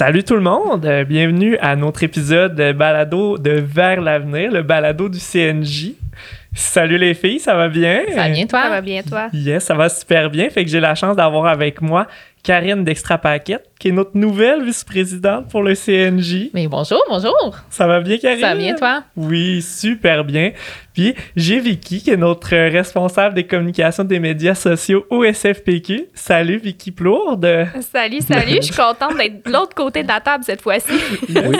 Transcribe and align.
Salut 0.00 0.24
tout 0.24 0.34
le 0.34 0.40
monde, 0.40 0.86
euh, 0.86 1.04
bienvenue 1.04 1.58
à 1.58 1.76
notre 1.76 2.02
épisode 2.02 2.54
de 2.54 2.72
balado 2.72 3.36
de 3.36 3.50
Vers 3.50 4.00
l'avenir, 4.00 4.50
le 4.50 4.62
balado 4.62 5.10
du 5.10 5.18
CNJ. 5.18 5.92
Salut 6.54 6.96
les 6.96 7.12
filles, 7.12 7.38
ça 7.38 7.54
va 7.54 7.68
bien? 7.68 8.04
Ça 8.08 8.22
va 8.22 8.28
bien 8.30 8.46
toi? 8.46 8.62
Ça 8.62 8.68
va 8.70 8.80
bien 8.80 9.02
toi? 9.02 9.28
Yes, 9.34 9.62
ça 9.62 9.74
va 9.74 9.90
super 9.90 10.30
bien. 10.30 10.48
Fait 10.48 10.64
que 10.64 10.70
j'ai 10.70 10.80
la 10.80 10.94
chance 10.94 11.16
d'avoir 11.16 11.48
avec 11.48 11.82
moi 11.82 12.06
Karine 12.42 12.84
d'Extra 12.84 13.18
Paquette, 13.18 13.70
qui 13.78 13.88
est 13.88 13.92
notre 13.92 14.12
nouvelle 14.14 14.64
vice-présidente 14.64 15.50
pour 15.50 15.62
le 15.62 15.74
CNJ. 15.74 16.50
Mais 16.54 16.68
bonjour, 16.68 17.02
bonjour. 17.08 17.56
Ça 17.68 17.86
va 17.86 18.00
bien, 18.00 18.16
Karine? 18.16 18.40
Ça 18.40 18.48
va 18.48 18.54
bien, 18.54 18.74
toi? 18.74 19.02
Oui, 19.16 19.60
super 19.60 20.24
bien. 20.24 20.52
Puis 20.94 21.14
j'ai 21.36 21.60
Vicky, 21.60 22.02
qui 22.02 22.10
est 22.10 22.16
notre 22.16 22.50
responsable 22.50 23.34
des 23.34 23.44
communications 23.44 24.04
des 24.04 24.18
médias 24.18 24.54
sociaux 24.54 25.06
au 25.10 25.24
SFPQ. 25.24 26.06
Salut, 26.14 26.58
Vicky 26.58 26.92
Plourde. 26.92 27.68
Salut, 27.80 28.20
salut. 28.22 28.56
Je 28.56 28.60
suis 28.62 28.74
contente 28.74 29.16
d'être 29.18 29.44
de 29.44 29.52
l'autre 29.52 29.74
côté 29.74 30.02
de 30.02 30.08
la 30.08 30.20
table 30.20 30.44
cette 30.44 30.62
fois-ci. 30.62 30.92
Oui. 31.28 31.56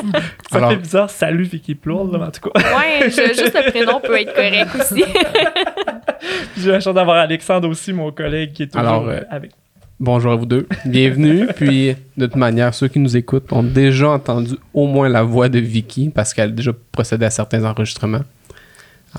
Ça 0.51 0.69
fait 0.69 0.77
bizarre, 0.77 1.11
salut, 1.11 1.45
Vicky 1.45 1.75
Plourde, 1.75 2.13
là, 2.13 2.27
en 2.27 2.31
tout 2.31 2.51
cas. 2.51 2.61
Ouais, 2.61 3.09
je, 3.11 3.35
juste 3.35 3.55
le 3.55 3.71
prénom 3.71 4.01
peut 4.01 4.19
être 4.19 4.35
correct 4.35 4.71
aussi. 4.79 5.05
j'ai 6.59 6.71
la 6.71 6.81
chance 6.81 6.95
d'avoir 6.95 7.19
Alexandre 7.19 7.69
aussi, 7.69 7.93
mon 7.93 8.11
collègue, 8.11 8.53
qui 8.53 8.65
est 8.65 8.67
toujours 8.67 8.81
Alors, 8.81 9.09
euh, 9.09 9.21
avec 9.31 9.53
Bonjour 10.01 10.33
à 10.33 10.37
vous 10.37 10.47
deux. 10.47 10.67
Bienvenue. 10.87 11.47
Puis, 11.57 11.95
de 12.17 12.27
toute 12.27 12.37
manière, 12.37 12.73
ceux 12.75 12.89
qui 12.89 12.99
nous 12.99 13.17
écoutent 13.19 13.53
ont 13.53 13.63
déjà 13.63 14.09
entendu 14.09 14.55
au 14.73 14.87
moins 14.87 15.11
la 15.11 15.23
voix 15.23 15.51
de 15.51 15.59
Vicky 15.59 16.09
parce 16.09 16.33
qu'elle 16.33 16.49
a 16.49 16.53
déjà 16.53 16.73
procédé 16.91 17.27
à 17.27 17.31
certains 17.31 17.65
enregistrements. 17.65 18.23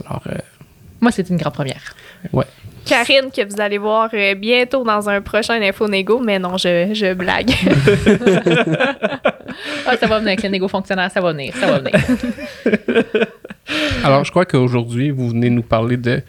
Alors, 0.03 0.23
euh, 0.27 0.37
Moi, 0.99 1.11
c'est 1.11 1.29
une 1.29 1.37
grande 1.37 1.53
première. 1.53 1.95
ouais. 2.33 2.45
Karine, 2.83 3.29
que 3.31 3.47
vous 3.47 3.61
allez 3.61 3.77
voir 3.77 4.09
euh, 4.15 4.33
bientôt 4.33 4.83
dans 4.83 5.07
un 5.07 5.21
prochain 5.21 5.61
Info 5.61 5.87
Négo, 5.87 6.19
mais 6.19 6.39
non, 6.39 6.57
je, 6.57 6.89
je 6.93 7.13
blague. 7.13 7.51
Ah, 9.85 9.97
ça 9.97 10.07
va 10.07 10.19
venir 10.19 10.29
avec 10.29 10.43
le 10.43 10.49
négo 10.49 10.67
fonctionnaire, 10.69 11.11
ça 11.11 11.19
va 11.19 11.33
venir, 11.33 11.53
ça 11.55 11.67
va 11.67 11.79
venir. 11.79 11.93
Alors, 14.03 14.23
je 14.23 14.31
crois 14.31 14.45
qu'aujourd'hui, 14.45 15.09
vous 15.09 15.29
venez 15.29 15.49
nous 15.49 15.61
parler 15.63 15.97
de 15.97 16.21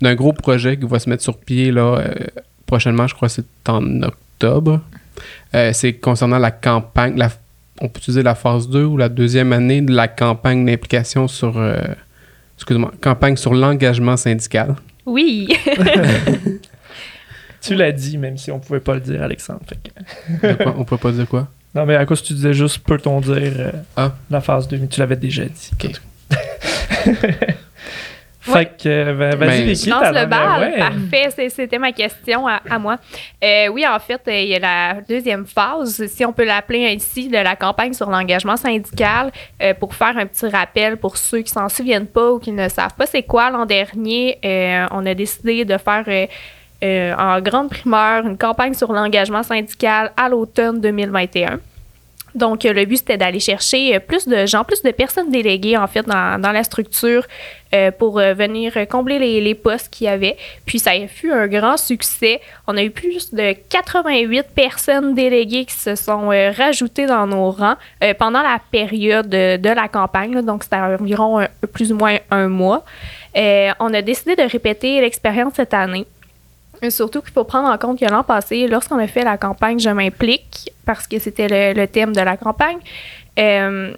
d'un 0.00 0.14
gros 0.14 0.32
projet 0.32 0.76
qui 0.76 0.86
va 0.86 0.98
se 1.00 1.10
mettre 1.10 1.22
sur 1.24 1.38
pied 1.38 1.72
là, 1.72 1.98
euh, 1.98 2.14
prochainement. 2.72 3.06
Je 3.06 3.14
crois 3.14 3.28
que 3.28 3.34
c'est 3.34 3.68
en 3.68 4.02
octobre. 4.02 4.80
Euh, 5.54 5.72
c'est 5.74 5.92
concernant 5.92 6.38
la 6.38 6.50
campagne. 6.50 7.16
La, 7.18 7.28
on 7.82 7.88
peut 7.88 7.98
utiliser 7.98 8.22
la 8.22 8.34
phase 8.34 8.66
2 8.68 8.84
ou 8.84 8.96
la 8.96 9.10
deuxième 9.10 9.52
année 9.52 9.82
de 9.82 9.92
la 9.92 10.08
campagne 10.08 10.64
d'implication 10.64 11.28
sur. 11.28 11.58
euh, 11.58 11.76
excuse-moi, 12.56 12.92
campagne 13.02 13.36
sur 13.36 13.52
l'engagement 13.52 14.16
syndical. 14.16 14.74
Oui. 15.04 15.48
Tu 17.60 17.76
l'as 17.76 17.92
dit, 17.92 18.18
même 18.18 18.36
si 18.38 18.50
on 18.50 18.58
pouvait 18.58 18.80
pas 18.80 18.94
le 18.94 19.00
dire, 19.00 19.22
Alexandre. 19.22 19.60
Fait 19.68 19.78
que- 20.58 20.64
quoi? 20.64 20.74
on 20.76 20.82
peut 20.84 20.96
pas 20.96 21.12
dire 21.12 21.28
quoi? 21.28 21.46
Non, 21.76 21.86
mais 21.86 21.94
à 21.94 22.04
cause 22.06 22.20
tu 22.22 22.32
disais 22.32 22.52
juste 22.54 22.78
peut-on 22.80 23.20
dire 23.20 23.36
euh, 23.38 23.70
Ah. 23.96 24.12
la 24.30 24.40
phase 24.40 24.66
2, 24.66 24.78
mais 24.78 24.88
tu 24.88 24.98
l'avais 24.98 25.14
déjà 25.16 25.44
dit. 25.44 25.70
Ok. 28.46 28.54
fait 28.54 28.66
que, 28.82 28.88
euh, 28.88 29.14
ben, 29.14 29.36
vas-y, 29.36 29.64
Vicky. 29.64 29.84
Je 29.84 29.90
lance 29.90 30.08
le 30.14 30.26
bal. 30.26 30.60
ouais. 30.60 30.78
Parfait. 30.78 31.48
C'était 31.48 31.78
ma 31.78 31.92
question 31.92 32.48
à, 32.48 32.60
à 32.68 32.78
moi. 32.78 32.96
Euh, 33.44 33.68
oui, 33.68 33.86
en 33.86 33.98
fait, 34.00 34.20
euh, 34.26 34.40
il 34.40 34.48
y 34.48 34.56
a 34.56 34.58
la 34.58 35.00
deuxième 35.00 35.46
phase, 35.46 36.06
si 36.06 36.24
on 36.24 36.32
peut 36.32 36.44
l'appeler 36.44 36.92
ainsi, 36.92 37.28
de 37.28 37.38
la 37.38 37.54
campagne 37.54 37.92
sur 37.92 38.10
l'engagement 38.10 38.56
syndical. 38.56 39.30
Euh, 39.62 39.74
pour 39.74 39.94
faire 39.94 40.16
un 40.16 40.26
petit 40.26 40.48
rappel 40.48 40.96
pour 40.96 41.16
ceux 41.16 41.42
qui 41.42 41.50
s'en 41.52 41.68
souviennent 41.68 42.06
pas 42.06 42.32
ou 42.32 42.38
qui 42.38 42.52
ne 42.52 42.68
savent 42.68 42.94
pas 42.96 43.06
c'est 43.06 43.22
quoi, 43.22 43.50
l'an 43.50 43.66
dernier, 43.66 44.38
euh, 44.44 44.86
on 44.90 45.04
a 45.06 45.14
décidé 45.14 45.64
de 45.64 45.76
faire 45.76 46.04
euh, 46.08 46.26
euh, 46.82 47.14
en 47.16 47.40
grande 47.40 47.68
primeur 47.70 48.26
une 48.26 48.38
campagne 48.38 48.74
sur 48.74 48.92
l'engagement 48.92 49.42
syndical 49.42 50.12
à 50.16 50.28
l'automne 50.28 50.80
2021. 50.80 51.60
Donc, 52.34 52.64
euh, 52.64 52.72
le 52.72 52.84
but, 52.86 52.96
c'était 52.96 53.18
d'aller 53.18 53.40
chercher 53.40 53.94
euh, 53.94 53.98
plus 53.98 54.26
de 54.26 54.46
gens, 54.46 54.64
plus 54.64 54.82
de 54.82 54.90
personnes 54.90 55.30
déléguées, 55.30 55.76
en 55.76 55.86
fait, 55.86 56.06
dans, 56.06 56.40
dans 56.40 56.52
la 56.52 56.64
structure 56.64 57.26
euh, 57.74 57.90
pour 57.90 58.18
venir 58.18 58.74
combler 58.88 59.18
les, 59.18 59.40
les 59.40 59.54
postes 59.54 59.88
qu'il 59.90 60.06
y 60.06 60.08
avait. 60.08 60.36
Puis, 60.64 60.78
ça 60.78 60.92
a 60.92 61.06
fut 61.06 61.30
un 61.30 61.46
grand 61.46 61.76
succès. 61.76 62.40
On 62.66 62.76
a 62.76 62.82
eu 62.82 62.90
plus 62.90 63.32
de 63.34 63.54
88 63.68 64.46
personnes 64.54 65.14
déléguées 65.14 65.64
qui 65.64 65.74
se 65.74 65.94
sont 65.94 66.28
rajoutées 66.28 67.06
dans 67.06 67.26
nos 67.26 67.50
rangs 67.50 67.76
pendant 68.18 68.42
la 68.42 68.60
période 68.70 69.28
de, 69.28 69.74
la 69.74 69.88
campagne. 69.88 70.42
donc, 70.42 70.64
c'était 70.64 70.76
environ 70.76 71.46
plus 71.72 71.92
ou 71.92 71.96
moins 71.96 72.18
un 72.30 72.48
mois. 72.48 72.84
On 73.34 73.94
a 73.94 74.02
décidé 74.02 74.36
de 74.36 74.42
répéter 74.42 75.00
l'expérience 75.00 75.54
cette 75.56 75.74
année. 75.74 76.06
Surtout 76.90 77.20
qu'il 77.20 77.32
faut 77.32 77.44
prendre 77.44 77.68
en 77.68 77.78
compte 77.78 78.00
que 78.00 78.04
l'an 78.04 78.24
passé, 78.24 78.66
lorsqu'on 78.66 78.98
a 78.98 79.06
fait 79.06 79.24
la 79.24 79.36
campagne 79.36 79.78
Je 79.78 79.90
m'implique, 79.90 80.72
parce 80.84 81.06
que 81.06 81.18
c'était 81.18 81.48
le, 81.48 81.80
le 81.80 81.86
thème 81.86 82.14
de 82.14 82.20
la 82.20 82.36
campagne, 82.36 82.78
euh, 83.38 83.92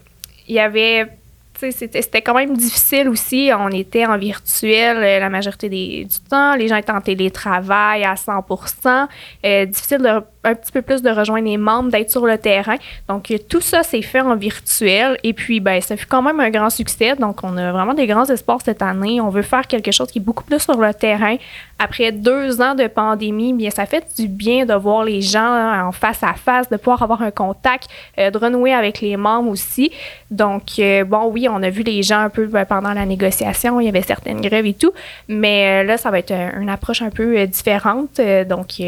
il 0.49 0.55
y 0.55 0.61
avait. 0.61 1.09
C'était 1.57 2.21
quand 2.23 2.35
même 2.35 2.57
difficile 2.57 3.09
aussi. 3.09 3.51
On 3.57 3.69
était 3.69 4.05
en 4.07 4.19
virtuel 4.19 4.97
euh, 4.99 5.19
la 5.21 5.29
majorité 5.31 5.69
des- 5.69 6.05
du 6.05 6.19
temps. 6.29 6.55
Les 6.57 6.69
gens 6.69 6.77
étaient 6.77 6.93
en 6.93 7.01
télétravail 7.01 8.05
à 8.05 8.15
100% 8.17 9.09
Euh, 9.45 9.65
Difficile 9.67 9.99
de, 9.99 10.09
un 10.47 10.55
petit 10.55 10.73
peu 10.73 10.83
plus 10.83 11.01
de 11.01 11.11
rejoindre 11.11 11.47
les 11.47 11.57
membres, 11.57 11.91
d'être 11.91 12.11
sur 12.11 12.27
le 12.27 12.37
terrain. 12.39 12.77
Donc, 13.09 13.31
euh, 13.31 13.39
tout 13.49 13.61
ça 13.61 13.83
s'est 13.83 14.03
fait 14.03 14.21
en 14.21 14.35
virtuel. 14.37 15.17
Et 15.23 15.33
puis, 15.33 15.61
ben, 15.61 15.81
ça 15.81 15.97
fut 15.97 16.07
quand 16.07 16.23
même 16.23 16.41
un 16.41 16.51
grand 16.51 16.71
succès. 16.71 17.15
Donc, 17.17 17.43
on 17.45 17.57
a 17.57 17.73
vraiment 17.73 17.95
des 17.95 18.07
grands 18.07 18.27
espoirs 18.27 18.59
cette 18.65 18.83
année. 18.83 19.21
On 19.21 19.29
veut 19.31 19.43
faire 19.43 19.67
quelque 19.67 19.91
chose 19.93 20.11
qui 20.11 20.19
est 20.19 20.23
beaucoup 20.23 20.45
plus 20.45 20.59
sur 20.61 20.77
le 20.79 20.93
terrain. 20.93 21.37
Après 21.79 22.13
deux 22.13 22.61
ans 22.61 22.75
de 22.75 22.87
pandémie, 22.87 23.53
bien, 23.53 23.71
ça 23.71 23.87
fait 23.87 24.05
du 24.19 24.29
bien 24.29 24.65
de 24.67 24.75
voir 24.75 25.05
les 25.05 25.21
gens 25.23 25.41
hein, 25.41 25.87
en 25.87 25.93
face 25.93 26.23
à 26.23 26.35
face, 26.35 26.69
de 26.69 26.77
pouvoir 26.77 27.03
avoir 27.03 27.23
un 27.23 27.31
contact, 27.31 27.89
euh, 28.19 28.31
de 28.31 28.39
renouer 28.39 28.73
avec 28.73 29.01
les 29.01 29.17
membres 29.17 29.51
aussi. 29.51 29.91
Donc, 30.31 30.65
bon, 31.07 31.27
oui, 31.33 31.44
on 31.49 31.63
a 31.63 31.71
vu 31.71 31.83
les 31.83 32.03
gens 32.03 32.21
un 32.21 32.29
peu 32.31 32.47
ben, 32.47 32.65
pendant 32.65 32.93
la 32.93 33.07
négociation. 33.07 33.81
Il 33.81 33.87
y 33.87 33.89
avait 33.89 34.03
certaines 34.03 34.41
grèves 34.41 34.67
et 34.67 34.75
tout. 34.75 34.93
Mais 35.29 35.83
euh, 35.83 35.87
là, 35.87 35.97
ça 35.97 36.11
va 36.11 36.19
être 36.19 36.33
un- 36.33 36.61
une 36.61 36.69
approche 36.69 37.03
un 37.03 37.11
peu 37.11 37.39
euh, 37.39 37.47
différente. 37.47 38.19
Euh, 38.21 38.45
donc, 38.45 38.81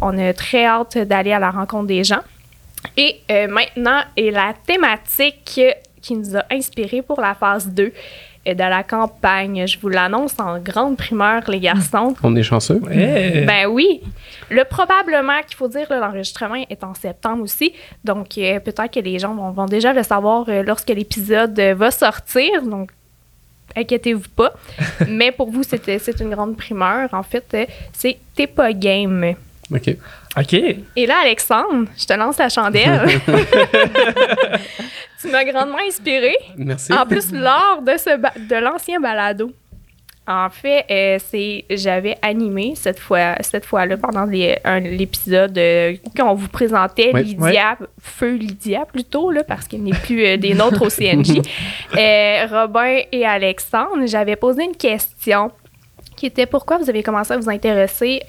on 0.00 0.18
a 0.18 0.32
très 0.32 0.64
hâte 0.66 0.98
d'aller 0.98 1.32
à 1.32 1.38
la 1.38 1.50
rencontre 1.50 1.86
des 1.86 2.04
gens. 2.04 2.20
Et 2.96 3.16
maintenant 3.48 4.00
est 4.16 4.30
la 4.30 4.54
thématique 4.66 5.60
qui 6.00 6.14
nous 6.14 6.36
a 6.36 6.44
inspiré 6.50 7.02
pour 7.02 7.20
la 7.20 7.34
phase 7.34 7.66
2 7.68 7.82
euh, 7.84 7.90
de 8.54 8.60
la 8.60 8.82
campagne. 8.82 9.66
Je 9.66 9.78
vous 9.78 9.88
l'annonce 9.88 10.34
en 10.38 10.58
grande 10.58 10.96
primeur, 10.96 11.42
les 11.48 11.60
garçons. 11.60 12.14
On 12.22 12.34
est 12.36 12.42
chanceux. 12.42 12.80
Ouais. 12.86 13.44
Ben 13.46 13.66
oui. 13.66 14.00
Le 14.50 14.64
probablement 14.64 15.40
qu'il 15.46 15.56
faut 15.56 15.68
dire, 15.68 15.86
l'enregistrement 15.90 16.64
est 16.70 16.82
en 16.84 16.94
septembre 16.94 17.42
aussi. 17.42 17.72
Donc, 18.04 18.38
euh, 18.38 18.60
peut-être 18.60 18.90
que 18.92 19.00
les 19.00 19.18
gens 19.18 19.34
vont, 19.34 19.50
vont 19.50 19.66
déjà 19.66 19.92
le 19.92 20.02
savoir 20.02 20.46
euh, 20.48 20.62
lorsque 20.62 20.88
l'épisode 20.88 21.58
euh, 21.58 21.74
va 21.74 21.90
sortir. 21.90 22.62
Donc, 22.62 22.90
inquiétez-vous 23.76 24.28
pas. 24.34 24.52
Mais 25.08 25.32
pour 25.32 25.50
vous, 25.50 25.62
c'était- 25.62 25.98
c'est 25.98 26.18
une 26.20 26.30
grande 26.30 26.56
primeur. 26.56 27.08
En 27.12 27.22
fait, 27.22 27.44
euh, 27.54 27.66
c'est 27.92 28.16
T'es 28.34 28.46
pas 28.46 28.72
game. 28.72 29.34
OK. 29.74 29.96
OK. 30.38 30.54
Et 30.96 31.06
là, 31.06 31.16
Alexandre, 31.22 31.86
je 31.96 32.06
te 32.06 32.12
lance 32.12 32.38
la 32.38 32.48
chandelle. 32.48 33.08
tu 35.20 35.28
m'as 35.28 35.44
grandement 35.44 35.78
inspiré. 35.86 36.36
Merci. 36.56 36.92
En 36.92 37.06
plus, 37.06 37.32
lors 37.32 37.82
de, 37.82 37.96
ce 37.96 38.16
ba- 38.16 38.32
de 38.36 38.56
l'ancien 38.56 39.00
balado, 39.00 39.50
en 40.26 40.50
fait, 40.50 40.84
euh, 40.90 41.18
c'est 41.30 41.64
j'avais 41.70 42.18
animé 42.20 42.74
cette 42.76 42.98
fois 42.98 43.36
cette 43.40 43.64
fois-là 43.64 43.96
pendant 43.96 44.26
l'épisode 44.26 45.56
euh, 45.56 45.94
quand 46.14 46.30
on 46.30 46.34
vous 46.34 46.48
présentait. 46.48 47.12
Lydia, 47.14 47.78
Feu 47.98 48.34
Lydia 48.34 48.84
plutôt, 48.84 49.30
là, 49.30 49.42
parce 49.42 49.66
qu'elle 49.66 49.82
n'est 49.82 49.92
plus 49.98 50.26
euh, 50.26 50.36
des 50.36 50.52
nôtres 50.54 50.82
au 50.82 50.90
CNJ. 50.90 51.40
Euh, 51.96 52.46
Robin 52.50 53.00
et 53.10 53.24
Alexandre, 53.24 54.04
j'avais 54.06 54.36
posé 54.36 54.62
une 54.62 54.76
question 54.76 55.50
qui 56.14 56.26
était 56.26 56.44
pourquoi 56.46 56.76
vous 56.76 56.90
avez 56.90 57.02
commencé 57.02 57.32
à 57.32 57.38
vous 57.38 57.48
intéresser 57.48 58.20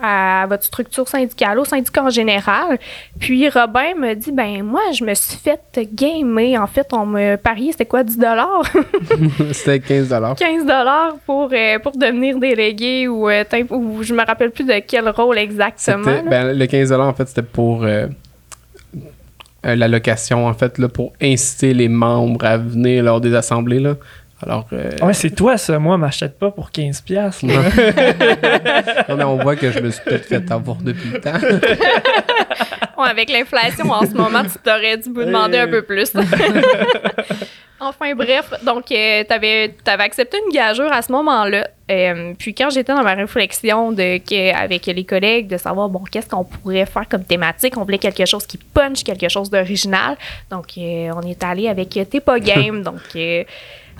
à 0.00 0.46
votre 0.48 0.64
structure 0.64 1.08
syndicale, 1.08 1.58
au 1.58 1.64
syndicat 1.64 2.04
en 2.04 2.10
général. 2.10 2.78
Puis 3.18 3.48
Robin 3.48 3.94
me 3.98 4.14
dit 4.14 4.32
ben 4.32 4.62
moi 4.62 4.80
je 4.94 5.04
me 5.04 5.14
suis 5.14 5.38
fait 5.38 5.60
gamer 5.92 6.60
en 6.60 6.66
fait 6.66 6.88
on 6.92 7.06
me 7.06 7.36
pariait 7.36 7.72
c'était 7.72 7.86
quoi 7.86 8.02
10 8.04 8.18
dollars? 8.18 8.62
C'était 9.52 9.80
15 9.80 10.14
15 10.38 10.64
dollars 10.64 11.16
pour 11.26 11.50
euh, 11.52 11.78
pour 11.78 11.92
devenir 11.92 12.38
délégué 12.38 13.08
ou, 13.08 13.28
euh, 13.28 13.44
ou 13.70 14.02
je 14.02 14.14
me 14.14 14.24
rappelle 14.24 14.50
plus 14.50 14.64
de 14.64 14.80
quel 14.86 15.08
rôle 15.08 15.38
exactement. 15.38 16.22
Ben, 16.28 16.56
le 16.56 16.66
15 16.66 16.92
en 16.92 17.14
fait, 17.14 17.28
c'était 17.28 17.42
pour 17.42 17.84
euh, 17.84 18.06
euh, 19.64 19.76
la 19.76 19.88
location, 19.88 20.46
en 20.46 20.54
fait, 20.54 20.78
là, 20.78 20.88
pour 20.88 21.12
inciter 21.20 21.74
les 21.74 21.88
membres 21.88 22.44
à 22.44 22.56
venir 22.58 23.04
lors 23.04 23.20
des 23.20 23.34
assemblées. 23.34 23.80
Là. 23.80 23.96
Alors, 24.42 24.66
euh, 24.72 24.90
Ouais, 25.02 25.14
c'est 25.14 25.30
toi, 25.30 25.56
ça. 25.56 25.78
Moi, 25.78 25.96
m'achète 25.96 26.38
pas 26.38 26.50
pour 26.50 26.70
15$. 26.70 27.02
piastres, 27.04 27.46
là. 27.46 27.62
non, 29.08 29.16
mais 29.16 29.24
on 29.24 29.36
voit 29.36 29.56
que 29.56 29.70
je 29.70 29.78
me 29.80 29.90
suis 29.90 30.02
peut-être 30.02 30.26
fait 30.26 30.50
avoir 30.50 30.76
depuis 30.76 31.10
le 31.10 31.20
temps. 31.20 31.32
Ouais, 32.98 33.08
avec 33.08 33.30
l'inflation 33.30 33.90
en 33.90 34.02
ce 34.02 34.12
moment, 34.12 34.42
tu 34.44 34.58
t'aurais 34.62 34.96
dû 34.96 35.10
me 35.10 35.24
demander 35.24 35.58
un 35.58 35.66
peu 35.66 35.82
plus. 35.82 36.12
Enfin, 37.84 38.14
bref, 38.14 38.48
donc, 38.64 38.84
tu 38.84 38.94
avais, 38.94 39.74
accepté 39.86 40.38
une 40.46 40.54
gageure 40.54 40.92
à 40.92 41.02
ce 41.02 41.10
moment-là. 41.10 41.66
Euh, 41.90 42.32
puis, 42.38 42.54
quand 42.54 42.70
j'étais 42.70 42.94
dans 42.94 43.02
ma 43.02 43.14
réflexion 43.14 43.90
de, 43.90 44.18
que, 44.18 44.54
avec 44.54 44.86
les 44.86 45.02
collègues 45.04 45.48
de 45.48 45.56
savoir, 45.56 45.88
bon, 45.88 46.04
qu'est-ce 46.08 46.28
qu'on 46.28 46.44
pourrait 46.44 46.86
faire 46.86 47.08
comme 47.08 47.24
thématique, 47.24 47.76
on 47.76 47.82
voulait 47.82 47.98
quelque 47.98 48.24
chose 48.24 48.46
qui 48.46 48.56
punch, 48.56 49.02
quelque 49.02 49.28
chose 49.28 49.50
d'original. 49.50 50.16
Donc, 50.48 50.66
euh, 50.78 51.10
on 51.16 51.22
est 51.22 51.42
allé 51.42 51.66
avec 51.66 51.88
T'es 52.08 52.20
pas 52.20 52.38
game. 52.38 52.84
donc, 52.84 53.00
euh, 53.16 53.42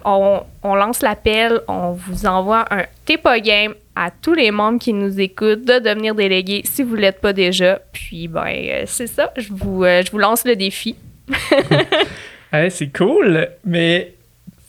on, 0.04 0.42
on, 0.62 0.74
lance 0.74 1.02
l'appel, 1.02 1.60
on 1.68 1.92
vous 1.92 2.26
envoie 2.26 2.64
un 2.70 2.84
T'es 3.04 3.16
pas 3.16 3.40
game 3.40 3.74
à 3.94 4.10
tous 4.10 4.34
les 4.34 4.50
membres 4.50 4.78
qui 4.78 4.92
nous 4.92 5.20
écoutent 5.20 5.64
de 5.64 5.78
devenir 5.78 6.14
délégués 6.14 6.62
si 6.64 6.82
vous 6.82 6.96
ne 6.96 7.02
l'êtes 7.02 7.20
pas 7.20 7.32
déjà. 7.32 7.80
Puis, 7.92 8.28
ben, 8.28 8.84
c'est 8.86 9.06
ça, 9.06 9.32
je 9.36 9.52
vous, 9.52 9.84
je 9.84 10.10
vous 10.10 10.18
lance 10.18 10.44
le 10.44 10.56
défi. 10.56 10.96
c'est 12.70 12.96
cool, 12.96 13.48
mais 13.64 14.14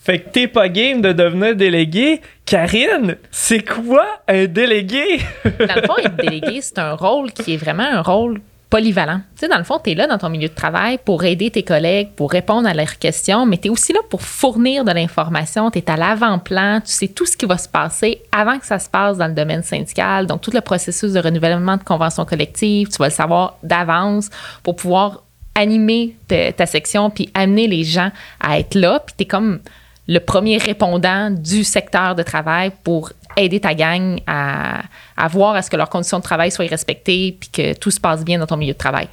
fait 0.04 0.20
que 0.20 0.30
t'es 0.32 0.48
pas 0.48 0.68
game 0.68 1.02
de 1.02 1.14
devenir 1.14 1.56
délégué. 1.56 2.20
Karine, 2.46 3.16
c'est 3.32 3.66
quoi 3.66 4.06
un 4.28 4.48
délégué? 4.48 5.20
dans 5.46 5.76
le 5.76 5.82
fond, 5.88 5.98
être 5.98 6.18
délégué, 6.18 6.60
c'est 6.62 6.80
un 6.80 6.94
rôle 6.94 7.32
qui 7.32 7.54
est 7.54 7.58
vraiment 7.58 7.84
un 7.84 8.02
rôle 8.02 8.42
polyvalent. 8.74 9.20
Tu 9.36 9.42
sais, 9.42 9.48
dans 9.48 9.60
le 9.60 9.64
fond, 9.64 9.80
tu 9.84 9.92
es 9.92 9.94
là 9.94 10.08
dans 10.08 10.18
ton 10.18 10.30
milieu 10.30 10.48
de 10.48 10.54
travail 10.56 10.98
pour 11.06 11.24
aider 11.24 11.52
tes 11.52 11.62
collègues, 11.62 12.10
pour 12.16 12.32
répondre 12.32 12.68
à 12.68 12.74
leurs 12.74 12.98
questions, 12.98 13.46
mais 13.46 13.60
tu 13.60 13.68
es 13.68 13.70
aussi 13.70 13.94
là 13.94 14.00
pour 14.10 14.24
fournir 14.24 14.84
de 14.84 14.92
l'information. 14.92 15.70
Tu 15.70 15.78
es 15.78 15.92
à 15.92 15.96
l'avant-plan, 15.96 16.82
tu 16.84 16.92
sais 16.92 17.08
tout 17.08 17.28
ce 17.28 17.38
qui 17.38 17.46
va 17.46 17.60
se 17.60 17.70
passer 17.70 18.24
avant 18.32 18.58
que 18.58 18.66
ça 18.66 18.80
se 18.80 18.90
passe 18.90 19.20
dans 19.20 19.28
le 19.28 19.36
domaine 19.36 19.62
syndical. 19.62 20.26
Donc, 20.26 20.42
tout 20.42 20.50
le 20.52 20.62
processus 20.62 21.14
de 21.14 21.20
renouvellement 21.20 21.78
de 21.78 21.84
convention 21.84 22.26
collective, 22.26 22.88
tu 22.90 22.98
vas 22.98 23.10
le 23.10 23.12
savoir 23.12 23.60
d'avance 23.62 24.32
pour 24.64 24.76
pouvoir 24.76 25.22
animer 25.54 26.16
ta, 26.28 26.66
section 26.66 27.12
puis 27.12 27.30
amener 27.36 27.68
les 27.68 27.84
gens 27.84 28.10
à 28.40 28.58
être 28.58 28.74
là. 28.74 29.04
Puis 29.06 29.14
tu 29.16 29.24
es 29.26 29.28
comme 29.28 29.60
le 30.08 30.20
premier 30.20 30.58
répondant 30.58 31.30
du 31.30 31.64
secteur 31.64 32.16
de 32.16 32.24
travail 32.24 32.72
pour 32.84 33.12
aider 33.38 33.60
ta 33.60 33.74
gang 33.74 34.20
à, 34.28 34.84
voir 35.30 35.56
à 35.56 35.62
ce 35.62 35.70
que 35.70 35.78
leurs 35.78 35.90
conditions 35.90 36.20
de 36.20 36.24
travail 36.24 36.52
soient 36.52 36.66
respectées 36.66 37.38
puis 37.40 37.50
que 37.50 37.74
tout 37.74 37.92
se 37.92 38.00
passe 38.00 38.24
bien 38.24 38.40
dans 38.40 38.46
ton 38.46 38.58
milieu 38.58 38.74
de 38.74 38.78
travail. 38.78 39.08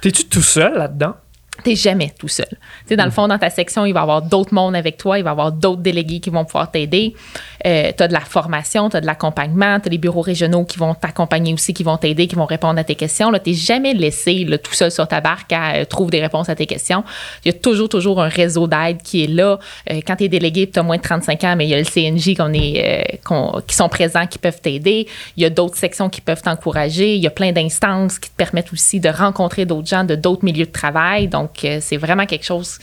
T'es-tu 0.00 0.24
tout 0.24 0.42
seul 0.42 0.74
là-dedans? 0.74 1.14
T'es 1.62 1.76
jamais 1.76 2.10
tout 2.18 2.28
seul. 2.28 2.48
sais, 2.86 2.96
dans 2.96 3.04
le 3.04 3.10
fond, 3.10 3.28
dans 3.28 3.38
ta 3.38 3.50
section, 3.50 3.84
il 3.84 3.92
va 3.92 4.00
y 4.00 4.02
avoir 4.02 4.22
d'autres 4.22 4.54
mondes 4.54 4.74
avec 4.74 4.96
toi, 4.96 5.18
il 5.18 5.22
va 5.22 5.30
y 5.30 5.32
avoir 5.32 5.52
d'autres 5.52 5.82
délégués 5.82 6.18
qui 6.18 6.30
vont 6.30 6.46
pouvoir 6.46 6.70
t'aider. 6.70 7.14
Euh, 7.66 7.92
tu 7.96 8.02
as 8.02 8.08
de 8.08 8.12
la 8.12 8.20
formation, 8.20 8.88
tu 8.88 8.96
as 8.96 9.02
de 9.02 9.06
l'accompagnement, 9.06 9.78
tu 9.78 9.86
as 9.86 9.90
des 9.90 9.98
bureaux 9.98 10.22
régionaux 10.22 10.64
qui 10.64 10.78
vont 10.78 10.94
t'accompagner 10.94 11.52
aussi, 11.52 11.74
qui 11.74 11.82
vont 11.82 11.98
t'aider, 11.98 12.26
qui 12.26 12.36
vont 12.36 12.46
répondre 12.46 12.80
à 12.80 12.84
tes 12.84 12.94
questions. 12.94 13.30
Tu 13.32 13.50
n'es 13.50 13.54
jamais 13.54 13.92
laissé 13.92 14.44
là, 14.44 14.56
tout 14.56 14.72
seul 14.72 14.90
sur 14.90 15.06
ta 15.06 15.20
barque 15.20 15.52
à 15.52 15.76
euh, 15.76 15.84
trouver 15.84 16.12
des 16.12 16.20
réponses 16.22 16.48
à 16.48 16.56
tes 16.56 16.66
questions. 16.66 17.04
Il 17.44 17.52
y 17.52 17.54
a 17.54 17.58
toujours, 17.58 17.90
toujours 17.90 18.22
un 18.22 18.28
réseau 18.28 18.66
d'aide 18.66 19.02
qui 19.02 19.22
est 19.22 19.28
là. 19.28 19.58
Euh, 19.90 20.00
quand 20.06 20.16
tu 20.16 20.24
es 20.24 20.28
délégué 20.28 20.70
tu 20.70 20.78
as 20.78 20.82
moins 20.82 20.96
de 20.96 21.02
35 21.02 21.44
ans, 21.44 21.54
mais 21.54 21.66
il 21.66 21.70
y 21.70 21.74
a 21.74 21.78
le 21.78 21.84
CNJ 21.84 22.34
qu'on 22.34 22.52
est, 22.54 23.20
qui 23.66 23.76
sont 23.76 23.88
présents, 23.90 24.26
qui 24.26 24.38
peuvent 24.38 24.60
t'aider. 24.60 25.06
Il 25.36 25.42
y 25.42 25.46
a 25.46 25.50
d'autres 25.50 25.76
sections 25.76 26.08
qui 26.08 26.22
peuvent 26.22 26.42
t'encourager. 26.42 27.14
Il 27.14 27.22
y 27.22 27.26
a 27.26 27.30
plein 27.30 27.52
d'instances 27.52 28.18
qui 28.18 28.30
te 28.30 28.36
permettent 28.36 28.72
aussi 28.72 29.00
de 29.00 29.10
rencontrer 29.10 29.66
d'autres 29.66 29.88
gens 29.88 30.04
de 30.04 30.14
d'autres 30.14 30.44
milieux 30.44 30.66
de 30.66 30.72
travail. 30.72 31.28
Donc, 31.28 31.41
c'est 31.80 31.96
vraiment 31.96 32.26
quelque 32.26 32.44
chose 32.44 32.78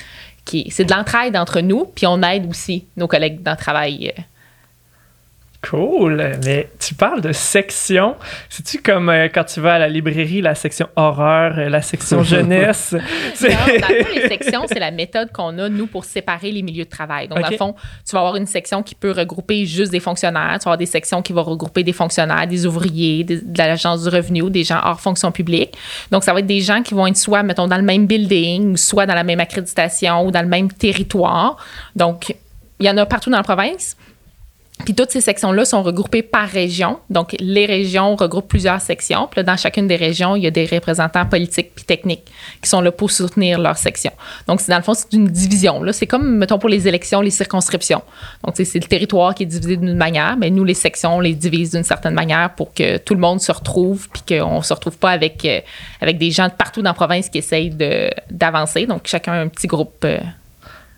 qui. 0.46 0.70
C'est 0.72 0.86
de 0.86 0.94
l'entraide 0.94 1.36
entre 1.36 1.62
nous, 1.62 1.86
puis 1.86 2.08
on 2.08 2.22
aide 2.24 2.48
aussi 2.50 2.86
nos 2.98 3.08
collègues 3.08 3.44
dans 3.44 3.52
le 3.52 3.58
travail 3.58 4.14
Cool, 5.62 6.40
mais 6.46 6.70
tu 6.80 6.94
parles 6.94 7.20
de 7.20 7.34
section. 7.34 8.16
C'est-tu 8.50 8.82
comme 8.82 9.10
euh, 9.10 9.28
quand 9.28 9.44
tu 9.44 9.60
vas 9.60 9.74
à 9.74 9.80
la 9.80 9.90
librairie, 9.90 10.40
la 10.40 10.56
section 10.56 10.88
horreur, 10.96 11.60
euh, 11.60 11.68
la 11.68 11.82
section 11.82 12.24
jeunesse? 12.24 12.94
non, 12.94 13.50
dans 13.50 13.88
le 13.90 14.04
fond, 14.06 14.10
les 14.16 14.30
sections, 14.30 14.62
c'est 14.68 14.80
la 14.80 14.92
méthode 14.92 15.34
qu'on 15.34 15.58
a, 15.58 15.68
nous, 15.68 15.86
pour 15.86 16.06
séparer 16.06 16.54
les 16.54 16.62
milieux 16.62 16.86
de 16.86 16.90
travail. 16.90 17.28
Donc, 17.28 17.42
dans 17.42 17.50
le 17.50 17.58
fond, 17.58 17.76
tu 18.08 18.14
vas 18.14 18.20
avoir 18.20 18.38
une 18.38 18.46
section 18.46 18.84
qui 18.84 18.96
peut 18.96 19.12
regrouper 19.12 19.66
juste 19.66 19.92
des 19.92 20.00
fonctionnaires. 20.00 20.60
Tu 20.60 20.64
vas 20.64 20.72
avoir 20.72 20.78
des 20.78 20.86
sections 20.86 21.22
qui 21.22 21.34
vont 21.34 21.44
regrouper 21.44 21.84
des 21.84 21.94
fonctionnaires, 21.94 22.48
des 22.48 22.66
ouvriers, 22.66 23.26
de 23.26 23.42
l'agence 23.58 24.04
du 24.04 24.10
revenu 24.10 24.44
ou 24.44 24.50
des 24.50 24.64
gens 24.64 24.80
hors 24.82 25.02
fonction 25.02 25.34
publique. 25.34 25.78
Donc, 26.10 26.24
ça 26.24 26.32
va 26.32 26.40
être 26.40 26.48
des 26.48 26.62
gens 26.62 26.82
qui 26.84 26.94
vont 26.94 27.06
être 27.06 27.18
soit, 27.18 27.44
mettons, 27.44 27.68
dans 27.68 27.78
le 27.78 27.84
même 27.84 28.08
building, 28.08 28.72
ou 28.72 28.78
soit 28.78 29.06
dans 29.06 29.16
la 29.16 29.26
même 29.26 29.42
accréditation 29.42 30.26
ou 30.26 30.32
dans 30.32 30.42
le 30.42 30.48
même 30.48 30.72
territoire. 30.72 31.58
Donc, 31.98 32.34
il 32.80 32.86
y 32.86 32.90
en 32.90 32.96
a 32.96 33.06
partout 33.06 33.30
dans 33.30 33.38
la 33.38 33.44
province. 33.44 33.98
Puis 34.86 34.96
toutes 34.96 35.12
ces 35.12 35.22
sections-là 35.22 35.66
sont 35.66 35.84
regroupées 35.84 36.24
par 36.24 36.48
région. 36.48 37.00
Donc, 37.10 37.36
les 37.40 37.66
régions 37.66 38.16
regroupent 38.16 38.48
plusieurs 38.48 38.82
sections. 38.82 39.28
Puis 39.30 39.44
dans 39.44 39.58
chacune 39.58 39.88
des 39.88 39.98
régions, 39.98 40.36
il 40.36 40.44
y 40.44 40.48
a 40.48 40.52
des 40.52 40.66
représentants 40.66 41.26
politiques 41.26 41.74
puis 41.76 41.84
techniques 41.84 42.26
qui 42.62 42.70
sont 42.70 42.82
là 42.82 42.92
pour 42.92 43.12
soutenir 43.12 43.60
leur 43.60 43.78
section. 43.78 44.12
Donc, 44.48 44.66
dans 44.68 44.78
le 44.78 44.82
fond, 44.82 44.94
c'est 44.94 45.14
une 45.14 45.28
division. 45.28 45.84
Là, 45.84 45.94
c'est 45.94 46.08
comme, 46.08 46.38
mettons, 46.38 46.60
pour 46.60 46.70
les 46.70 46.88
élections, 46.88 47.22
les 47.22 47.30
circonscriptions. 47.30 48.02
Donc, 48.44 48.56
c'est 48.56 48.74
le 48.74 48.88
territoire 48.88 49.36
qui 49.36 49.44
est 49.44 49.48
divisé 49.48 49.78
d'une 49.78 49.96
manière, 49.96 50.38
mais 50.38 50.50
nous, 50.50 50.64
les 50.64 50.74
sections, 50.74 51.18
on 51.18 51.20
les 51.20 51.34
divise 51.34 51.72
d'une 51.72 51.84
certaine 51.84 52.14
manière 52.14 52.56
pour 52.56 52.74
que 52.74 52.98
tout 52.98 53.14
le 53.14 53.20
monde 53.20 53.42
se 53.42 53.52
retrouve 53.52 54.08
puis 54.10 54.38
qu'on 54.38 54.62
se 54.62 54.74
retrouve 54.74 54.98
pas 54.98 55.12
avec, 55.12 55.44
euh, 55.46 55.60
avec 56.02 56.18
des 56.18 56.32
gens 56.32 56.48
de 56.48 56.54
partout 56.54 56.82
dans 56.82 56.92
la 56.92 56.96
province 56.96 57.30
qui 57.30 57.38
essayent 57.38 57.76
d'avancer. 58.32 58.86
Donc, 58.86 59.02
chacun 59.06 59.34
a 59.34 59.38
un 59.42 59.50
petit 59.50 59.68
groupe. 59.68 60.06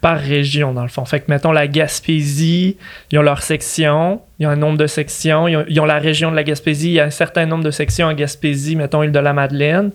Par 0.02 0.18
région, 0.18 0.74
dans 0.74 0.82
le 0.82 0.90
fond. 0.90 1.06
Fait 1.06 1.20
que, 1.20 1.26
mettons, 1.30 1.52
la 1.52 1.68
Gaspésie, 1.68 2.78
ils 3.12 3.20
ont 3.20 3.22
leur 3.22 3.44
section, 3.44 4.22
ils 4.40 4.48
ont 4.48 4.50
un 4.50 4.56
nombre 4.56 4.78
de 4.78 4.88
sections, 4.88 5.48
ils 5.48 5.80
ont, 5.80 5.86
la 5.86 6.00
région 6.00 6.32
de 6.32 6.36
la 6.36 6.44
Gaspésie, 6.44 6.90
il 6.90 6.94
y 6.94 7.00
a 7.00 7.06
un 7.06 7.12
certain 7.12 7.46
nombre 7.46 7.64
de 7.64 7.70
sections 7.72 8.08
en 8.08 8.14
Gaspésie, 8.14 8.76
mettons, 8.76 9.04
île 9.04 9.12
de 9.12 9.20
la 9.20 9.34
Madeleine. 9.34 9.92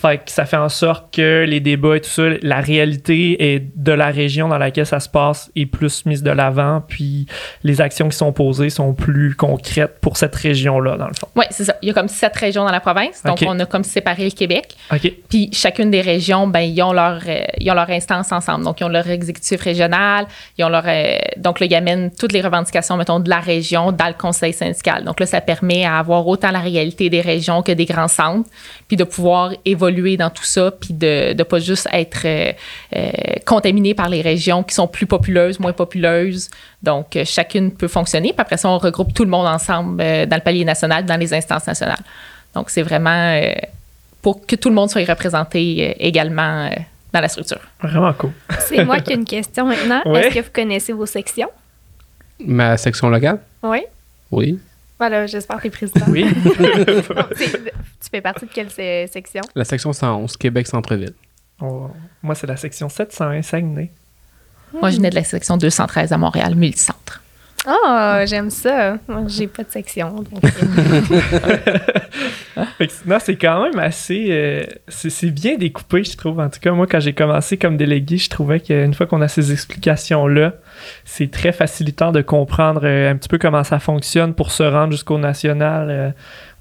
Fait 0.00 0.18
que 0.18 0.30
ça 0.30 0.46
fait 0.46 0.56
en 0.56 0.68
sorte 0.68 1.14
que 1.14 1.44
les 1.46 1.60
débats 1.60 1.96
et 1.96 2.00
tout 2.00 2.08
ça, 2.08 2.22
la 2.42 2.60
réalité 2.60 3.54
est 3.54 3.62
de 3.76 3.92
la 3.92 4.06
région 4.06 4.48
dans 4.48 4.58
laquelle 4.58 4.86
ça 4.86 5.00
se 5.00 5.08
passe 5.08 5.50
est 5.56 5.66
plus 5.66 6.06
mise 6.06 6.22
de 6.22 6.30
l'avant, 6.30 6.82
puis 6.86 7.26
les 7.64 7.80
actions 7.80 8.08
qui 8.08 8.16
sont 8.16 8.32
posées 8.32 8.70
sont 8.70 8.94
plus 8.94 9.34
concrètes 9.34 9.98
pour 10.00 10.16
cette 10.16 10.34
région-là, 10.34 10.96
dans 10.96 11.08
le 11.08 11.14
fond. 11.14 11.28
Oui, 11.36 11.44
c'est 11.50 11.64
ça. 11.64 11.74
Il 11.82 11.88
y 11.88 11.90
a 11.90 11.94
comme 11.94 12.08
sept 12.08 12.34
régions 12.36 12.64
dans 12.64 12.72
la 12.72 12.80
province, 12.80 13.22
donc 13.24 13.42
on 13.46 13.58
a 13.60 13.66
comme 13.66 13.84
séparé 13.84 14.24
le 14.24 14.30
Québec. 14.30 14.74
OK. 14.92 15.12
Puis 15.28 15.50
chacune 15.52 15.90
des 15.90 16.00
régions, 16.00 16.46
ben, 16.46 16.60
ils 16.60 16.82
ont 16.82 16.92
leur, 16.92 17.20
euh, 17.26 17.42
ils 17.58 17.70
ont 17.70 17.74
leur 17.74 17.90
instance 17.90 18.32
ensemble. 18.32 18.64
Donc, 18.64 18.80
ils 18.80 18.84
ont 18.84 18.88
leur 18.88 19.08
exécutif 19.08 19.60
régional, 19.60 20.26
ils 20.56 20.64
ont 20.64 20.68
leur. 20.68 20.84
Euh, 20.86 21.16
donc 21.36 21.60
là, 21.60 21.66
ils 21.66 21.74
amènent 21.74 22.10
toutes 22.10 22.32
les 22.32 22.40
revendications, 22.40 22.96
mettons, 22.96 23.20
de 23.20 23.28
la 23.28 23.40
région 23.40 23.92
dans 23.92 24.08
le 24.08 24.14
conseil 24.14 24.52
syndical. 24.52 25.04
Donc 25.04 25.20
là, 25.20 25.26
ça 25.26 25.40
permet 25.40 25.84
à 25.84 25.98
avoir 25.98 26.26
autant 26.26 26.50
la 26.50 26.60
réalité 26.60 27.10
des 27.10 27.20
régions 27.20 27.62
que 27.62 27.72
des 27.72 27.84
grands 27.84 28.08
centres, 28.08 28.48
puis 28.88 28.96
de 28.96 29.04
pouvoir 29.04 29.52
évoluer 29.64 29.89
évoluer 29.90 30.16
dans 30.16 30.30
tout 30.30 30.44
ça, 30.44 30.70
puis 30.70 30.94
de 30.94 31.34
ne 31.36 31.42
pas 31.42 31.58
juste 31.58 31.88
être 31.92 32.22
euh, 32.24 32.52
euh, 32.96 33.10
contaminé 33.44 33.94
par 33.94 34.08
les 34.08 34.22
régions 34.22 34.62
qui 34.62 34.74
sont 34.74 34.86
plus 34.86 35.06
populeuses, 35.06 35.60
moins 35.60 35.72
populeuses. 35.72 36.48
Donc, 36.82 37.16
euh, 37.16 37.24
chacune 37.24 37.72
peut 37.72 37.88
fonctionner. 37.88 38.32
Puis 38.32 38.40
après 38.40 38.56
ça, 38.56 38.68
on 38.68 38.78
regroupe 38.78 39.12
tout 39.14 39.24
le 39.24 39.30
monde 39.30 39.46
ensemble 39.46 39.98
dans 39.98 40.36
le 40.36 40.42
palier 40.42 40.64
national, 40.64 41.04
dans 41.04 41.16
les 41.16 41.34
instances 41.34 41.66
nationales. 41.66 42.02
Donc, 42.54 42.70
c'est 42.70 42.82
vraiment 42.82 43.38
pour 44.22 44.46
que 44.46 44.56
tout 44.56 44.68
le 44.68 44.74
monde 44.74 44.90
soit 44.90 45.04
représenté 45.04 45.96
également 46.04 46.68
dans 47.12 47.20
la 47.20 47.28
structure. 47.28 47.60
Vraiment 47.80 48.12
cool. 48.14 48.32
C'est 48.58 48.84
moi 48.84 49.00
qui 49.00 49.12
ai 49.12 49.16
une 49.16 49.24
question 49.24 49.66
maintenant. 49.66 50.02
Est-ce 50.14 50.34
que 50.34 50.40
vous 50.40 50.50
connaissez 50.52 50.92
vos 50.92 51.06
sections? 51.06 51.50
Ma 52.44 52.76
section 52.76 53.08
locale? 53.08 53.38
Oui. 53.62 53.80
Oui. 54.30 54.58
Voilà, 55.00 55.26
j'espère 55.26 55.56
que 55.56 55.62
tu 55.62 55.68
es 55.68 55.70
président. 55.70 56.04
Oui. 56.08 56.26
tu 57.38 58.10
fais 58.10 58.20
partie 58.20 58.44
de 58.44 58.50
quelle 58.52 58.70
section? 59.08 59.40
La 59.54 59.64
section 59.64 59.94
111, 59.94 60.36
Québec 60.36 60.66
Centre-Ville. 60.66 61.14
Oh, 61.62 61.90
moi, 62.22 62.34
c'est 62.34 62.46
la 62.46 62.58
section 62.58 62.90
701, 62.90 63.40
Saguenay. 63.40 63.90
Moi, 64.74 64.90
je 64.90 64.96
venais 64.96 65.08
de 65.08 65.14
la 65.14 65.24
section 65.24 65.56
213 65.56 66.12
à 66.12 66.18
Montréal, 66.18 66.54
multicentre. 66.54 67.19
Oh, 67.68 68.16
j'aime 68.24 68.48
ça. 68.48 68.96
Moi, 69.06 69.24
j'ai 69.28 69.46
pas 69.46 69.62
de 69.64 69.70
section. 69.70 70.14
non, 73.06 73.18
c'est 73.20 73.36
quand 73.36 73.62
même 73.64 73.78
assez. 73.78 74.28
Euh, 74.30 74.64
c'est 74.88 75.30
bien 75.30 75.56
découpé, 75.58 76.02
je 76.02 76.16
trouve. 76.16 76.40
En 76.40 76.48
tout 76.48 76.58
cas, 76.58 76.72
moi, 76.72 76.86
quand 76.86 77.00
j'ai 77.00 77.12
commencé 77.12 77.58
comme 77.58 77.76
délégué, 77.76 78.16
je 78.16 78.30
trouvais 78.30 78.60
qu'une 78.60 78.94
fois 78.94 79.06
qu'on 79.06 79.20
a 79.20 79.28
ces 79.28 79.52
explications-là, 79.52 80.54
c'est 81.04 81.30
très 81.30 81.52
facilitant 81.52 82.12
de 82.12 82.22
comprendre 82.22 82.80
euh, 82.84 83.10
un 83.10 83.16
petit 83.16 83.28
peu 83.28 83.36
comment 83.36 83.62
ça 83.62 83.78
fonctionne 83.78 84.32
pour 84.32 84.52
se 84.52 84.62
rendre 84.62 84.92
jusqu'au 84.92 85.18
national 85.18 85.88
euh, 85.90 86.10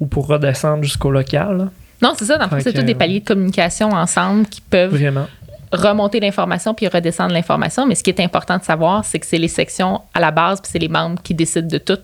ou 0.02 0.08
pour 0.08 0.28
redescendre 0.28 0.84
jusqu'au 0.84 1.12
local. 1.12 1.70
Non, 2.02 2.14
c'est 2.18 2.26
ça. 2.26 2.38
Dans 2.38 2.54
le 2.54 2.62
c'est 2.62 2.74
tous 2.74 2.84
des 2.84 2.96
paliers 2.96 3.22
de 3.22 3.26
communication 3.26 3.92
ensemble 3.92 4.48
qui 4.48 4.60
peuvent 4.62 4.92
Vraiment 4.92 5.28
remonter 5.72 6.20
l'information 6.20 6.74
puis 6.74 6.88
redescendre 6.88 7.34
l'information. 7.34 7.86
Mais 7.86 7.96
ce 7.96 8.04
qui 8.04 8.10
est 8.10 8.20
important 8.20 8.58
de 8.58 8.64
savoir, 8.64 9.06
c'est 9.06 9.20
que 9.20 9.26
c'est 9.26 9.38
les 9.38 9.48
sections 9.48 10.02
à 10.14 10.20
la 10.20 10.32
base 10.32 10.62
puis 10.62 10.70
c'est 10.72 10.80
les 10.80 10.88
membres 10.88 11.22
qui 11.22 11.34
décident 11.34 11.68
de 11.68 11.78
tout. 11.78 12.00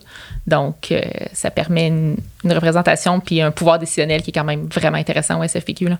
Donc, 0.46 0.92
euh, 0.92 1.00
ça 1.32 1.50
permet 1.50 1.88
une, 1.88 2.16
représentation 2.44 3.18
puis 3.18 3.40
un 3.40 3.50
pouvoir 3.50 3.78
décisionnel 3.78 4.22
qui 4.22 4.30
est 4.30 4.32
quand 4.32 4.44
même 4.44 4.66
vraiment 4.66 4.98
intéressant 4.98 5.40
au 5.40 5.46
SFPQ. 5.46 5.88
Là. 5.88 5.98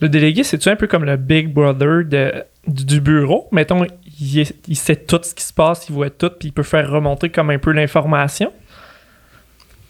Le 0.00 0.08
délégué, 0.10 0.44
c'est-tu 0.44 0.68
un 0.68 0.76
peu 0.76 0.86
comme 0.86 1.04
le 1.04 1.16
Big 1.16 1.52
Brother 1.52 2.04
de, 2.04 2.44
du, 2.66 3.00
bureau? 3.00 3.48
Mettons, 3.50 3.84
il, 4.20 4.46
il, 4.68 4.76
sait 4.76 4.96
tout 4.96 5.20
ce 5.22 5.34
qui 5.34 5.42
se 5.42 5.54
passe, 5.54 5.88
il 5.88 5.94
voit 5.94 6.10
tout 6.10 6.30
puis 6.38 6.48
il 6.48 6.52
peut 6.52 6.62
faire 6.62 6.90
remonter 6.90 7.30
comme 7.30 7.48
un 7.48 7.58
peu 7.58 7.70
l'information? 7.72 8.52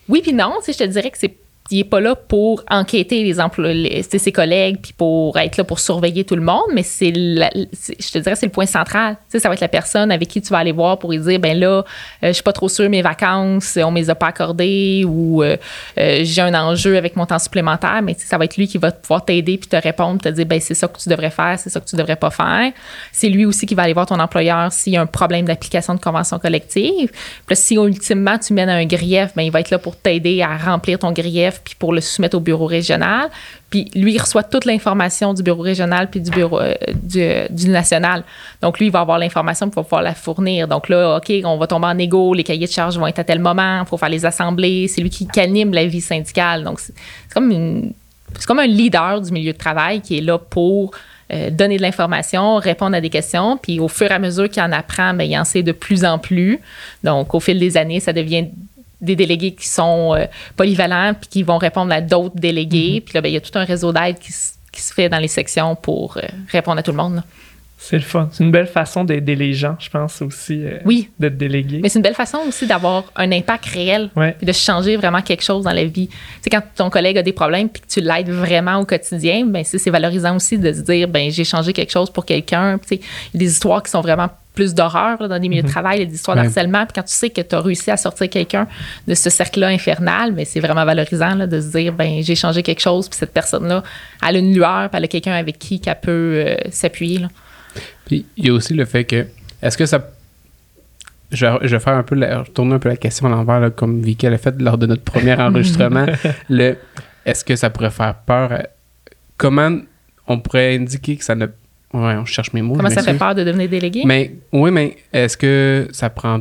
Oui 0.09 0.21
puis 0.23 0.33
non. 0.33 0.55
Je 0.65 0.73
te 0.73 0.85
dirais 0.85 1.11
que 1.11 1.19
c'est 1.19 1.37
il 1.71 1.79
n'est 1.79 1.85
pas 1.85 2.01
là 2.01 2.15
pour 2.15 2.63
enquêter 2.71 3.25
les 3.25 3.41
employés, 3.41 4.03
ses 4.03 4.33
collègues, 4.33 4.79
puis 4.81 4.93
pour 4.93 5.37
être 5.39 5.57
là 5.57 5.65
pour 5.65 5.81
surveiller 5.81 6.25
tout 6.25 6.37
le 6.37 6.43
monde, 6.43 6.67
mais 6.73 6.83
c'est, 6.83 7.13
je 7.13 8.13
te 8.13 8.19
dirais, 8.19 8.37
c'est 8.37 8.47
le 8.47 8.53
point 8.53 8.67
central. 8.67 9.17
ça 9.29 9.49
va 9.49 9.55
être 9.55 9.61
la 9.61 9.69
personne 9.69 10.11
avec 10.11 10.29
qui 10.29 10.41
tu 10.41 10.51
vas 10.51 10.59
aller 10.59 10.73
voir 10.73 10.99
pour 10.99 11.11
lui 11.11 11.19
dire, 11.19 11.41
ben 11.41 11.59
là, 11.59 11.67
euh, 11.69 11.83
je 12.29 12.33
suis 12.33 12.43
pas 12.43 12.53
trop 12.53 12.69
sûr 12.69 12.89
mes 12.89 13.03
vacances, 13.03 13.79
on 13.83 13.91
me 13.91 13.99
les 13.99 14.11
a 14.11 14.15
pas 14.15 14.29
accordées, 14.29 15.05
ou 15.07 15.43
euh, 15.43 15.57
euh, 15.99 16.21
j'ai 16.23 16.43
un 16.43 16.55
enjeu 16.55 16.97
avec 16.97 17.17
mon 17.17 17.27
temps 17.27 17.39
supplémentaire, 17.39 18.01
mais 18.03 18.15
ça 18.19 18.39
va 18.39 18.45
être 18.45 18.57
lui 18.57 18.69
qui 18.69 18.79
va 18.79 18.93
pouvoir 18.93 19.25
t'aider 19.25 19.59
puis 19.59 19.69
te 19.69 19.77
répondre, 19.77 20.21
te 20.21 20.29
dire, 20.29 20.47
ben 20.47 20.61
c'est 20.61 20.75
ça 20.75 20.89
que 20.89 20.99
tu 20.99 21.09
devrais 21.09 21.31
faire, 21.31 21.59
c'est 21.59 21.71
ça 21.71 21.81
que 21.81 21.87
tu 21.87 21.97
devrais 21.97 22.17
pas 22.17 22.31
faire. 22.31 22.73
C'est 23.13 23.29
lui 23.29 23.45
aussi 23.45 23.67
qui 23.67 23.75
va 23.75 23.83
aller 23.83 23.93
voir 23.93 24.07
ton 24.07 24.21
employeur 24.21 24.73
s'il 24.73 24.93
y 24.93 24.97
a 24.97 25.03
un 25.03 25.07
problème 25.07 25.47
d'application 25.47 25.95
de 25.95 26.01
convention 26.01 26.39
collective. 26.39 27.11
Puis 27.47 27.57
si 27.57 27.75
ultimement 27.75 28.39
tu 28.39 28.53
mènes 28.53 28.69
à 28.69 28.75
un 28.75 28.87
grief, 28.87 29.33
ben 29.35 29.43
il 29.43 29.51
va 29.51 29.61
être 29.61 29.71
là 29.71 29.79
pour 29.79 29.97
t'aider 29.97 30.43
à 30.43 30.57
remplir 30.57 30.99
ton 30.99 31.13
grief 31.13 31.56
puis 31.63 31.75
pour 31.79 31.93
le 31.93 32.01
soumettre 32.01 32.37
au 32.37 32.41
bureau 32.41 32.67
régional. 32.67 33.29
Puis 33.71 33.91
lui, 33.95 34.15
il 34.15 34.19
reçoit 34.19 34.43
toute 34.43 34.65
l'information 34.65 35.35
du 35.35 35.43
bureau 35.43 35.63
régional 35.63 36.09
puis 36.09 36.21
du 36.21 36.31
bureau 36.31 36.61
euh, 36.61 36.75
du, 36.95 37.69
national. 37.69 38.25
Donc 38.63 38.79
lui, 38.79 38.87
il 38.87 38.93
va 38.93 39.01
avoir 39.01 39.19
l'information, 39.19 39.71
pour 39.71 39.85
pouvoir 39.85 40.03
la 40.03 40.15
fournir. 40.15 40.69
Donc 40.69 40.89
là, 40.89 41.17
OK, 41.17 41.33
on 41.45 41.57
va 41.57 41.67
tomber 41.67 41.87
en 41.87 41.99
égo, 41.99 42.35
les 42.35 42.45
cahiers 42.45 42.67
de 42.67 42.73
charges 42.73 42.99
vont 42.99 43.07
être 43.07 43.19
à 43.19 43.25
tel 43.25 43.39
moment, 43.39 43.83
il 43.83 43.87
faut 43.87 43.97
faire 43.97 44.09
les 44.09 44.25
assemblées. 44.25 44.89
C'est 44.89 45.01
lui 45.01 45.11
qui 45.11 45.29
anime 45.39 45.73
la 45.73 45.87
vie 45.87 46.01
syndicale. 46.01 46.65
Donc 46.65 46.81
c'est 46.81 46.95
comme 47.33 47.93
c'est 48.35 48.47
comme 48.47 48.59
un 48.59 48.67
leader 48.67 49.21
du 49.21 49.33
milieu 49.33 49.53
de 49.53 49.59
travail 49.59 50.01
qui 50.01 50.19
est 50.19 50.21
là 50.21 50.39
pour 50.39 50.93
euh, 51.33 51.51
donner 51.51 51.77
de 51.77 51.83
l'information, 51.83 52.57
répondre 52.57 52.97
à 52.97 53.01
des 53.01 53.11
questions, 53.11 53.57
puis 53.57 53.81
au 53.81 53.89
fur 53.89 54.11
et 54.11 54.15
à 54.15 54.19
mesure 54.19 54.49
qu'il 54.49 54.63
en 54.63 54.71
apprend, 54.71 55.13
bien, 55.13 55.27
il 55.27 55.37
en 55.37 55.45
sait 55.45 55.63
de 55.65 55.73
plus 55.73 56.05
en 56.05 56.19
plus. 56.19 56.61
Donc, 57.03 57.35
au 57.35 57.41
fil 57.41 57.59
des 57.59 57.77
années, 57.77 57.99
ça 57.99 58.13
devient 58.13 58.47
des 59.07 59.17
délégués 59.17 59.53
qui 59.53 59.67
sont 59.67 60.15
euh, 60.15 60.27
polyvalents 60.57 61.15
puis 61.15 61.29
qui 61.29 61.43
vont 61.43 61.59
répondre 61.59 61.93
à 61.93 62.01
d'autres 62.01 62.37
délégués. 62.37 62.99
Mm-hmm. 62.99 63.05
Puis 63.05 63.15
là, 63.15 63.21
ben, 63.23 63.29
il 63.29 63.35
y 63.35 63.37
a 63.37 63.41
tout 63.41 63.57
un 63.59 63.65
réseau 63.65 63.93
d'aide 63.93 64.19
qui, 64.19 64.33
se 64.33 64.93
fait 64.93 65.09
dans 65.09 65.19
les 65.19 65.29
sections 65.29 65.75
pour 65.75 66.19
euh, 66.19 66.23
répondre 66.51 66.79
à 66.79 66.83
tout 66.83 66.91
le 66.91 66.99
monde. 66.99 67.23
C'est 67.79 67.97
le 67.97 68.03
fun. 68.03 68.29
C'est 68.33 68.43
une 68.43 68.51
belle 68.51 68.67
façon 68.67 69.05
d'aider 69.05 69.37
les 69.37 69.53
gens, 69.53 69.77
je 69.79 69.91
pense 69.91 70.21
aussi. 70.23 70.65
Euh, 70.65 70.79
oui. 70.85 71.11
D'être 71.19 71.37
délégué. 71.37 71.81
Mais 71.83 71.89
c'est 71.89 71.99
une 71.99 72.03
belle 72.03 72.15
façon 72.15 72.39
aussi 72.49 72.67
d'avoir 72.67 73.05
un 73.15 73.31
impact 73.33 73.67
réel 73.67 74.11
et 74.41 74.45
de 74.45 74.53
changer 74.53 74.97
vraiment 74.97 75.21
quelque 75.21 75.43
chose 75.43 75.65
dans 75.65 75.73
la 75.73 75.85
vie. 75.85 76.09
Tu 76.09 76.15
sais, 76.43 76.51
quand 76.51 76.63
ton 76.75 76.91
collègue 76.91 77.19
a 77.19 77.23
des 77.23 77.33
problèmes 77.33 77.69
puis 77.69 77.83
que 77.83 77.87
tu 77.87 78.01
l'aides 78.01 78.31
vraiment 78.31 78.79
au 78.79 78.87
quotidien, 78.87 79.45
ben 79.47 79.63
c'est 79.65 79.91
valorisant 79.91 80.37
aussi 80.37 80.59
de 80.59 80.73
se 80.73 80.81
dire, 80.81 81.07
ben 81.07 81.31
j'ai 81.31 81.45
changé 81.45 81.73
quelque 81.73 81.93
chose 81.93 82.11
pour 82.11 82.25
quelqu'un. 82.25 82.79
Tu 82.79 82.89
sais, 82.89 83.01
il 83.35 83.41
y 83.41 83.45
a 83.45 83.47
des 83.47 83.53
histoires 83.53 83.83
qui 83.83 83.91
sont 83.91 84.01
vraiment 84.01 84.31
plus 84.57 84.75
d'horreur 84.75 85.29
dans 85.29 85.39
des 85.39 85.49
milieux 85.49 85.63
de 85.63 85.67
mhm. 85.69 85.73
travail, 85.73 86.05
des 86.05 86.15
histoires 86.15 86.37
d'harcèlement. 86.37 86.85
Puis 86.87 86.95
quand 86.97 87.05
tu 87.05 87.15
sais 87.15 87.31
que 87.31 87.43
tu 87.43 87.55
as 87.55 87.61
réussi 87.61 87.91
à 87.93 87.97
sortir 87.97 88.29
quelqu'un 88.29 88.67
de 89.07 89.15
ce 89.15 89.31
cercle-là 89.31 89.69
infernal, 89.69 90.33
mais 90.33 90.45
c'est 90.45 90.59
vraiment 90.59 90.85
valorisant 90.85 91.37
de 91.47 91.61
se 91.61 91.71
dire 91.71 91.93
ben 91.93 92.23
j'ai 92.23 92.35
changé 92.35 92.65
quelque 92.65 92.81
chose, 92.81 93.09
puis 93.09 93.19
cette 93.19 93.33
personne-là, 93.33 93.85
elle 94.27 94.37
a 94.37 94.39
une 94.41 94.53
lueur, 94.53 94.89
puis 94.89 94.99
elle 94.99 95.05
a 95.05 95.09
quelqu'un 95.09 95.35
avec 95.35 95.59
qui 95.61 95.81
elle 95.87 96.01
peut 96.01 96.11
euh, 96.11 96.57
s'appuyer. 96.71 97.21
Puis 98.07 98.25
il 98.37 98.47
y 98.47 98.51
a 98.51 98.53
aussi 98.55 98.75
le 98.75 98.87
fait 98.87 99.05
que 99.05 99.27
est-ce 99.63 99.79
que 99.79 99.87
ça 99.87 100.11
je 101.33 101.45
vais, 101.45 101.81
faire 101.81 101.95
un 101.95 102.05
peu 102.05 102.19
tourner 102.55 102.75
un 102.75 102.79
peu 102.79 102.89
la 102.89 102.97
question 102.97 103.27
à 103.27 103.31
l'envers 103.31 103.75
comme 103.75 104.01
Vicky 104.01 104.29
a 104.29 104.39
fait 104.39 104.55
lors 104.61 104.79
de 104.79 104.87
notre 104.87 105.03
premier 105.03 105.35
enregistrement 105.41 106.07
le 106.49 106.77
est-ce 107.25 107.45
que 107.45 107.57
ça 107.57 107.69
pourrait 107.69 107.91
faire 107.91 108.15
peur 108.15 108.63
comment 109.37 109.77
on 110.29 110.39
pourrait 110.39 110.77
indiquer 110.77 111.17
que 111.17 111.25
ça 111.25 111.35
ne 111.35 111.47
Ouais, 111.97 112.15
on 112.17 112.27
cherche 112.27 112.53
mes 112.53 112.63
mots. 112.63 112.75
Comment 112.77 112.91
ça 112.91 113.03
fait 113.03 113.15
peur 113.15 113.35
de 113.35 113.43
devenir 113.43 113.69
délégué? 113.69 114.03
Mais 114.05 114.33
oui, 114.53 114.71
mais 114.71 114.97
est-ce 115.13 115.37
que 115.37 115.89
ça 115.93 116.11
prend. 116.11 116.41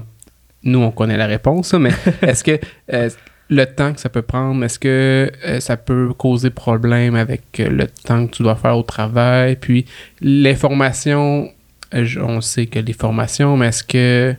Nous, 0.64 0.80
on 0.80 0.92
connaît 0.92 1.18
la 1.18 1.28
réponse, 1.28 1.74
mais 1.74 1.92
est-ce 2.22 2.44
que 2.44 2.60
euh, 2.92 3.10
le 3.50 3.66
temps 3.66 3.94
que 3.94 4.00
ça 4.00 4.10
peut 4.10 4.24
prendre, 4.24 4.64
est-ce 4.66 4.80
que 4.80 5.32
euh, 5.46 5.60
ça 5.60 5.78
peut 5.78 6.12
causer 6.18 6.50
problème 6.50 7.16
avec 7.16 7.60
euh, 7.60 7.70
le 7.70 7.88
temps 7.88 8.26
que 8.26 8.32
tu 8.32 8.44
dois 8.44 8.56
faire 8.56 8.78
au 8.78 8.84
travail? 8.84 9.56
Puis 9.56 9.86
l'information, 10.22 11.50
on 11.94 12.42
sait 12.42 12.66
que 12.66 12.80
les 12.80 12.94
formations, 12.94 13.56
mais 13.56 13.68
est-ce 13.68 13.84
que 13.84 14.36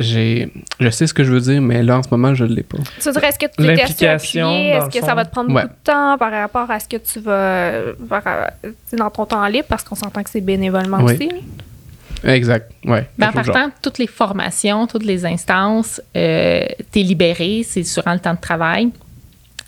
j'ai 0.00 0.52
je 0.80 0.88
sais 0.88 1.06
ce 1.06 1.14
que 1.14 1.22
je 1.22 1.32
veux 1.32 1.40
dire 1.40 1.60
mais 1.60 1.82
là 1.82 1.98
en 1.98 2.02
ce 2.02 2.08
moment 2.10 2.34
je 2.34 2.44
ne 2.44 2.54
l'ai 2.54 2.62
pas. 2.62 2.78
Tu 3.00 3.12
dirais 3.12 3.28
est-ce 3.28 3.38
que 3.38 3.46
tu 3.46 3.62
l'implication 3.62 4.50
est-ce 4.50 4.98
que 4.98 5.04
ça 5.04 5.14
va 5.14 5.24
te 5.24 5.30
prendre 5.30 5.50
beaucoup 5.50 5.68
de 5.68 5.84
temps 5.84 6.16
par 6.18 6.32
rapport 6.32 6.70
à 6.70 6.80
ce 6.80 6.88
que 6.88 6.96
tu 6.96 7.20
vas 7.20 7.82
faire 8.08 8.50
dans 8.94 9.10
ton 9.10 9.26
temps 9.26 9.46
libre? 9.46 9.66
Parce 9.68 9.84
qu'on 9.84 9.94
s'entend 9.94 10.22
que 10.22 10.30
c'est 10.30 10.40
bénévolement 10.40 11.02
aussi. 11.04 11.30
Exact, 12.24 12.70
ouais. 12.84 13.08
Mais 13.16 13.26
en 13.26 13.32
partant, 13.32 13.70
toutes 13.80 13.98
les 13.98 14.06
formations, 14.06 14.86
toutes 14.86 15.04
les 15.04 15.24
instances, 15.24 16.02
euh, 16.16 16.66
tu 16.92 17.00
es 17.00 17.02
libéré, 17.02 17.62
c'est 17.66 17.80
durant 17.80 18.12
le 18.12 18.18
temps 18.18 18.34
de 18.34 18.40
travail. 18.40 18.90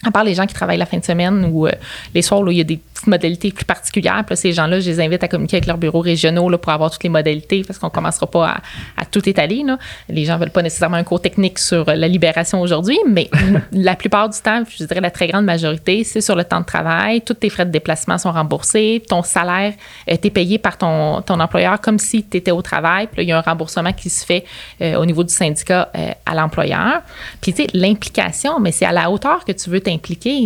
À 0.04 0.10
part 0.10 0.24
les 0.24 0.34
gens 0.34 0.46
qui 0.46 0.54
travaillent 0.54 0.78
la 0.78 0.86
fin 0.86 0.98
de 0.98 1.04
semaine 1.04 1.48
ou 1.52 1.66
euh, 1.66 1.72
les 2.14 2.22
soirs 2.22 2.40
où 2.40 2.50
il 2.50 2.58
y 2.58 2.60
a 2.60 2.64
des 2.64 2.80
modalités 3.06 3.52
plus 3.52 3.64
particulières. 3.64 4.24
Puis 4.26 4.36
ces 4.36 4.52
gens-là, 4.52 4.80
je 4.80 4.90
les 4.90 5.00
invite 5.00 5.22
à 5.22 5.28
communiquer 5.28 5.56
avec 5.56 5.66
leurs 5.66 5.78
bureaux 5.78 6.00
régionaux 6.00 6.56
pour 6.58 6.72
avoir 6.72 6.90
toutes 6.90 7.02
les 7.02 7.08
modalités 7.08 7.62
parce 7.66 7.78
qu'on 7.78 7.86
ne 7.86 7.92
commencera 7.92 8.26
pas 8.26 8.60
à, 8.96 9.04
tout 9.04 9.28
étaler. 9.28 9.64
Les 10.08 10.24
gens 10.24 10.34
ne 10.34 10.40
veulent 10.40 10.50
pas 10.50 10.62
nécessairement 10.62 10.96
un 10.96 11.04
cours 11.04 11.20
technique 11.20 11.58
sur 11.58 11.84
la 11.86 12.08
libération 12.08 12.60
aujourd'hui, 12.60 12.98
mais 13.08 13.30
la 13.72 13.94
plupart 13.94 14.28
du 14.28 14.38
temps, 14.38 14.62
je 14.68 14.84
dirais 14.84 15.00
la 15.00 15.10
très 15.10 15.28
grande 15.28 15.44
majorité, 15.44 16.04
c'est 16.04 16.20
sur 16.20 16.34
le 16.34 16.44
temps 16.44 16.60
de 16.60 16.66
travail. 16.66 17.20
Tous 17.20 17.34
tes 17.34 17.50
frais 17.50 17.66
de 17.66 17.70
déplacement 17.70 18.18
sont 18.18 18.32
remboursés. 18.32 19.02
Ton 19.06 19.22
salaire 19.22 19.74
est 20.06 20.30
payé 20.30 20.58
par 20.58 20.78
ton, 20.78 21.22
employeur 21.28 21.80
comme 21.80 21.98
si 21.98 22.24
tu 22.24 22.36
étais 22.36 22.50
au 22.50 22.62
travail. 22.62 23.08
Il 23.18 23.24
y 23.24 23.32
a 23.32 23.38
un 23.38 23.42
remboursement 23.42 23.92
qui 23.92 24.10
se 24.10 24.24
fait 24.24 24.44
euh, 24.80 24.96
au 24.96 25.06
niveau 25.06 25.24
du 25.24 25.32
syndicat 25.32 25.90
euh, 25.96 26.10
à 26.24 26.34
l'employeur. 26.34 27.02
Puis 27.40 27.52
tu 27.52 27.62
sais, 27.62 27.68
l'implication, 27.74 28.60
mais 28.60 28.70
c'est 28.70 28.84
à 28.84 28.92
la 28.92 29.10
hauteur 29.10 29.44
que 29.44 29.52
tu 29.52 29.70
veux. 29.70 29.80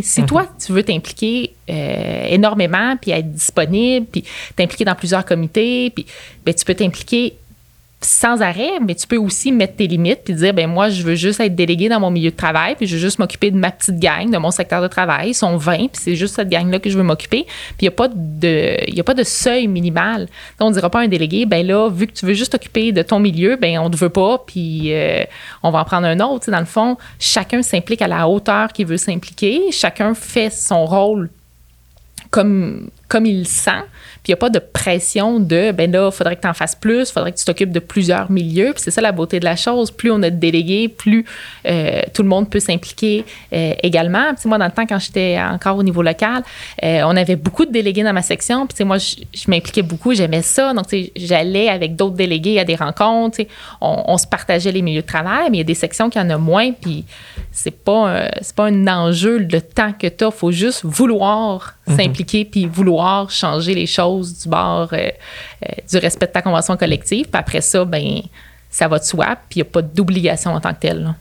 Si 0.02 0.20
mhm. 0.20 0.26
toi, 0.26 0.48
tu 0.64 0.72
veux 0.72 0.82
t'impliquer 0.82 1.54
euh, 1.68 2.26
énormément, 2.28 2.96
puis 3.00 3.10
être 3.10 3.30
disponible, 3.30 4.06
puis 4.06 4.24
t'impliquer 4.54 4.84
dans 4.84 4.94
plusieurs 4.94 5.24
comités, 5.24 5.90
puis 5.90 6.06
ben, 6.44 6.54
tu 6.54 6.64
peux 6.64 6.74
t'impliquer 6.74 7.34
sans 8.00 8.42
arrêt, 8.42 8.78
mais 8.86 8.94
tu 8.94 9.06
peux 9.06 9.16
aussi 9.16 9.50
mettre 9.52 9.76
tes 9.76 9.86
limites 9.86 10.20
puis 10.24 10.34
dire 10.34 10.52
ben 10.52 10.68
moi 10.68 10.90
je 10.90 11.02
veux 11.02 11.14
juste 11.14 11.40
être 11.40 11.54
délégué 11.54 11.88
dans 11.88 11.98
mon 11.98 12.10
milieu 12.10 12.30
de 12.30 12.36
travail 12.36 12.74
puis 12.76 12.86
je 12.86 12.94
veux 12.94 13.00
juste 13.00 13.18
m'occuper 13.18 13.50
de 13.50 13.56
ma 13.56 13.70
petite 13.70 13.98
gang, 13.98 14.30
de 14.30 14.36
mon 14.36 14.50
secteur 14.50 14.82
de 14.82 14.86
travail, 14.86 15.30
ils 15.30 15.34
sont 15.34 15.56
20 15.56 15.76
puis 15.76 15.88
c'est 15.94 16.14
juste 16.14 16.34
cette 16.34 16.48
gang 16.48 16.70
là 16.70 16.78
que 16.78 16.90
je 16.90 16.96
veux 16.96 17.02
m'occuper. 17.02 17.44
Puis 17.46 17.82
il 17.82 17.84
y 17.86 17.88
a 17.88 17.92
pas 17.92 18.08
de 18.08 18.90
y 18.90 19.00
a 19.00 19.04
pas 19.04 19.14
de 19.14 19.24
seuil 19.24 19.66
minimal. 19.66 20.28
Donc, 20.58 20.68
on 20.68 20.70
dira 20.70 20.90
pas 20.90 21.00
à 21.00 21.02
un 21.02 21.08
délégué 21.08 21.46
ben 21.46 21.66
là 21.66 21.88
vu 21.88 22.06
que 22.06 22.12
tu 22.12 22.26
veux 22.26 22.34
juste 22.34 22.52
t'occuper 22.52 22.92
de 22.92 23.02
ton 23.02 23.18
milieu, 23.18 23.56
ben 23.56 23.78
on 23.78 23.90
te 23.90 23.96
veut 23.96 24.10
pas 24.10 24.38
puis 24.46 24.92
euh, 24.92 25.24
on 25.62 25.70
va 25.70 25.80
en 25.80 25.84
prendre 25.84 26.06
un 26.06 26.20
autre, 26.20 26.50
dans 26.50 26.60
le 26.60 26.66
fond, 26.66 26.98
chacun 27.18 27.62
s'implique 27.62 28.02
à 28.02 28.08
la 28.08 28.28
hauteur 28.28 28.72
qu'il 28.72 28.86
veut 28.86 28.98
s'impliquer, 28.98 29.72
chacun 29.72 30.14
fait 30.14 30.50
son 30.50 30.84
rôle 30.84 31.30
comme, 32.30 32.90
comme 33.08 33.26
il 33.26 33.40
le 33.40 33.44
sent. 33.44 33.82
Puis 34.22 34.32
il 34.32 34.34
n'y 34.34 34.34
a 34.34 34.38
pas 34.38 34.50
de 34.50 34.58
pression 34.58 35.38
de, 35.38 35.70
ben 35.70 35.90
là, 35.92 36.10
il 36.12 36.14
faudrait 36.16 36.34
que 36.34 36.40
tu 36.40 36.48
en 36.48 36.54
fasses 36.54 36.74
plus, 36.74 37.08
il 37.08 37.12
faudrait 37.12 37.30
que 37.30 37.38
tu 37.38 37.44
t'occupes 37.44 37.70
de 37.70 37.78
plusieurs 37.78 38.28
milieux. 38.28 38.72
Puis 38.72 38.82
c'est 38.82 38.90
ça 38.90 39.00
la 39.00 39.12
beauté 39.12 39.38
de 39.38 39.44
la 39.44 39.54
chose. 39.54 39.92
Plus 39.92 40.10
on 40.10 40.20
a 40.24 40.30
de 40.30 40.36
délégués, 40.36 40.88
plus 40.88 41.24
euh, 41.66 42.00
tout 42.12 42.22
le 42.22 42.28
monde 42.28 42.50
peut 42.50 42.58
s'impliquer 42.58 43.24
euh, 43.52 43.74
également. 43.84 44.34
Puis 44.34 44.48
moi, 44.48 44.58
dans 44.58 44.64
le 44.64 44.72
temps, 44.72 44.86
quand 44.86 44.98
j'étais 44.98 45.38
encore 45.40 45.76
au 45.76 45.84
niveau 45.84 46.02
local, 46.02 46.42
euh, 46.82 47.02
on 47.04 47.16
avait 47.16 47.36
beaucoup 47.36 47.64
de 47.66 47.70
délégués 47.70 48.02
dans 48.02 48.12
ma 48.12 48.22
section. 48.22 48.66
Puis 48.66 48.84
moi, 48.84 48.98
je, 48.98 49.14
m'impliquais 49.46 49.82
beaucoup, 49.82 50.12
j'aimais 50.12 50.42
ça. 50.42 50.74
Donc, 50.74 50.86
j'allais 51.14 51.68
avec 51.68 51.94
d'autres 51.94 52.16
délégués 52.16 52.58
à 52.58 52.64
des 52.64 52.74
rencontres. 52.74 53.42
On, 53.80 54.02
on, 54.08 54.18
se 54.18 54.26
partageait 54.26 54.72
les 54.72 54.82
milieux 54.82 55.02
de 55.02 55.06
travail, 55.06 55.50
mais 55.50 55.58
il 55.58 55.60
y 55.60 55.60
a 55.60 55.64
des 55.64 55.74
sections 55.74 56.10
qui 56.10 56.18
en 56.18 56.28
ont 56.30 56.40
moins. 56.40 56.72
Puis 56.72 57.04
c'est 57.52 57.70
pas, 57.70 58.28
c'est 58.40 58.56
pas 58.56 58.66
un 58.66 58.88
enjeu 58.88 59.38
le 59.38 59.60
temps 59.60 59.92
que 59.92 60.08
tu 60.08 60.24
as. 60.24 60.28
Il 60.28 60.32
faut 60.32 60.50
juste 60.50 60.84
vouloir 60.84 61.76
mhm. 61.86 61.96
s'impliquer 61.96 62.44
puis 62.44 62.66
vouloir 62.66 62.95
changer 63.28 63.74
les 63.74 63.86
choses 63.86 64.42
du 64.42 64.48
bord 64.48 64.88
euh, 64.92 64.96
euh, 65.64 65.72
du 65.88 65.98
respect 65.98 66.26
de 66.26 66.32
ta 66.32 66.42
convention 66.42 66.76
collective. 66.76 67.26
Puis 67.26 67.40
après 67.40 67.60
ça, 67.60 67.84
ben 67.84 68.22
ça 68.70 68.88
va 68.88 68.98
de 68.98 69.04
soi, 69.04 69.36
puis 69.48 69.60
il 69.60 69.62
n'y 69.62 69.68
a 69.68 69.70
pas 69.70 69.82
d'obligation 69.82 70.52
en 70.52 70.60
tant 70.60 70.74
que 70.74 70.80
telle. 70.80 71.14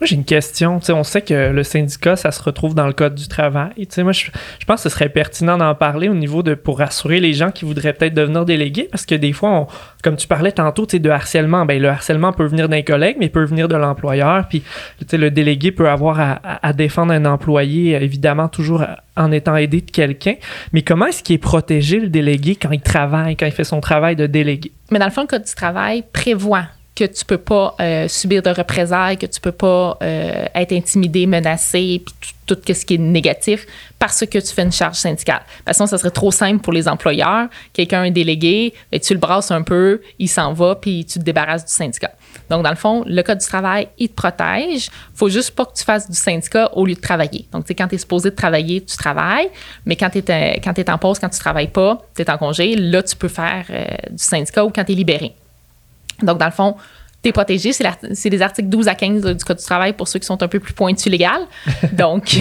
Moi, 0.00 0.06
j'ai 0.06 0.16
une 0.16 0.24
question. 0.24 0.80
on 0.88 1.02
sait 1.02 1.22
que 1.22 1.50
le 1.50 1.62
syndicat, 1.62 2.16
ça 2.16 2.30
se 2.30 2.42
retrouve 2.42 2.74
dans 2.74 2.86
le 2.86 2.92
code 2.92 3.14
du 3.14 3.28
travail. 3.28 3.72
moi, 3.98 4.12
je, 4.12 4.30
pense 4.66 4.82
que 4.82 4.88
ce 4.88 4.94
serait 4.94 5.08
pertinent 5.08 5.58
d'en 5.58 5.74
parler 5.74 6.08
au 6.08 6.14
niveau 6.14 6.42
de 6.42 6.54
pour 6.54 6.78
rassurer 6.78 7.20
les 7.20 7.32
gens 7.32 7.50
qui 7.50 7.64
voudraient 7.64 7.92
peut-être 7.92 8.14
devenir 8.14 8.44
délégués, 8.44 8.88
parce 8.90 9.06
que 9.06 9.14
des 9.14 9.32
fois, 9.32 9.66
comme 10.02 10.16
tu 10.16 10.28
parlais 10.28 10.52
tantôt, 10.52 10.86
de 10.86 11.10
harcèlement. 11.10 11.66
Ben, 11.66 11.80
le 11.80 11.88
harcèlement 11.88 12.32
peut 12.32 12.46
venir 12.46 12.68
d'un 12.68 12.82
collègue, 12.82 13.16
mais 13.18 13.26
il 13.26 13.32
peut 13.32 13.44
venir 13.44 13.68
de 13.68 13.76
l'employeur. 13.76 14.46
Puis, 14.48 14.62
le 15.12 15.30
délégué 15.30 15.72
peut 15.72 15.88
avoir 15.88 16.38
à, 16.62 16.72
défendre 16.72 17.12
un 17.12 17.24
employé, 17.24 17.92
évidemment, 17.92 18.48
toujours 18.48 18.84
en 19.16 19.32
étant 19.32 19.56
aidé 19.56 19.80
de 19.80 19.90
quelqu'un. 19.90 20.34
Mais 20.72 20.82
comment 20.82 21.06
est-ce 21.06 21.22
qu'il 21.22 21.34
est 21.34 21.38
protégé, 21.38 21.98
le 21.98 22.08
délégué, 22.08 22.56
quand 22.56 22.70
il 22.70 22.80
travaille, 22.80 23.36
quand 23.36 23.46
il 23.46 23.52
fait 23.52 23.64
son 23.64 23.80
travail 23.80 24.16
de 24.16 24.26
délégué? 24.26 24.72
Mais 24.90 24.98
dans 24.98 25.06
le 25.06 25.10
fond, 25.10 25.22
le 25.22 25.26
code 25.26 25.44
du 25.44 25.54
travail 25.54 26.04
prévoit 26.12 26.64
que 26.98 27.04
tu 27.04 27.24
peux 27.24 27.38
pas 27.38 27.76
euh, 27.80 28.08
subir 28.08 28.42
de 28.42 28.50
représailles, 28.50 29.16
que 29.16 29.26
tu 29.26 29.40
peux 29.40 29.52
pas 29.52 29.96
euh, 30.02 30.46
être 30.52 30.72
intimidé, 30.72 31.26
menacé, 31.26 32.02
puis 32.04 32.34
tout, 32.44 32.58
ce 32.66 32.84
qui 32.84 32.94
est 32.94 32.98
négatif 32.98 33.66
parce 34.00 34.26
que 34.26 34.38
tu 34.38 34.52
fais 34.52 34.62
une 34.62 34.72
charge 34.72 34.96
syndicale. 34.96 35.42
Parce 35.64 35.78
que 35.78 35.86
ça 35.86 35.98
serait 35.98 36.10
trop 36.10 36.32
simple 36.32 36.60
pour 36.60 36.72
les 36.72 36.88
employeurs. 36.88 37.48
Quelqu'un 37.72 38.02
est 38.04 38.10
délégué, 38.10 38.74
ben, 38.90 38.98
tu 38.98 39.12
le 39.12 39.20
brasses 39.20 39.52
un 39.52 39.62
peu, 39.62 40.00
il 40.18 40.28
s'en 40.28 40.52
va, 40.54 40.74
puis 40.74 41.04
tu 41.04 41.20
te 41.20 41.24
débarrasses 41.24 41.66
du 41.66 41.72
syndicat. 41.72 42.10
Donc, 42.50 42.64
dans 42.64 42.70
le 42.70 42.76
fond, 42.76 43.04
le 43.06 43.22
Code 43.22 43.38
du 43.38 43.46
travail, 43.46 43.88
il 43.98 44.08
te 44.08 44.14
protège. 44.14 44.90
faut 45.14 45.28
juste 45.28 45.52
pas 45.52 45.66
que 45.66 45.74
tu 45.74 45.84
fasses 45.84 46.10
du 46.10 46.16
syndicat 46.16 46.70
au 46.74 46.84
lieu 46.84 46.94
de 46.94 47.00
travailler. 47.00 47.46
Donc, 47.52 47.64
tu 47.64 47.68
sais, 47.68 47.74
quand 47.76 47.86
tu 47.86 47.94
es 47.94 47.98
supposé 47.98 48.30
de 48.30 48.34
travailler, 48.34 48.80
tu 48.80 48.96
travailles. 48.96 49.50
Mais 49.86 49.94
quand 49.94 50.10
tu 50.10 50.18
es, 50.18 50.60
es 50.60 50.90
en 50.90 50.98
pause, 50.98 51.20
quand 51.20 51.28
tu 51.28 51.38
travailles 51.38 51.68
pas, 51.68 52.02
tu 52.16 52.22
es 52.22 52.30
en 52.30 52.38
congé, 52.38 52.74
là, 52.74 53.04
tu 53.04 53.14
peux 53.14 53.28
faire 53.28 53.66
du 54.10 54.24
syndicat 54.24 54.64
ou 54.64 54.70
quand 54.70 54.84
tu 54.84 54.92
es 54.92 54.96
libéré. 54.96 55.34
Donc, 56.22 56.38
dans 56.38 56.46
le 56.46 56.52
fond, 56.52 56.76
tu 57.22 57.30
es 57.30 57.32
protégé. 57.32 57.72
C'est 57.72 58.30
les 58.30 58.42
articles 58.42 58.68
12 58.68 58.86
à 58.86 58.94
15 58.94 59.36
du 59.36 59.44
Code 59.44 59.56
du 59.56 59.64
travail 59.64 59.92
pour 59.92 60.06
ceux 60.06 60.20
qui 60.20 60.26
sont 60.26 60.40
un 60.40 60.46
peu 60.46 60.60
plus 60.60 60.72
pointus 60.72 61.10
légal. 61.10 61.40
Donc, 61.92 62.36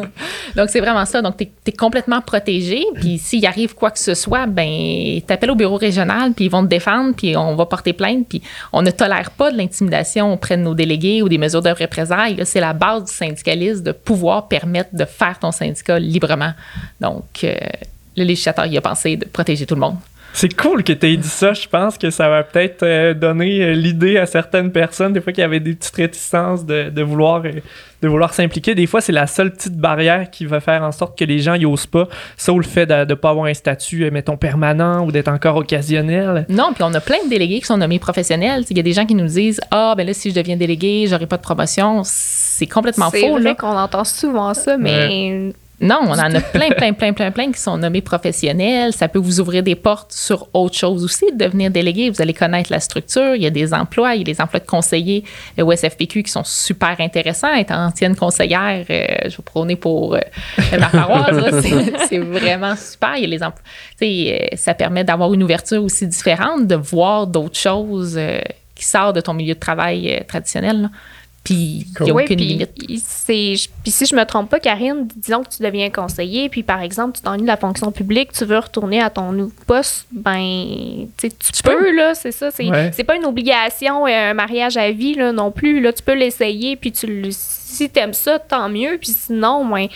donc 0.56 0.68
c'est 0.68 0.80
vraiment 0.80 1.04
ça. 1.06 1.22
Donc, 1.22 1.38
tu 1.38 1.48
es, 1.66 1.72
complètement 1.72 2.20
protégé. 2.20 2.84
Puis, 2.96 3.18
s'il 3.18 3.46
arrive 3.46 3.74
quoi 3.74 3.90
que 3.90 3.98
ce 3.98 4.14
soit, 4.14 4.46
ben, 4.46 5.20
t'appelles 5.26 5.50
au 5.50 5.54
bureau 5.54 5.76
régional, 5.76 6.32
puis 6.32 6.46
ils 6.46 6.50
vont 6.50 6.62
te 6.62 6.68
défendre, 6.68 7.14
puis 7.14 7.36
on 7.36 7.54
va 7.54 7.64
porter 7.66 7.92
plainte. 7.92 8.26
Puis, 8.28 8.42
on 8.72 8.82
ne 8.82 8.90
tolère 8.90 9.30
pas 9.30 9.50
de 9.50 9.56
l'intimidation 9.56 10.32
auprès 10.34 10.56
de 10.56 10.62
nos 10.62 10.74
délégués 10.74 11.22
ou 11.22 11.28
des 11.28 11.38
mesures 11.38 11.62
de 11.62 11.70
représailles. 11.70 12.40
C'est 12.44 12.60
la 12.60 12.74
base 12.74 13.04
du 13.04 13.12
syndicalisme 13.12 13.82
de 13.82 13.92
pouvoir 13.92 14.48
permettre 14.48 14.90
de 14.92 15.04
faire 15.04 15.38
ton 15.38 15.52
syndicat 15.52 15.98
librement. 15.98 16.52
Donc, 17.00 17.24
euh, 17.44 17.54
le 18.16 18.24
législateur 18.24 18.66
y 18.66 18.76
a 18.76 18.80
pensé 18.80 19.16
de 19.16 19.24
protéger 19.24 19.64
tout 19.64 19.74
le 19.74 19.80
monde. 19.80 19.96
C'est 20.32 20.54
cool 20.54 20.84
que 20.84 20.92
tu 20.92 21.06
aies 21.06 21.16
dit 21.16 21.28
ça. 21.28 21.52
Je 21.52 21.66
pense 21.66 21.98
que 21.98 22.10
ça 22.10 22.28
va 22.28 22.42
peut-être 22.44 22.82
euh, 22.82 23.14
donner 23.14 23.60
euh, 23.62 23.72
l'idée 23.72 24.18
à 24.18 24.26
certaines 24.26 24.70
personnes, 24.70 25.12
des 25.12 25.20
fois 25.20 25.32
qu'il 25.32 25.42
y 25.42 25.44
avait 25.44 25.60
des 25.60 25.74
petites 25.74 25.96
réticences 25.96 26.64
de, 26.64 27.02
vouloir, 27.02 27.42
euh, 27.44 27.52
de 28.02 28.08
vouloir 28.08 28.32
s'impliquer. 28.32 28.74
Des 28.74 28.86
fois, 28.86 29.00
c'est 29.00 29.12
la 29.12 29.26
seule 29.26 29.52
petite 29.52 29.76
barrière 29.76 30.30
qui 30.30 30.46
va 30.46 30.60
faire 30.60 30.82
en 30.82 30.92
sorte 30.92 31.18
que 31.18 31.24
les 31.24 31.40
gens 31.40 31.56
n'osent 31.56 31.86
pas. 31.86 32.06
Ça 32.36 32.52
ou 32.52 32.58
le 32.58 32.64
fait 32.64 32.86
de 32.86 33.04
ne 33.04 33.14
pas 33.14 33.30
avoir 33.30 33.46
un 33.46 33.54
statut, 33.54 34.08
mettons, 34.10 34.36
permanent 34.36 35.04
ou 35.04 35.10
d'être 35.10 35.28
encore 35.28 35.56
occasionnel. 35.56 36.46
Non, 36.48 36.72
puis 36.72 36.84
on 36.84 36.94
a 36.94 37.00
plein 37.00 37.24
de 37.24 37.30
délégués 37.30 37.60
qui 37.60 37.66
sont 37.66 37.78
nommés 37.78 37.98
professionnels. 37.98 38.64
Il 38.70 38.76
y 38.76 38.80
a 38.80 38.84
des 38.84 38.92
gens 38.92 39.06
qui 39.06 39.14
nous 39.14 39.26
disent 39.26 39.60
Ah, 39.70 39.94
ben 39.96 40.06
là, 40.06 40.12
si 40.12 40.30
je 40.30 40.34
deviens 40.34 40.56
délégué, 40.56 41.06
j'aurai 41.08 41.26
pas 41.26 41.36
de 41.36 41.42
promotion. 41.42 42.02
C'est 42.04 42.66
complètement 42.66 43.10
faux. 43.10 43.16
C'est 43.16 43.40
vrai 43.40 43.56
qu'on 43.56 43.76
entend 43.76 44.04
souvent 44.04 44.54
ça, 44.54 44.76
mais. 44.76 45.52
Non, 45.80 46.00
on 46.02 46.12
en 46.12 46.34
a 46.34 46.40
plein, 46.40 46.70
plein, 46.70 46.92
plein, 46.92 47.12
plein, 47.12 47.30
plein 47.30 47.52
qui 47.52 47.60
sont 47.60 47.78
nommés 47.78 48.00
professionnels. 48.00 48.92
Ça 48.92 49.06
peut 49.06 49.20
vous 49.20 49.38
ouvrir 49.38 49.62
des 49.62 49.76
portes 49.76 50.12
sur 50.12 50.48
autre 50.52 50.76
chose 50.76 51.04
aussi, 51.04 51.26
de 51.30 51.38
devenir 51.38 51.70
délégué. 51.70 52.10
Vous 52.10 52.20
allez 52.20 52.34
connaître 52.34 52.72
la 52.72 52.80
structure. 52.80 53.36
Il 53.36 53.42
y 53.42 53.46
a 53.46 53.50
des 53.50 53.72
emplois, 53.72 54.16
il 54.16 54.18
y 54.18 54.20
a 54.22 54.24
des 54.24 54.40
emplois 54.40 54.58
de 54.58 54.66
conseillers 54.66 55.22
au 55.60 55.70
SFPQ 55.70 56.24
qui 56.24 56.32
sont 56.32 56.42
super 56.42 56.96
intéressants. 56.98 57.54
Être 57.54 57.72
ancienne 57.72 58.16
conseillère, 58.16 58.84
euh, 58.90 59.06
je 59.26 59.36
vais 59.36 59.42
prôner 59.44 59.76
pour 59.76 60.16
euh, 60.16 60.20
ma 60.72 60.88
paroisse, 60.88 61.54
c'est 62.08 62.18
vraiment 62.18 62.74
super. 62.74 63.14
Il 63.16 63.22
y 63.22 63.24
a 63.26 63.28
les 63.28 63.42
emplois. 63.44 63.62
Euh, 64.02 64.38
ça 64.56 64.74
permet 64.74 65.04
d'avoir 65.04 65.32
une 65.32 65.44
ouverture 65.44 65.84
aussi 65.84 66.08
différente, 66.08 66.66
de 66.66 66.74
voir 66.74 67.28
d'autres 67.28 67.58
choses 67.58 68.18
qui 68.74 68.84
sortent 68.84 69.14
de 69.14 69.20
ton 69.20 69.32
milieu 69.32 69.54
de 69.54 69.60
travail 69.60 70.24
traditionnel. 70.26 70.90
Puis 71.44 71.86
il 72.00 72.04
n'y 72.04 72.10
a 72.10 72.14
aucune 72.14 72.38
limite. 72.38 72.72
Puis 72.74 73.00
si 73.00 74.06
je 74.06 74.14
me 74.14 74.24
trompe 74.24 74.50
pas, 74.50 74.60
Karine, 74.60 75.08
disons 75.16 75.42
que 75.42 75.48
tu 75.48 75.62
deviens 75.62 75.88
conseiller, 75.90 76.48
puis 76.48 76.62
par 76.62 76.82
exemple, 76.82 77.16
tu 77.16 77.22
t'ennuies 77.22 77.42
de 77.42 77.46
la 77.46 77.56
fonction 77.56 77.90
publique, 77.90 78.32
tu 78.32 78.44
veux 78.44 78.58
retourner 78.58 79.00
à 79.00 79.08
ton 79.08 79.32
nouveau 79.32 79.52
poste, 79.66 80.06
ben, 80.12 81.06
tu, 81.16 81.30
peux, 81.64 81.94
là, 81.94 82.14
c'est 82.14 82.32
ça. 82.32 82.50
C'est 82.50 83.04
pas 83.04 83.16
une 83.16 83.24
obligation, 83.24 84.06
euh, 84.06 84.30
un 84.30 84.34
mariage 84.34 84.76
à 84.76 84.90
vie, 84.90 85.14
là, 85.14 85.32
non 85.32 85.50
plus. 85.50 85.80
Là, 85.80 85.92
tu 85.92 86.02
peux 86.02 86.14
l'essayer, 86.14 86.76
puis 86.76 86.92
tu 86.92 87.32
si 87.68 87.90
tu 87.90 87.98
aimes 87.98 88.14
ça, 88.14 88.38
tant 88.38 88.68
mieux. 88.68 88.98
Puis 89.00 89.14
sinon, 89.16 89.64
ben, 89.64 89.88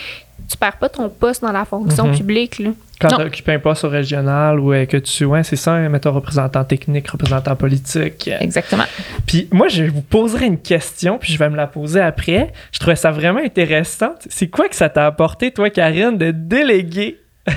tu 0.53 0.59
perds 0.59 0.77
pas 0.77 0.89
ton 0.89 1.09
poste 1.09 1.43
dans 1.43 1.53
la 1.53 1.65
fonction 1.65 2.07
mhm. 2.07 2.17
publique. 2.17 2.59
Là. 2.59 2.71
Quand 3.01 3.09
tu 3.17 3.23
occupes 3.23 3.49
un 3.49 3.59
poste 3.59 3.85
au 3.85 3.89
régional 3.89 4.61
ou 4.61 4.71
que 4.87 4.97
tu. 4.99 5.25
Ouais, 5.25 5.43
c'est 5.43 5.57
ça, 5.57 5.77
mettons 5.89 6.13
représentant 6.13 6.65
technique, 6.65 7.09
représentant 7.09 7.57
politique. 7.57 8.31
Exactement. 8.41 8.85
Puis 9.27 9.49
moi, 9.51 9.69
je 9.69 9.85
vous 9.85 10.03
poserai 10.03 10.47
une 10.47 10.59
question, 10.59 11.19
puis 11.19 11.33
je 11.33 11.39
vais 11.39 11.51
me 11.51 11.57
la 11.57 11.67
poser 11.67 12.01
après. 12.01 12.53
Je 12.71 12.79
trouvais 12.79 12.97
ça 12.97 13.11
vraiment 13.11 13.41
intéressant. 13.41 14.15
C'est 14.29 14.49
quoi 14.49 14.69
que 14.69 14.77
ça 14.77 14.89
t'a 14.89 15.07
apporté, 15.07 15.51
toi, 15.51 15.71
Karine, 15.71 16.17
de 16.17 16.31
déléguer? 16.31 17.19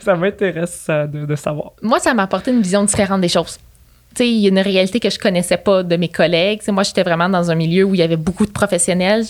Ça 0.00 0.14
m'intéresse 0.14 0.88
de, 0.88 1.24
de 1.24 1.36
savoir. 1.36 1.72
Moi, 1.80 1.98
ça 2.00 2.12
m'a 2.12 2.24
apporté 2.24 2.50
une 2.50 2.60
vision 2.60 2.84
différente 2.84 3.22
des 3.22 3.30
choses 3.30 3.58
il 4.18 4.40
y 4.40 4.46
a 4.46 4.48
une 4.48 4.58
réalité 4.58 5.00
que 5.00 5.10
je 5.10 5.18
connaissais 5.18 5.56
pas 5.56 5.82
de 5.82 5.96
mes 5.96 6.08
collègues. 6.08 6.60
moi, 6.68 6.82
j'étais 6.82 7.02
vraiment 7.02 7.28
dans 7.28 7.50
un 7.50 7.54
milieu 7.54 7.84
où 7.84 7.94
il 7.94 7.98
y 7.98 8.02
avait 8.02 8.16
beaucoup 8.16 8.46
de 8.46 8.50
professionnels. 8.50 9.24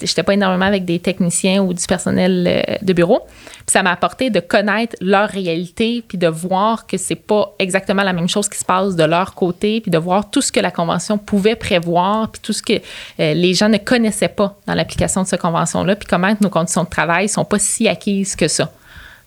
J'étais 0.00 0.22
pas 0.22 0.34
énormément 0.34 0.66
avec 0.66 0.84
des 0.84 1.00
techniciens 1.00 1.62
ou 1.62 1.74
du 1.74 1.84
personnel 1.84 2.44
euh, 2.46 2.76
de 2.82 2.92
bureau. 2.92 3.20
Puis 3.68 3.72
ça 3.72 3.82
m'a 3.82 3.90
apporté 3.90 4.30
de 4.30 4.38
connaître 4.38 4.94
leur 5.00 5.28
réalité, 5.28 6.04
puis 6.06 6.18
de 6.18 6.28
voir 6.28 6.86
que 6.86 6.96
c'est 6.96 7.16
pas 7.16 7.52
exactement 7.58 8.04
la 8.04 8.12
même 8.12 8.28
chose 8.28 8.48
qui 8.48 8.58
se 8.58 8.64
passe 8.64 8.94
de 8.94 9.02
leur 9.02 9.34
côté, 9.34 9.80
puis 9.80 9.90
de 9.90 9.98
voir 9.98 10.30
tout 10.30 10.40
ce 10.40 10.52
que 10.52 10.60
la 10.60 10.70
convention 10.70 11.18
pouvait 11.18 11.56
prévoir, 11.56 12.30
puis 12.30 12.40
tout 12.40 12.52
ce 12.52 12.62
que 12.62 12.74
euh, 12.74 13.34
les 13.34 13.54
gens 13.54 13.68
ne 13.68 13.78
connaissaient 13.78 14.28
pas 14.28 14.56
dans 14.66 14.74
l'application 14.74 15.22
de 15.22 15.26
cette 15.26 15.40
convention-là, 15.40 15.96
puis 15.96 16.06
comment 16.08 16.34
nos 16.40 16.50
conditions 16.50 16.84
de 16.84 16.88
travail 16.88 17.28
sont 17.28 17.44
pas 17.44 17.58
si 17.58 17.88
acquises 17.88 18.36
que 18.36 18.46
ça. 18.46 18.70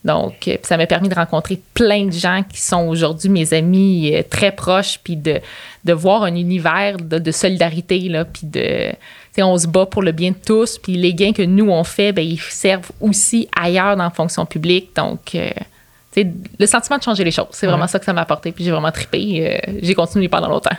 Donc, 0.03 0.47
euh, 0.47 0.57
ça 0.63 0.77
m'a 0.77 0.87
permis 0.87 1.09
de 1.09 1.15
rencontrer 1.15 1.61
plein 1.73 2.05
de 2.05 2.11
gens 2.11 2.43
qui 2.49 2.59
sont 2.59 2.87
aujourd'hui 2.87 3.29
mes 3.29 3.53
amis 3.53 4.15
euh, 4.15 4.23
très 4.27 4.51
proches, 4.51 4.99
puis 5.03 5.15
de, 5.15 5.39
de 5.83 5.93
voir 5.93 6.23
un 6.23 6.35
univers 6.35 6.97
de, 6.97 7.31
solidarité, 7.31 7.99
là, 8.09 8.25
puis 8.25 8.47
de... 8.47 8.91
On 9.37 9.57
se 9.57 9.65
bat 9.65 9.85
pour 9.85 10.01
le 10.01 10.11
bien 10.11 10.31
de 10.31 10.35
tous, 10.35 10.77
puis 10.77 10.97
les 10.97 11.13
gains 11.13 11.31
que 11.31 11.41
nous, 11.41 11.69
on 11.69 11.83
fait, 11.83 12.11
ben, 12.11 12.25
ils 12.25 12.39
servent 12.39 12.91
aussi 12.99 13.47
ailleurs 13.57 13.95
dans 13.95 14.03
la 14.03 14.09
fonction 14.09 14.45
publique. 14.45 14.95
Donc, 14.95 15.35
euh, 15.35 15.49
le 16.17 16.65
sentiment 16.65 16.97
de 16.97 17.03
changer 17.03 17.23
les 17.23 17.31
choses, 17.31 17.47
c'est 17.51 17.65
vraiment 17.65 17.87
ça 17.87 17.97
que 17.97 18.05
ça 18.05 18.11
m'a 18.11 18.21
apporté, 18.21 18.51
puis 18.51 18.65
j'ai 18.65 18.71
vraiment 18.71 18.91
trippé. 18.91 19.61
j'ai 19.81 19.95
continué 19.95 20.27
pendant 20.27 20.49
longtemps. 20.49 20.75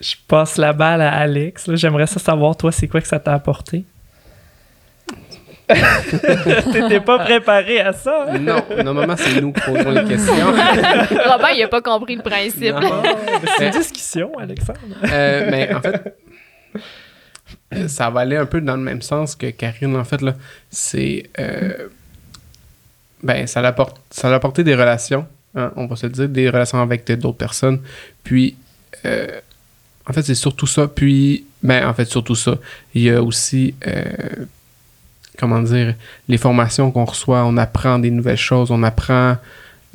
Je 0.00 0.14
passe 0.28 0.56
la 0.56 0.72
balle 0.72 1.02
à 1.02 1.12
Alex. 1.12 1.68
J'aimerais 1.74 2.06
ça 2.06 2.20
savoir, 2.20 2.56
toi, 2.56 2.70
c'est 2.70 2.86
quoi 2.86 3.00
que 3.00 3.08
ça 3.08 3.18
t'a 3.18 3.34
apporté? 3.34 3.84
T'étais 6.72 7.00
pas 7.00 7.18
préparé 7.18 7.80
à 7.80 7.92
ça? 7.92 8.26
Hein? 8.28 8.38
Non, 8.38 8.64
normalement, 8.82 9.16
c'est 9.16 9.40
nous 9.40 9.52
qui 9.52 9.60
posons 9.60 9.90
les 9.90 10.04
questions. 10.04 10.46
Robin, 11.26 11.48
il 11.54 11.62
a 11.62 11.68
pas 11.68 11.82
compris 11.82 12.16
le 12.16 12.22
principe. 12.22 12.74
C'est 13.58 13.66
une 13.66 13.72
discussion, 13.72 14.32
Alexandre. 14.38 14.78
Euh, 15.10 15.48
mais 15.50 15.74
en 15.74 15.80
fait, 15.80 16.14
ça 17.88 18.10
va 18.10 18.20
aller 18.20 18.36
un 18.36 18.46
peu 18.46 18.60
dans 18.60 18.76
le 18.76 18.82
même 18.82 19.02
sens 19.02 19.36
que 19.36 19.46
Karine. 19.50 19.96
En 19.96 20.04
fait, 20.04 20.20
là, 20.22 20.34
c'est. 20.70 21.30
Euh, 21.38 21.88
ben, 23.22 23.46
ça 23.46 23.60
a, 23.60 23.86
ça 24.10 24.28
a 24.28 24.34
apporté 24.34 24.64
des 24.64 24.74
relations, 24.74 25.26
hein, 25.54 25.72
on 25.76 25.86
va 25.86 25.96
se 25.96 26.06
dire, 26.06 26.28
des 26.28 26.50
relations 26.50 26.80
avec 26.80 27.10
d'autres 27.12 27.38
personnes. 27.38 27.80
Puis, 28.22 28.56
euh, 29.04 29.40
en 30.08 30.12
fait, 30.12 30.22
c'est 30.22 30.34
surtout 30.34 30.66
ça. 30.66 30.88
Puis, 30.88 31.44
ben, 31.62 31.86
en 31.88 31.94
fait, 31.94 32.06
surtout 32.06 32.36
ça. 32.36 32.56
Il 32.94 33.02
y 33.02 33.10
a 33.10 33.22
aussi 33.22 33.74
comment 35.38 35.62
dire, 35.62 35.94
les 36.28 36.38
formations 36.38 36.90
qu'on 36.90 37.04
reçoit, 37.04 37.44
on 37.44 37.56
apprend 37.56 37.98
des 37.98 38.10
nouvelles 38.10 38.36
choses, 38.36 38.70
on 38.70 38.82
apprend, 38.82 39.36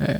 euh, 0.00 0.14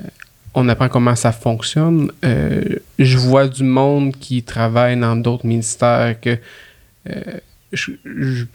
on 0.55 0.69
apprend 0.69 0.89
comment 0.89 1.17
ça 1.17 1.33
fonctionne. 1.33 2.11
Euh, 2.25 2.63
je 2.99 3.19
vois 3.19 3.49
du 3.49 3.65
monde 3.65 4.15
qui 4.17 4.43
travaille 4.43 4.99
dans 4.99 5.17
d'autres 5.17 5.47
ministères 5.47 6.21
que 6.21 6.39
euh, 7.09 7.21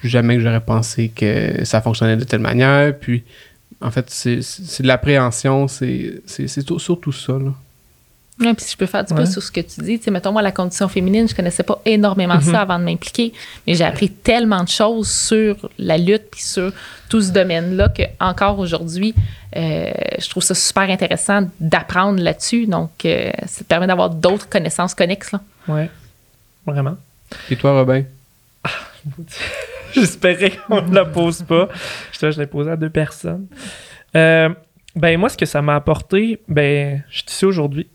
jamais 0.03 0.37
que 0.37 0.43
j'aurais 0.43 0.61
pensé 0.61 1.09
que 1.09 1.65
ça 1.65 1.81
fonctionnait 1.81 2.15
de 2.17 2.23
telle 2.23 2.39
manière. 2.39 2.97
Puis, 2.97 3.23
en 3.81 3.91
fait, 3.91 4.09
c'est 4.09 4.39
de 4.81 4.87
l'appréhension, 4.87 5.67
c'est 5.67 6.21
surtout 6.47 7.11
ça. 7.11 7.37
Puis 8.39 8.55
si 8.59 8.71
je 8.71 8.77
peux 8.77 8.85
faire 8.85 9.03
du 9.03 9.13
peu 9.13 9.25
sur 9.25 9.43
ce 9.43 9.51
que 9.51 9.59
tu 9.59 9.81
dis, 9.81 9.97
tu 9.97 10.05
sais, 10.05 10.11
mettons, 10.11 10.31
moi, 10.31 10.41
la 10.41 10.51
condition 10.51 10.87
féminine, 10.87 11.27
je 11.27 11.35
connaissais 11.35 11.63
pas 11.63 11.81
énormément 11.85 12.37
mm-hmm. 12.37 12.51
ça 12.51 12.61
avant 12.61 12.79
de 12.79 12.85
m'impliquer, 12.85 13.33
mais 13.67 13.75
j'ai 13.75 13.83
appris 13.83 14.09
tellement 14.09 14.63
de 14.63 14.69
choses 14.69 15.11
sur 15.11 15.69
la 15.77 15.97
lutte 15.97 16.29
puis 16.31 16.41
sur 16.41 16.71
tout 17.09 17.21
ce 17.21 17.31
domaine-là 17.31 17.89
que 17.89 18.03
encore 18.19 18.59
aujourd'hui, 18.59 19.13
euh, 19.57 19.91
je 20.19 20.29
trouve 20.29 20.43
ça 20.43 20.55
super 20.55 20.83
intéressant 20.83 21.49
d'apprendre 21.59 22.21
là-dessus. 22.21 22.65
Donc, 22.65 22.91
euh, 23.05 23.31
ça 23.45 23.59
te 23.59 23.67
permet 23.67 23.87
d'avoir 23.87 24.09
d'autres 24.09 24.47
connaissances 24.47 24.95
connexes. 24.95 25.35
Oui, 25.67 25.83
vraiment. 26.65 26.95
Et 27.49 27.55
toi, 27.57 27.73
Robin? 27.73 28.03
J'espérais 29.93 30.53
qu'on 30.67 30.81
ne 30.81 30.95
la 30.95 31.05
pose 31.05 31.43
pas. 31.43 31.67
Je, 32.13 32.31
je 32.31 32.39
l'ai 32.39 32.47
posé 32.47 32.71
à 32.71 32.77
deux 32.77 32.89
personnes. 32.89 33.47
Euh, 34.15 34.49
ben, 34.95 35.19
moi, 35.19 35.29
ce 35.29 35.37
que 35.37 35.45
ça 35.45 35.61
m'a 35.61 35.75
apporté, 35.75 36.39
ben, 36.47 37.03
je 37.09 37.17
suis 37.17 37.25
ici 37.27 37.45
aujourd'hui 37.45 37.87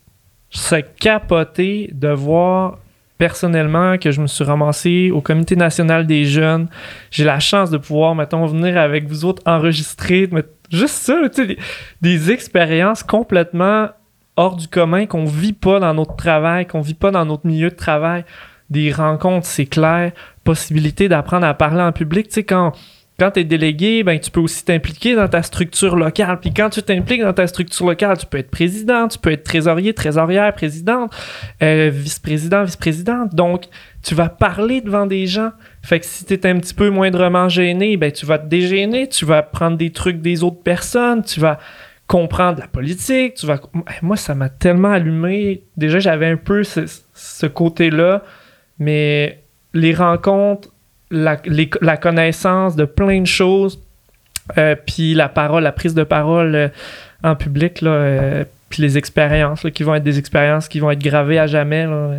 serais 0.61 0.85
capoté 0.99 1.91
de 1.93 2.09
voir 2.09 2.79
personnellement 3.19 3.97
que 3.99 4.11
je 4.11 4.21
me 4.21 4.27
suis 4.27 4.45
ramassé 4.45 5.11
au 5.11 5.21
Comité 5.21 5.57
national 5.57 6.07
des 6.07 6.25
jeunes. 6.25 6.69
J'ai 7.11 7.25
la 7.25 7.41
chance 7.41 7.71
de 7.71 7.79
pouvoir, 7.79 8.15
mettons, 8.15 8.47
venir 8.47 8.77
avec 8.77 9.07
vous 9.07 9.25
autres 9.25 9.43
enregistrer, 9.47 10.29
juste 10.71 10.97
ça, 10.97 11.17
tu 11.33 11.47
sais, 11.47 11.57
des, 12.01 12.31
expériences 12.31 13.03
complètement 13.03 13.89
hors 14.37 14.57
du 14.57 14.67
commun 14.67 15.07
qu'on 15.07 15.25
vit 15.25 15.53
pas 15.53 15.79
dans 15.79 15.95
notre 15.95 16.17
travail, 16.17 16.67
qu'on 16.67 16.81
vit 16.81 16.95
pas 16.95 17.11
dans 17.11 17.25
notre 17.25 17.47
milieu 17.47 17.71
de 17.71 17.77
travail. 17.77 18.25
des 18.71 18.91
rencontres, 18.91 19.47
c'est 19.47 19.67
clair. 19.67 20.13
Possibilité 20.43 21.09
d'apprendre 21.09 21.47
à 21.47 21.55
parler 21.55 21.83
en 21.83 21.93
public. 21.93 22.29
Tu 22.29 22.35
sais, 22.35 22.45
quand, 22.45 22.73
quand 23.19 23.31
tu 23.31 23.41
es 23.41 23.45
délégué, 23.45 24.03
ben, 24.03 24.19
tu 24.19 24.31
peux 24.31 24.41
aussi 24.41 24.65
t'impliquer 24.65 25.15
dans 25.15 25.29
ta 25.29 25.43
structure 25.43 25.95
locale. 25.95 26.41
Puis 26.41 26.53
quand 26.53 26.69
tu 26.69 26.83
t'impliques 26.83 27.23
dans 27.23 27.33
ta 27.33 27.47
structure 27.47 27.87
locale, 27.87 28.19
tu 28.19 28.27
peux 28.27 28.39
être 28.39 28.51
président, 28.51 29.07
tu 29.07 29.19
peux 29.19 29.31
être 29.31 29.45
trésorier, 29.45 29.95
trésorière, 29.95 30.53
présidente, 30.53 31.15
euh, 31.63 31.91
vice-président, 31.93 32.65
vice-présidente. 32.65 33.33
Donc, 33.33 33.67
tu 34.03 34.17
vas 34.17 34.29
parler 34.29 34.81
devant 34.81 35.07
des 35.07 35.27
gens. 35.27 35.53
Fait 35.83 36.01
que 36.01 36.07
si 36.07 36.25
tu 36.25 36.35
es 36.35 36.47
un 36.47 36.59
petit 36.59 36.75
peu 36.75 36.91
moindrement 36.91 37.49
gêné, 37.49 37.97
ben, 37.97 38.11
tu 38.11 38.27
vas 38.27 38.39
te 38.39 38.49
dégêner, 38.49 39.09
tu 39.09 39.25
vas 39.25 39.43
prendre 39.43 39.77
des 39.77 39.91
trucs 39.91 40.21
des 40.21 40.43
autres 40.43 40.63
personnes, 40.63 41.23
tu 41.23 41.39
vas 41.39 41.61
comprendre 42.09 42.59
la 42.59 42.67
politique, 42.67 43.35
tu 43.35 43.47
vas... 43.47 43.61
Moi, 44.03 44.17
ça 44.17 44.35
m'a 44.35 44.49
tellement 44.49 44.91
allumé. 44.91 45.63
Déjà, 45.77 46.01
j'avais 46.01 46.27
un 46.27 46.37
peu 46.37 46.65
ce, 46.65 46.81
ce 47.15 47.47
côté-là, 47.47 48.25
mais 48.81 49.45
les 49.73 49.95
rencontres 49.95 50.74
la, 51.15 51.37
la, 51.81 51.97
connaissance 51.97 52.77
de 52.77 52.85
plein 52.85 53.21
de 53.21 53.27
choses, 53.27 53.81
euh, 54.59 54.75
puis 54.75 55.15
la 55.15 55.29
parole, 55.29 55.63
la 55.63 55.73
prise 55.73 55.95
de 55.95 56.05
parole 56.05 56.55
euh, 56.55 56.69
en 57.23 57.37
public, 57.37 57.81
là, 57.81 57.91
euh, 57.91 58.45
puis 58.69 58.83
les 58.83 58.99
expériences 58.99 59.67
qui 59.75 59.83
vont 59.83 59.95
être 59.95 60.03
des 60.03 60.19
expériences 60.19 60.69
qui 60.69 60.81
vont 60.81 60.91
être 60.91 61.03
gravées 61.03 61.39
à 61.39 61.47
jamais. 61.47 61.87
Là. 61.87 62.11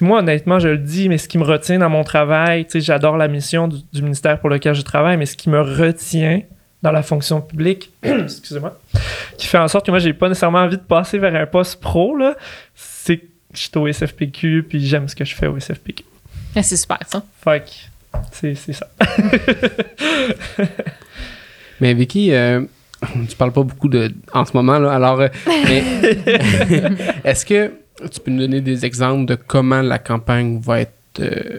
Moi, 0.00 0.20
honnêtement, 0.20 0.60
je 0.60 0.68
le 0.68 0.78
dis, 0.78 1.08
mais 1.08 1.18
ce 1.18 1.26
qui 1.26 1.38
me 1.38 1.44
retient 1.44 1.80
dans 1.80 1.90
mon 1.90 2.04
travail, 2.04 2.66
j'adore 2.72 3.16
la 3.16 3.26
mission 3.26 3.66
du, 3.66 3.78
du, 3.92 4.02
ministère 4.02 4.38
pour 4.38 4.48
lequel 4.48 4.74
je 4.74 4.82
travaille, 4.82 5.16
mais 5.16 5.26
ce 5.26 5.36
qui 5.36 5.50
me 5.50 5.60
retient 5.60 6.42
dans 6.82 6.92
la 6.92 7.02
fonction 7.02 7.40
publique, 7.40 7.90
excusez-moi, 8.02 8.78
qui 9.36 9.48
fait 9.48 9.58
en 9.58 9.66
sorte 9.66 9.86
que 9.86 9.90
moi, 9.90 9.98
j'ai 9.98 10.12
pas 10.12 10.28
nécessairement 10.28 10.58
envie 10.58 10.76
de 10.76 10.82
passer 10.82 11.18
vers 11.18 11.34
un 11.34 11.46
poste 11.46 11.80
pro, 11.80 12.16
c'est 12.76 13.16
que 13.16 13.26
je 13.52 13.58
suis 13.58 13.70
au 13.76 13.90
SFPQ, 13.90 14.66
puis 14.68 14.86
j'aime 14.86 15.08
ce 15.08 15.16
que 15.16 15.24
je 15.24 15.34
fais 15.34 15.48
au 15.48 15.58
SFPQ. 15.58 16.04
C'est 16.54 16.76
super, 16.76 16.98
ça. 17.06 17.24
Fuck. 17.42 17.88
C'est 18.32 18.54
ça. 18.54 18.88
mais 21.80 21.94
Vicky, 21.94 22.32
euh, 22.32 22.62
tu 23.28 23.36
parles 23.36 23.52
pas 23.52 23.62
beaucoup 23.62 23.88
de, 23.88 24.12
en 24.32 24.44
ce 24.44 24.52
moment, 24.54 24.78
là, 24.78 24.92
alors, 24.92 25.20
euh, 25.20 25.28
est-ce 27.24 27.44
que 27.44 27.72
tu 28.10 28.20
peux 28.20 28.30
nous 28.30 28.40
donner 28.40 28.60
des 28.60 28.84
exemples 28.84 29.26
de 29.26 29.34
comment 29.34 29.82
la 29.82 29.98
campagne 29.98 30.60
va 30.60 30.80
être. 30.80 30.92
Euh, 31.20 31.58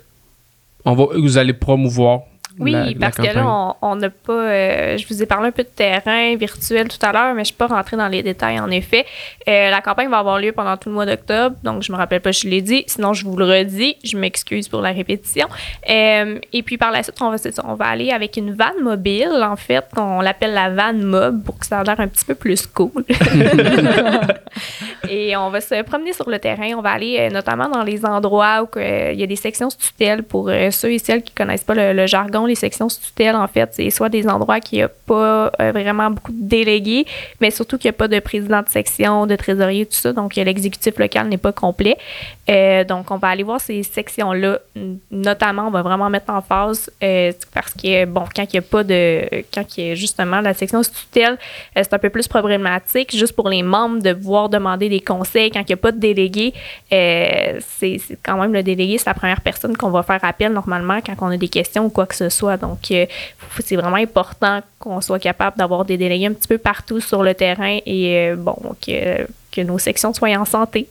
on 0.86 0.96
va, 0.96 1.08
vous 1.18 1.38
allez 1.38 1.54
promouvoir 1.54 2.22
oui, 2.58 2.96
parce 2.96 3.16
que 3.16 3.34
là, 3.34 3.76
on 3.82 3.96
n'a 3.96 4.10
pas. 4.10 4.34
Euh, 4.34 4.98
je 4.98 5.08
vous 5.08 5.22
ai 5.22 5.26
parlé 5.26 5.50
un 5.50 5.52
peu 5.52 5.64
de 5.64 5.70
terrain 5.70 6.36
virtuel 6.36 6.88
tout 6.88 7.06
à 7.06 7.12
l'heure, 7.12 7.34
mais 7.34 7.36
je 7.36 7.40
ne 7.40 7.44
suis 7.46 7.54
pas 7.54 7.68
rentrée 7.68 7.96
dans 7.96 8.08
les 8.08 8.24
détails, 8.24 8.60
en 8.60 8.72
effet. 8.72 9.06
Euh, 9.48 9.70
la 9.70 9.82
campagne 9.82 10.10
va 10.10 10.18
avoir 10.18 10.40
lieu 10.40 10.52
pendant 10.52 10.76
tout 10.76 10.90
le 10.90 10.96
mois 10.96 11.06
d'octobre, 11.06 11.56
donc 11.64 11.84
je 11.84 11.92
me 11.92 11.98
rappelle 11.98 12.22
pas, 12.22 12.32
je 12.32 12.48
l'ai 12.48 12.62
dit. 12.62 12.84
Sinon, 12.88 13.14
je 13.14 13.26
vous 13.26 13.38
le 13.38 13.46
redis. 13.46 13.98
Je 14.04 14.18
m'excuse 14.18 14.68
pour 14.68 14.82
la 14.82 14.92
répétition. 14.92 15.48
Euh, 15.90 16.40
et 16.52 16.64
puis, 16.64 16.78
par 16.78 16.92
la 16.92 17.04
suite, 17.04 17.16
on 17.22 17.30
va, 17.30 17.38
on 17.66 17.76
va 17.76 17.86
aller 17.86 18.12
avec 18.12 18.36
une 18.36 18.54
vanne 18.54 18.82
mobile, 18.82 19.32
en 19.42 19.56
fait, 19.56 19.86
qu'on 19.96 20.22
l'appelle 20.22 20.54
la 20.54 20.70
vanne 20.70 21.04
mob 21.04 21.44
pour 21.44 21.60
que 21.60 21.66
ça 21.66 21.82
ait 21.82 21.84
l'air 21.84 22.00
un 22.00 22.08
petit 22.08 22.26
peu 22.26 22.36
plus 22.36 22.66
cool. 22.68 23.06
et 25.10 25.36
on 25.38 25.50
va 25.50 25.62
se 25.62 25.82
promener 25.84 26.14
sur 26.14 26.30
le 26.30 26.40
terrain. 26.40 26.72
On 26.76 26.82
va 26.82 26.92
aller 26.92 27.30
notamment 27.30 27.70
dans 27.70 27.84
les 27.84 28.06
endroits 28.06 28.64
où 28.64 28.80
il 28.80 29.20
y 29.20 29.24
a 29.24 29.28
des 29.28 29.36
sections 29.36 29.70
tutelles 29.70 30.24
pour 30.24 30.50
ceux 30.72 30.92
et 30.92 31.00
celles 31.00 31.24
qui 31.24 31.34
connaissent 31.34 31.64
pas 31.64 31.94
le 31.94 32.08
jargon 32.08 32.49
les 32.50 32.56
sections 32.56 32.88
tutelle, 32.88 33.36
en 33.36 33.48
fait, 33.48 33.70
c'est 33.74 33.90
soit 33.90 34.10
des 34.10 34.28
endroits 34.28 34.60
qui 34.60 34.82
a 34.82 34.88
pas 34.90 35.52
euh, 35.60 35.72
vraiment 35.72 36.10
beaucoup 36.12 36.32
de 36.32 36.48
délégués, 36.48 37.06
mais 37.40 37.52
surtout 37.52 37.78
qu'il 37.78 37.90
n'y 37.90 37.96
a 37.96 37.98
pas 37.98 38.08
de 38.08 38.20
président 38.20 38.62
de 38.62 38.70
section, 38.70 39.26
de 39.26 39.36
trésorier, 39.36 39.86
tout 39.86 39.96
ça. 39.96 40.14
Donc, 40.14 40.36
l'exécutif 40.36 40.98
local 40.98 41.28
n'est 41.28 41.38
pas 41.38 41.52
complet. 41.52 41.98
Euh, 42.50 42.84
donc, 42.84 43.12
on 43.12 43.18
va 43.18 43.30
aller 43.30 43.44
voir 43.44 43.62
ces 43.62 43.84
sections-là. 43.84 44.60
Notamment, 45.12 45.68
on 45.68 45.72
va 45.72 45.82
vraiment 45.82 46.10
mettre 46.10 46.32
en 46.32 46.42
phase 46.42 46.90
euh, 47.04 47.32
parce 47.54 47.74
que, 47.74 48.06
bon, 48.06 48.26
quand 48.36 48.44
il 48.44 48.60
n'y 48.60 48.60
a 48.60 48.62
pas 48.62 48.84
de. 48.84 49.44
Quand 49.54 49.78
il 49.78 49.88
y 49.88 49.92
a 49.92 49.96
justement 49.96 50.42
la 50.42 50.54
section 50.54 50.82
tutelle, 50.82 51.38
c'est 51.76 51.94
un 51.94 52.00
peu 52.00 52.10
plus 52.10 52.28
problématique, 52.28 53.16
juste 53.16 53.34
pour 53.34 53.50
les 53.50 53.64
membres 53.64 54.02
de 54.02 54.14
pouvoir 54.14 54.50
demander 54.50 54.90
des 54.90 55.02
conseils 55.02 55.52
quand 55.52 55.62
il 55.62 55.68
n'y 55.68 55.74
a 55.74 55.78
pas 55.78 55.92
de 55.92 56.00
délégué. 56.00 56.54
c'est 56.90 58.02
quand 58.24 58.38
même 58.38 58.54
le 58.54 58.64
délégué, 58.64 58.98
c'est 58.98 59.10
la 59.10 59.14
première 59.14 59.42
personne 59.42 59.78
qu'on 59.78 59.92
va 59.92 60.04
faire 60.04 60.24
appel 60.24 60.52
normalement 60.52 61.00
quand 61.06 61.16
on 61.22 61.28
a 61.28 61.38
des 61.38 61.48
questions 61.48 61.86
ou 61.86 61.90
quoi 61.90 62.06
que 62.06 62.16
ce 62.16 62.29
soit 62.30 62.58
donc, 62.58 62.92
euh, 62.92 63.06
c'est 63.60 63.76
vraiment 63.76 63.98
important 63.98 64.62
qu'on 64.80 65.02
soit 65.02 65.20
capable 65.20 65.58
d'avoir 65.58 65.86
des 65.86 65.98
délégués 65.98 66.28
un 66.28 66.34
petit 66.34 66.48
peu 66.48 66.58
partout 66.58 67.00
sur 67.00 67.24
le 67.24 67.34
terrain 67.34 67.80
et, 67.86 68.30
euh, 68.30 68.36
bon, 68.36 68.58
que, 68.86 69.28
que 69.52 69.62
nos 69.62 69.78
sections 69.78 70.14
soient 70.14 70.30
en 70.30 70.46
santé. 70.46 70.88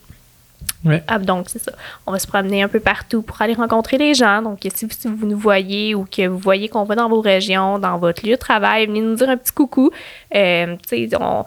Ah, 1.06 1.18
donc, 1.18 1.48
c'est 1.48 1.58
ça. 1.58 1.72
On 2.06 2.12
va 2.12 2.18
se 2.18 2.26
promener 2.26 2.62
un 2.62 2.68
peu 2.68 2.80
partout 2.80 3.22
pour 3.22 3.40
aller 3.42 3.54
rencontrer 3.54 3.98
les 3.98 4.14
gens. 4.14 4.42
Donc, 4.42 4.60
si 4.74 4.84
vous, 4.84 4.92
si 4.96 5.08
vous 5.08 5.26
nous 5.26 5.38
voyez 5.38 5.94
ou 5.94 6.04
que 6.04 6.26
vous 6.26 6.38
voyez 6.38 6.68
qu'on 6.68 6.84
va 6.84 6.94
dans 6.94 7.08
vos 7.08 7.20
régions, 7.20 7.78
dans 7.78 7.98
votre 7.98 8.24
lieu 8.24 8.32
de 8.32 8.38
travail, 8.38 8.86
venez 8.86 9.00
nous 9.00 9.16
dire 9.16 9.28
un 9.28 9.36
petit 9.36 9.52
coucou. 9.52 9.90
Euh, 10.34 10.76
tu 10.88 11.08
sais, 11.08 11.16
on, 11.20 11.44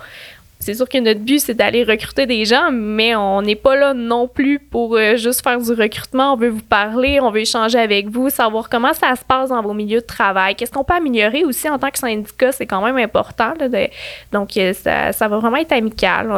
c'est 0.61 0.75
sûr 0.75 0.87
que 0.87 0.99
notre 0.99 1.21
but, 1.21 1.39
c'est 1.39 1.55
d'aller 1.55 1.83
recruter 1.83 2.27
des 2.27 2.45
gens, 2.45 2.69
mais 2.71 3.15
on 3.15 3.41
n'est 3.41 3.55
pas 3.55 3.75
là 3.75 3.95
non 3.95 4.27
plus 4.27 4.59
pour 4.59 4.95
euh, 4.95 5.15
juste 5.15 5.43
faire 5.43 5.59
du 5.59 5.71
recrutement. 5.71 6.33
On 6.33 6.37
veut 6.37 6.49
vous 6.49 6.61
parler, 6.61 7.19
on 7.19 7.31
veut 7.31 7.39
échanger 7.39 7.79
avec 7.79 8.07
vous, 8.07 8.29
savoir 8.29 8.69
comment 8.69 8.93
ça 8.93 9.15
se 9.15 9.25
passe 9.25 9.49
dans 9.49 9.61
vos 9.63 9.73
milieux 9.73 10.01
de 10.01 10.05
travail. 10.05 10.55
Qu'est-ce 10.55 10.71
qu'on 10.71 10.83
peut 10.83 10.93
améliorer 10.93 11.43
aussi 11.43 11.67
en 11.67 11.79
tant 11.79 11.89
que 11.89 11.97
syndicat, 11.97 12.51
c'est 12.51 12.67
quand 12.67 12.81
même 12.83 12.97
important. 12.97 13.53
donc, 14.31 14.55
euh, 14.55 14.73
ça, 14.73 15.27
va 15.27 15.37
vraiment 15.39 15.57
être 15.57 15.71
amical. 15.71 16.29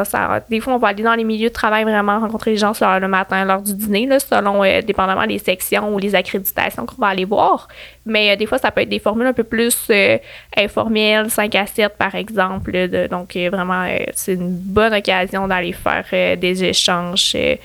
des 0.49 0.59
fois, 0.61 0.73
on 0.73 0.77
va 0.77 0.87
aller 0.87 1.03
dans 1.03 1.15
les 1.15 1.25
milieux 1.25 1.49
de 1.49 1.53
travail 1.53 1.83
vraiment 1.83 2.21
rencontrer 2.21 2.51
les 2.51 2.57
gens 2.57 2.71
le 3.01 3.07
matin, 3.07 3.43
lors 3.43 3.61
du 3.61 3.73
dîner, 3.73 4.07
selon, 4.19 4.63
euh, 4.63 4.81
dépendamment 4.81 5.27
des 5.27 5.37
sections 5.37 5.93
ou 5.93 5.99
les 5.99 6.15
accréditations 6.15 6.85
qu'on 6.85 7.01
va 7.01 7.07
aller 7.07 7.25
voir. 7.25 7.67
Mais 8.05 8.37
des 8.37 8.45
fois, 8.45 8.57
ça 8.57 8.71
peut 8.71 8.81
être 8.81 8.89
des 8.89 8.99
formules 8.99 9.27
un 9.27 9.33
peu 9.33 9.43
plus 9.43 9.91
informelles, 10.55 11.29
5 11.29 11.55
à 11.55 11.65
7 11.65 11.97
par 11.97 12.15
exemple. 12.15 12.71
donc, 13.09 13.35
vraiment 13.51 13.85
c'est 14.15 14.33
une 14.33 14.55
bonne 14.55 14.93
occasion 14.93 15.47
d'aller 15.47 15.73
faire 15.73 16.05
euh, 16.13 16.35
des 16.35 16.63
échanges. 16.63 17.35
Euh, 17.35 17.55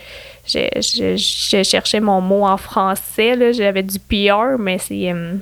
je, 0.47 1.63
cherchais 1.63 2.01
mon 2.01 2.21
mot 2.21 2.47
en 2.47 2.57
français, 2.57 3.53
j'avais 3.53 3.83
du 3.83 3.99
PR, 3.99 4.59
mais 4.59 4.79
c'est. 4.79 5.13
Euh, 5.13 5.35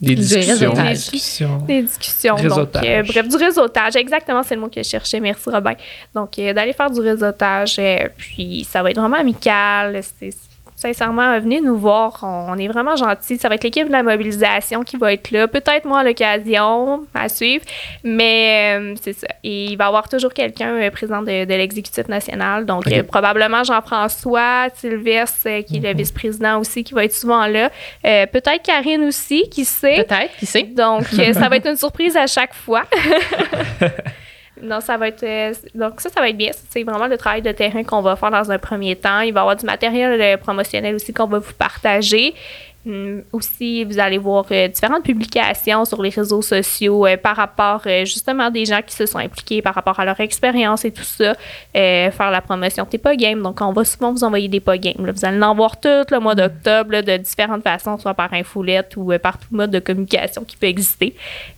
des 0.00 0.14
discussions. 0.14 0.72
Des 0.72 0.92
discussions. 0.92 1.58
Des 1.58 1.82
discussions. 1.82 2.36
Donc, 2.36 2.72
bref, 2.72 3.28
du 3.28 3.36
réseautage. 3.36 3.96
Exactement, 3.96 4.42
c'est 4.42 4.54
le 4.54 4.62
mot 4.62 4.68
que 4.68 4.82
je 4.82 4.88
cherchais. 4.88 5.20
Merci, 5.20 5.50
Robin. 5.50 5.74
Donc, 6.14 6.36
d'aller 6.36 6.72
faire 6.72 6.90
du 6.90 7.00
réseautage, 7.00 7.78
puis 8.16 8.66
ça 8.68 8.82
va 8.82 8.90
être 8.90 8.98
vraiment 8.98 9.18
amical. 9.18 10.00
C'est 10.18 10.49
sincèrement, 10.80 11.38
venez 11.38 11.60
nous 11.60 11.76
voir. 11.76 12.20
On, 12.22 12.56
est 12.56 12.68
vraiment 12.68 12.96
gentils. 12.96 13.38
Ça 13.38 13.48
va 13.48 13.56
être 13.56 13.64
l'équipe 13.64 13.86
de 13.86 13.92
la 13.92 14.02
mobilisation 14.02 14.82
qui 14.82 14.96
va 14.96 15.12
être 15.12 15.30
là. 15.30 15.46
Peut-être 15.46 15.84
moi 15.84 16.00
à 16.00 16.04
l'occasion 16.04 17.06
à 17.14 17.28
suivre, 17.28 17.64
mais 18.02 18.78
euh, 18.78 18.94
c'est 19.00 19.12
ça. 19.12 19.26
Et 19.44 19.66
il 19.66 19.76
va 19.76 19.84
y 19.84 19.86
avoir 19.88 20.08
toujours 20.08 20.32
quelqu'un 20.32 20.74
euh, 20.74 20.90
présent 20.90 21.22
de, 21.22 21.44
l'exécutif 21.44 22.08
national. 22.08 22.64
Donc, 22.64 22.86
euh, 22.86 23.02
probablement 23.02 23.62
Jean-François, 23.62 24.68
Sylvestre, 24.74 25.64
qui 25.66 25.76
est 25.76 25.80
le 25.80 25.90
mhm. 25.90 25.98
vice-président 25.98 26.58
aussi, 26.58 26.82
qui 26.82 26.94
va 26.94 27.04
être 27.04 27.14
souvent 27.14 27.46
là. 27.46 27.70
Peut-être 28.02 28.62
Karine 28.62 29.04
aussi, 29.04 29.48
qui 29.50 29.64
sait? 29.64 30.04
Peut-être, 30.06 30.36
qui 30.38 30.46
sait? 30.46 30.62
Donc, 30.62 31.04
ça 31.04 31.48
va 31.48 31.56
être 31.56 31.68
une 31.68 31.76
surprise 31.76 32.16
à 32.16 32.26
chaque 32.26 32.54
fois. 32.54 32.84
Non, 34.62 34.80
ça 34.80 34.96
va 34.96 35.08
être. 35.08 35.22
Euh, 35.22 35.52
donc, 35.74 36.00
ça, 36.00 36.08
ça 36.08 36.20
va 36.20 36.28
être 36.28 36.36
bien. 36.36 36.50
C'est 36.70 36.82
vraiment 36.82 37.06
le 37.06 37.16
travail 37.16 37.42
de 37.42 37.52
terrain 37.52 37.82
qu'on 37.84 38.02
va 38.02 38.16
faire 38.16 38.30
dans 38.30 38.50
un 38.50 38.58
premier 38.58 38.96
temps. 38.96 39.20
Il 39.20 39.32
va 39.32 39.40
y 39.40 39.42
avoir 39.42 39.56
du 39.56 39.66
matériel 39.66 40.20
euh, 40.20 40.36
promotionnel 40.36 40.94
aussi 40.94 41.12
qu'on 41.12 41.26
va 41.26 41.38
vous 41.38 41.52
partager. 41.54 42.34
Hum, 42.86 43.22
aussi, 43.30 43.84
vous 43.84 43.98
allez 43.98 44.16
voir 44.16 44.46
euh, 44.50 44.66
différentes 44.68 45.04
publications 45.04 45.84
sur 45.84 46.00
les 46.00 46.08
réseaux 46.08 46.40
sociaux 46.40 47.06
euh, 47.06 47.18
par 47.18 47.36
rapport 47.36 47.82
euh, 47.84 48.06
justement 48.06 48.50
des 48.50 48.64
gens 48.64 48.80
qui 48.80 48.94
se 48.94 49.04
sont 49.04 49.18
impliqués 49.18 49.60
par 49.60 49.74
rapport 49.74 50.00
à 50.00 50.06
leur 50.06 50.18
expérience 50.18 50.86
et 50.86 50.90
tout 50.90 51.02
ça. 51.02 51.34
faire 51.74 52.30
la 52.30 52.40
promotion 52.40 52.86
T'es 52.86 52.96
pas 52.96 53.16
game. 53.16 53.42
Donc, 53.42 53.60
on 53.60 53.72
va 53.72 53.84
souvent 53.84 54.12
vous 54.12 54.24
envoyer 54.24 54.48
des 54.48 54.60
pas 54.60 54.78
game. 54.78 54.94
Vous 54.96 55.24
allez 55.26 55.42
en 55.42 55.54
voir 55.54 55.78
tout 55.78 55.88
le 56.10 56.20
mois 56.20 56.34
d'octobre 56.34 57.02
de 57.02 57.18
différentes 57.18 57.62
façons, 57.62 57.98
soit 57.98 58.14
par 58.14 58.32
infolette 58.32 58.96
ou 58.96 59.12
par 59.22 59.36
tout 59.36 59.48
mode 59.50 59.70
de 59.70 59.78
communication 59.78 60.44
qui 60.44 60.56
peut 60.56 60.66
exister. 60.66 61.14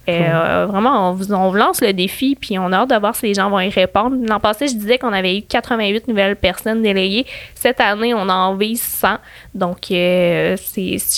vraiment, 0.09 1.11
on 1.11 1.13
vous, 1.13 1.33
on 1.33 1.53
lance 1.53 1.81
le 1.83 1.93
défi, 1.93 2.35
puis 2.35 2.59
on 2.59 2.73
a 2.73 2.79
hâte 2.79 2.91
de 2.91 2.97
voir 2.97 3.15
si 3.15 3.27
les 3.27 3.35
gens 3.35 3.49
vont 3.49 3.61
y 3.61 3.69
répondre. 3.69 4.17
L'an 4.29 4.41
passé, 4.41 4.67
je 4.67 4.75
disais 4.75 4.99
qu'on 4.99 5.13
avait 5.13 5.39
eu 5.39 5.43
88 5.43 6.09
nouvelles 6.09 6.35
personnes 6.35 6.83
délayées. 6.83 7.27
Cette 7.55 7.81
année, 7.81 8.13
on 8.13 8.29
en 8.29 8.57
vise 8.57 8.83
100. 8.83 9.19
Donc, 9.55 9.79
c'est 9.87 10.57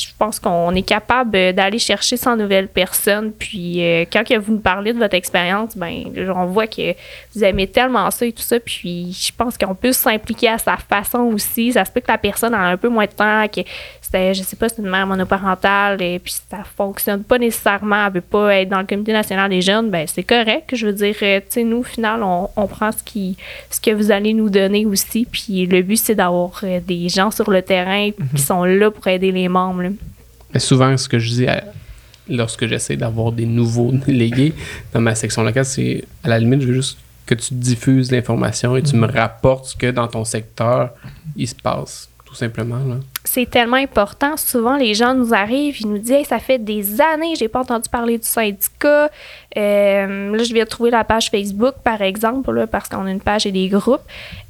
je 0.02 0.08
pense 0.18 0.38
qu'on 0.40 0.74
est 0.74 0.82
capable 0.82 1.30
d'aller 1.52 1.78
chercher 1.78 2.16
100 2.16 2.36
nouvelles 2.36 2.68
personnes. 2.68 3.32
Puis 3.32 3.82
euh, 3.84 4.04
quand 4.10 4.24
que 4.24 4.38
vous 4.38 4.52
nous 4.52 4.60
parlez 4.60 4.92
de 4.92 4.98
votre 4.98 5.14
expérience, 5.14 5.76
ben 5.76 6.04
on 6.34 6.46
voit 6.46 6.66
que 6.66 6.94
vous 7.34 7.44
aimez 7.44 7.66
tellement 7.66 8.10
ça 8.10 8.26
et 8.26 8.32
tout 8.32 8.42
ça. 8.42 8.58
Puis 8.60 9.12
je 9.12 9.32
pense 9.36 9.58
qu'on 9.58 9.74
peut 9.74 9.92
s'impliquer 9.92 10.48
à 10.48 10.58
sa 10.58 10.76
façon 10.76 11.20
aussi. 11.20 11.72
Ça 11.72 11.84
se 11.84 11.90
peut 11.90 12.00
que 12.00 12.10
la 12.10 12.18
personne 12.18 12.54
a 12.54 12.60
un 12.60 12.76
peu 12.76 12.88
moins 12.88 13.06
de 13.06 13.10
temps, 13.10 13.46
que 13.48 13.60
c'était, 14.00 14.34
je 14.34 14.42
sais 14.42 14.56
pas, 14.56 14.68
c'est 14.68 14.82
une 14.82 14.90
mère 14.90 15.06
monoparentale 15.06 16.02
et 16.02 16.18
puis 16.18 16.34
ça 16.50 16.58
fonctionne 16.76 17.24
pas 17.24 17.38
nécessairement, 17.38 18.06
elle 18.06 18.12
veut 18.12 18.20
pas 18.20 18.56
être 18.56 18.68
dans 18.68 18.80
le 18.80 18.86
comité 18.86 19.12
national 19.12 19.50
des 19.50 19.60
jeunes, 19.60 19.90
ben 19.90 20.06
c'est 20.06 20.22
correct. 20.22 20.74
Je 20.74 20.86
veux 20.86 20.92
dire, 20.92 21.14
euh, 21.22 21.40
tu 21.40 21.46
sais, 21.48 21.64
nous, 21.64 21.78
au 21.78 21.82
final, 21.82 22.22
on, 22.22 22.48
on, 22.56 22.66
prend 22.66 22.92
ce, 22.92 23.02
qui, 23.02 23.36
ce 23.70 23.80
que 23.80 23.90
vous 23.90 24.10
allez 24.10 24.34
nous 24.34 24.50
donner 24.50 24.86
aussi. 24.86 25.26
Puis 25.30 25.66
le 25.66 25.82
but, 25.82 25.96
c'est 25.96 26.14
d'avoir 26.14 26.60
euh, 26.62 26.80
des 26.80 27.08
gens 27.08 27.30
sur 27.30 27.50
le 27.50 27.62
terrain 27.62 28.10
qui 28.10 28.22
mhm. 28.22 28.38
sont 28.38 28.64
là 28.64 28.90
pour 28.90 29.06
aider 29.06 29.32
les 29.32 29.48
membres. 29.48 29.83
Mais 30.52 30.60
souvent, 30.60 30.96
ce 30.96 31.08
que 31.08 31.18
je 31.18 31.30
dis 31.30 31.46
lorsque 32.28 32.66
j'essaie 32.66 32.96
d'avoir 32.96 33.32
des 33.32 33.46
nouveaux 33.46 33.92
délégués 34.06 34.54
dans 34.92 35.00
ma 35.00 35.14
section 35.14 35.42
locale, 35.42 35.64
c'est 35.64 36.04
à 36.22 36.28
la 36.28 36.38
limite, 36.38 36.62
je 36.62 36.66
veux 36.66 36.74
juste 36.74 36.98
que 37.26 37.34
tu 37.34 37.54
diffuses 37.54 38.10
l'information 38.12 38.76
et 38.76 38.82
tu 38.82 38.96
me 38.96 39.06
rapportes 39.06 39.66
ce 39.66 39.76
que 39.76 39.90
dans 39.90 40.08
ton 40.08 40.24
secteur 40.24 40.90
il 41.36 41.48
se 41.48 41.54
passe, 41.54 42.10
tout 42.24 42.34
simplement. 42.34 42.78
C'est 43.24 43.48
tellement 43.48 43.78
important. 43.78 44.36
Souvent, 44.36 44.76
les 44.76 44.92
gens 44.92 45.14
nous 45.14 45.32
arrivent, 45.32 45.80
ils 45.80 45.88
nous 45.88 45.98
disent 45.98 46.26
ça 46.26 46.38
fait 46.38 46.58
des 46.58 47.00
années, 47.00 47.34
j'ai 47.36 47.48
pas 47.48 47.60
entendu 47.60 47.88
parler 47.88 48.18
du 48.18 48.26
syndicat. 48.26 49.10
Euh, 49.56 50.36
là, 50.36 50.42
je 50.42 50.52
viens 50.52 50.64
de 50.64 50.68
trouver 50.68 50.90
la 50.90 51.04
page 51.04 51.30
Facebook, 51.30 51.74
par 51.82 52.02
exemple, 52.02 52.52
là, 52.52 52.66
parce 52.66 52.88
qu'on 52.88 53.06
a 53.06 53.10
une 53.10 53.20
page 53.20 53.46
et 53.46 53.52
des 53.52 53.68
groupes. 53.68 54.02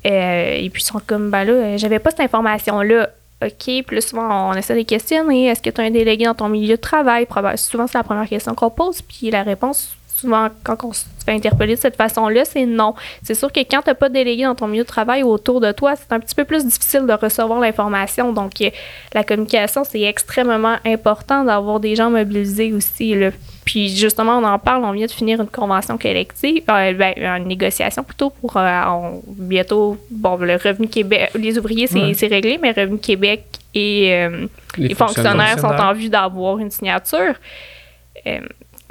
Euh, 0.05 0.57
et 0.57 0.69
puis, 0.71 0.83
ils 0.83 0.87
sont 0.87 1.01
comme 1.07 1.31
ben 1.31 1.45
là, 1.45 1.77
j'avais 1.77 2.01
pas 2.01 2.11
cette 2.11 2.21
information-là. 2.21 3.11
OK, 3.43 3.85
là, 3.91 4.01
souvent, 4.01 4.51
on 4.51 4.55
essaie 4.55 4.77
de 4.77 4.87
questionner. 4.87 5.47
Est-ce 5.47 5.61
que 5.61 5.71
tu 5.71 5.81
as 5.81 5.85
un 5.85 5.91
délégué 5.91 6.25
dans 6.25 6.35
ton 6.35 6.49
milieu 6.49 6.77
de 6.77 6.81
travail? 6.81 7.27
Souvent, 7.57 7.87
c'est 7.87 7.99
la 7.99 8.05
première 8.05 8.29
question 8.29 8.55
qu'on 8.55 8.71
pose. 8.71 9.03
Puis 9.03 9.31
la 9.31 9.43
réponse, 9.43 9.97
souvent, 10.25 10.49
quand 10.63 10.85
on 10.85 10.93
se 10.93 11.05
fait 11.25 11.33
interpeller 11.33 11.77
de 11.77 11.81
cette 11.81 11.97
façon-là, 11.97 12.45
c'est 12.45 12.67
non. 12.67 12.95
C'est 13.23 13.35
sûr 13.35 13.53
que 13.53 13.61
quand 13.61 13.83
tu 13.83 13.91
n'as 13.91 13.95
pas 13.95 14.09
de 14.09 14.15
délégué 14.15 14.45
dans 14.45 14.55
ton 14.55 14.67
milieu 14.67 14.83
de 14.83 14.89
travail 14.89 15.23
autour 15.23 15.61
de 15.61 15.71
toi, 15.73 15.95
c'est 15.97 16.13
un 16.13 16.21
petit 16.21 16.35
peu 16.35 16.45
plus 16.45 16.65
difficile 16.65 17.07
de 17.07 17.13
recevoir 17.13 17.61
l'information. 17.61 18.33
Donc, 18.33 18.61
euh, 18.61 18.71
la 19.13 19.23
communication, 19.23 19.85
c'est 19.85 20.03
extrêmement 20.03 20.77
important 20.85 21.45
d'avoir 21.45 21.81
des 21.81 21.95
gens 21.95 22.11
mobilisés 22.11 22.73
aussi. 22.73 23.15
Là. 23.15 23.31
Puis 23.65 23.89
justement, 23.89 24.39
on 24.39 24.45
en 24.45 24.59
parle, 24.59 24.85
on 24.85 24.93
vient 24.93 25.07
de 25.07 25.11
finir 25.11 25.41
une 25.41 25.49
convention 25.49 25.97
collective, 25.97 26.63
euh, 26.69 26.93
ben, 26.93 27.15
une 27.17 27.49
négociation 27.49 28.03
plutôt 28.03 28.31
pour 28.31 28.57
euh, 28.57 28.83
bientôt, 29.27 29.97
bon, 30.11 30.37
le 30.37 30.55
Revenu 30.55 30.89
Québec, 30.89 31.31
les 31.35 31.59
ouvriers, 31.59 31.87
c'est 31.87 32.27
réglé, 32.27 32.59
mais 32.61 32.73
Revenu 32.73 32.99
Québec 32.99 33.45
et 33.75 34.29
les, 34.77 34.95
fonctionnaires, 34.95 35.59
sont 35.59 35.67
en 35.67 35.93
vue 35.93 36.09
d'avoir 36.09 36.59
une 36.59 36.71
signature 36.71 37.35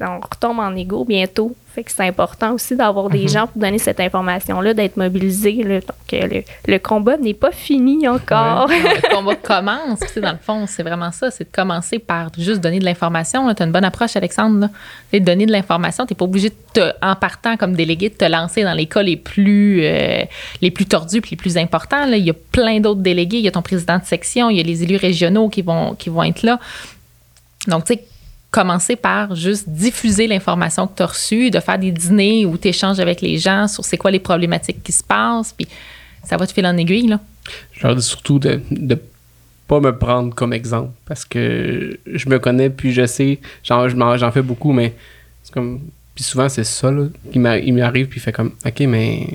on 0.02 0.20
retombe 0.20 0.60
en 0.60 0.76
égo 0.76 1.06
bientôt. 1.06 1.56
Fait 1.74 1.84
que 1.84 1.92
c'est 1.92 2.06
important 2.06 2.54
aussi 2.54 2.76
d'avoir 2.76 3.10
des 3.10 3.24
mhm. 3.24 3.28
gens 3.30 3.48
pour 3.48 3.60
donner 3.60 3.80
cette 3.80 4.00
information-là, 4.00 4.76
d'être 4.76 4.96
mobilisés. 4.96 5.64
Donc, 5.64 6.14
euh, 6.14 6.42
le, 6.68 6.78
combat 6.78 7.18
n'est 7.18 7.34
pas 7.34 7.52
fini 7.52 8.08
encore. 8.08 8.68
le 8.68 9.10
combat 9.16 9.36
commence. 9.36 10.00
dans 10.18 10.32
le 10.34 10.38
fond, 10.38 10.66
c'est 10.68 10.84
vraiment 10.84 11.12
ça. 11.12 11.32
C'est 11.32 11.46
de 11.46 11.56
commencer 11.56 11.98
par 11.98 12.30
juste 12.38 12.62
donner 12.62 12.78
de 12.80 12.86
l'information. 12.86 13.52
Tu 13.56 13.64
as 13.64 13.66
une 13.66 13.72
bonne 13.72 13.86
approche, 13.86 14.16
Alexandre. 14.16 14.70
C'est 15.10 15.20
de 15.20 15.26
donner 15.26 15.48
de 15.48 15.52
l'information. 15.52 16.06
Tu 16.06 16.14
n'es 16.14 16.18
pas 16.18 16.26
obligé, 16.26 16.52
de 16.76 16.94
en 17.02 17.16
partant 17.16 17.58
comme 17.58 17.74
délégué, 17.74 18.10
de 18.10 18.16
te 18.16 18.26
lancer 18.26 18.64
dans 18.64 18.74
les 18.74 18.86
cas 18.86 19.02
les 19.02 19.18
plus, 19.18 19.84
euh, 19.84 20.26
les 20.62 20.70
plus 20.70 20.86
tordus 20.86 21.18
et 21.18 21.30
les 21.32 21.38
plus 21.38 21.58
importants. 21.58 22.06
Là. 22.06 22.18
Il 22.18 22.26
y 22.26 22.32
a 22.32 22.36
plein 22.52 22.80
d'autres 22.82 23.02
délégués. 23.02 23.38
Il 23.38 23.46
y 23.46 23.48
a 23.48 23.52
ton 23.52 23.64
président 23.64 23.98
de 23.98 24.06
section, 24.06 24.52
il 24.52 24.58
y 24.58 24.60
a 24.60 24.64
les 24.64 24.84
élus 24.84 24.98
régionaux 24.98 25.50
qui 25.50 25.64
vont, 25.64 25.96
qui 25.96 26.10
vont 26.10 26.24
être 26.24 26.44
là. 26.44 26.60
Donc, 27.68 27.86
tu 27.86 27.94
sais, 27.94 28.04
commencer 28.54 28.96
par 28.96 29.34
juste 29.34 29.68
diffuser 29.68 30.28
l'information 30.28 30.86
que 30.86 30.98
tu 30.98 31.02
as 31.02 31.08
reçue, 31.08 31.50
de 31.50 31.60
faire 31.60 31.80
des 31.80 31.92
dîners 31.92 32.46
où 32.46 32.56
tu 32.56 32.68
échanges 32.68 33.00
avec 33.00 33.20
les 33.20 33.40
gens 33.40 33.68
sur 33.68 33.84
c'est 33.84 33.98
quoi 33.98 34.12
les 34.12 34.20
problématiques 34.20 34.84
qui 34.84 34.92
se 34.92 35.04
passent, 35.04 35.54
puis 35.54 35.68
ça 36.24 36.38
va 36.38 36.46
te 36.46 36.54
filer 36.54 36.68
en 36.68 36.78
aiguille. 36.78 37.08
Là. 37.08 37.20
Je 37.72 37.88
leur 37.88 37.96
dis 37.96 38.04
surtout 38.04 38.38
de 38.38 38.62
ne 38.70 38.96
pas 39.68 39.80
me 39.80 39.98
prendre 39.98 40.36
comme 40.36 40.54
exemple 40.54 40.92
parce 41.06 41.26
que 41.26 41.98
je 42.06 42.30
me 42.30 42.38
connais, 42.38 42.70
puis 42.70 42.94
je 42.94 43.08
sais, 43.08 43.40
j'en 43.64 44.32
fais 44.32 44.44
beaucoup, 44.44 44.72
mais 44.72 44.94
c'est 45.44 45.52
comme. 45.52 45.80
Puis 46.14 46.24
souvent, 46.24 46.48
c'est 46.48 46.64
ça, 46.64 46.92
là, 46.92 47.08
il 47.34 47.42
m'arrive, 47.42 48.08
puis 48.08 48.20
il 48.20 48.22
fait 48.22 48.32
comme, 48.32 48.52
OK, 48.64 48.80
mais. 48.82 49.28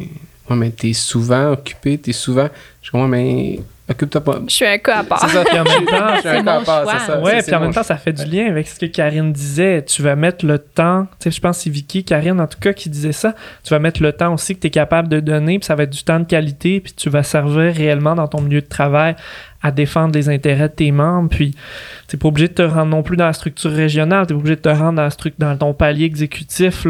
Ouais, 0.49 0.57
mais 0.57 0.71
t'es 0.71 0.93
souvent 0.93 1.51
occupé, 1.51 1.99
t'es 1.99 2.13
souvent. 2.13 2.49
Je 2.83 2.93
comprends, 2.93 3.09
mais 3.09 3.59
je 3.89 4.55
suis 4.55 4.67
un 4.67 4.79
cas 4.79 4.99
à 4.99 5.05
part. 5.05 5.21
C'est 5.21 5.35
ça. 5.35 5.45
Puis 5.45 5.59
en 5.59 5.65
même 5.65 5.87
temps, 5.87 6.15
je 6.17 6.21
suis 6.21 6.29
un 6.29 6.45
cas 6.45 6.61
à 6.61 6.61
part, 6.61 6.91
c'est 6.91 7.07
ça. 7.07 7.21
Ouais, 7.21 7.43
puis 7.43 7.55
en 7.55 7.61
même 7.61 7.73
temps, 7.73 7.83
ça 7.83 7.97
fait 7.97 8.13
du 8.13 8.25
lien 8.25 8.47
avec 8.47 8.69
ce 8.69 8.79
que 8.79 8.87
Karine 8.87 9.33
disait. 9.33 9.83
Tu 9.85 10.03
vas 10.03 10.15
mettre 10.15 10.45
le 10.45 10.59
temps. 10.59 11.07
Tu 11.19 11.25
sais, 11.25 11.31
je 11.31 11.41
pense 11.41 11.57
que 11.59 11.63
c'est 11.65 11.71
Vicky, 11.71 12.05
Karine 12.05 12.41
en 12.41 12.47
tout 12.47 12.59
cas, 12.61 12.73
qui 12.73 12.91
disait 12.91 13.13
ça. 13.13 13.35
Tu 13.65 13.71
vas 13.71 13.79
mettre 13.79 14.03
le 14.03 14.13
temps 14.13 14.35
aussi 14.35 14.55
que 14.55 14.61
tu 14.61 14.67
es 14.67 14.71
capable 14.71 15.09
de 15.09 15.21
donner, 15.21 15.59
puis 15.59 15.67
ça 15.67 15.75
va 15.75 15.85
être 15.85 15.91
du 15.91 16.03
temps 16.03 16.21
de 16.21 16.27
qualité, 16.27 16.81
puis 16.81 16.93
tu 16.93 17.09
vas 17.09 17.23
servir 17.23 17.75
réellement 17.75 18.15
dans 18.15 18.29
ton 18.29 18.41
milieu 18.41 18.61
de 18.61 18.67
travail 18.67 19.17
à 19.63 19.71
défendre 19.71 20.15
les 20.15 20.29
intérêts 20.29 20.69
de 20.69 20.75
tes 20.75 20.93
membres. 20.93 21.29
Puis, 21.29 21.55
tu 22.07 22.17
pas 22.17 22.29
obligé 22.29 22.49
de 22.49 22.55
te 22.55 22.63
rendre 22.63 22.91
non 22.91 23.03
plus 23.03 23.17
dans 23.17 23.27
la 23.27 23.33
structure 23.33 23.73
régionale, 23.73 24.27
tu 24.27 24.35
pas 24.35 24.39
obligé 24.39 24.57
de 24.57 24.61
te 24.61 24.69
rendre 24.69 24.95
dans, 24.95 25.31
dans 25.39 25.57
ton 25.57 25.75
palier 25.75 26.05
exécutif 26.05 26.87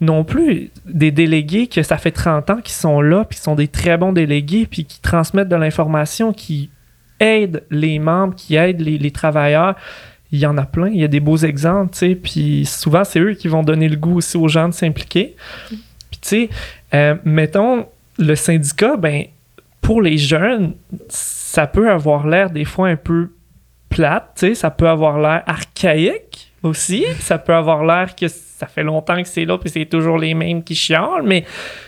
non 0.00 0.24
plus. 0.24 0.70
Des 0.86 1.10
délégués 1.10 1.66
que 1.66 1.82
ça 1.82 1.98
fait 1.98 2.12
30 2.12 2.50
ans 2.50 2.60
qui 2.62 2.72
sont 2.72 3.00
là, 3.00 3.24
puis 3.24 3.38
qui 3.38 3.44
sont 3.44 3.54
des 3.54 3.68
très 3.68 3.96
bons 3.96 4.12
délégués, 4.12 4.66
puis 4.66 4.84
qui 4.84 5.00
transmettent 5.00 5.48
de 5.48 5.56
l'information, 5.56 6.32
qui 6.32 6.70
aident 7.18 7.62
les 7.70 7.98
membres, 7.98 8.34
qui 8.34 8.56
aident 8.56 8.80
les, 8.80 9.10
travailleurs. 9.10 9.76
Il 10.30 10.38
y 10.38 10.46
en 10.46 10.56
a 10.56 10.64
plein, 10.64 10.88
il 10.88 11.00
y 11.00 11.04
a 11.04 11.08
des 11.08 11.20
beaux 11.20 11.36
exemples, 11.36 11.92
tu 11.92 11.98
sais, 11.98 12.14
puis 12.14 12.64
souvent, 12.64 13.04
c'est 13.04 13.20
eux 13.20 13.34
qui 13.34 13.48
vont 13.48 13.62
donner 13.62 13.88
le 13.88 13.96
goût 13.96 14.16
aussi 14.16 14.36
aux 14.38 14.48
gens 14.48 14.68
de 14.68 14.74
s'impliquer. 14.74 15.36
Puis, 15.68 16.20
tu 16.22 16.28
sais, 16.28 16.50
euh, 16.94 17.16
mettons, 17.24 17.86
le 18.18 18.34
syndicat, 18.34 18.96
ben, 18.96 19.24
pour 19.82 20.00
les 20.00 20.16
jeunes, 20.16 20.72
ça 21.52 21.66
peut 21.66 21.90
avoir 21.90 22.26
l'air 22.26 22.48
des 22.48 22.64
fois 22.64 22.88
un 22.88 22.96
peu 22.96 23.34
plate, 23.90 24.30
tu 24.36 24.46
sais, 24.46 24.54
ça 24.54 24.70
peut 24.70 24.88
avoir 24.88 25.20
l'air 25.20 25.42
archaïque 25.46 26.50
aussi, 26.62 27.04
ça 27.20 27.36
peut 27.36 27.52
avoir 27.52 27.84
l'air 27.84 28.16
que 28.16 28.26
ça 28.26 28.66
fait 28.66 28.82
longtemps 28.82 29.22
que 29.22 29.28
c'est 29.28 29.44
là 29.44 29.58
puis 29.58 29.68
c'est 29.68 29.84
toujours 29.84 30.16
les 30.16 30.32
mêmes 30.32 30.64
qui 30.64 30.74
chialent, 30.74 31.22
mais 31.22 31.44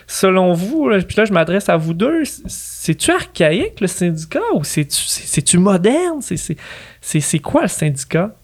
selon 0.06 0.52
vous, 0.52 0.90
puis 1.08 1.16
là 1.16 1.24
je 1.24 1.32
m'adresse 1.32 1.70
à 1.70 1.78
vous 1.78 1.94
deux, 1.94 2.24
c'est-tu 2.26 3.10
archaïque 3.10 3.80
le 3.80 3.86
syndicat 3.86 4.42
ou 4.52 4.64
c'est-tu 4.64 5.56
moderne? 5.56 6.20
C'est 7.00 7.38
quoi 7.38 7.62
le 7.62 7.68
syndicat? 7.68 8.36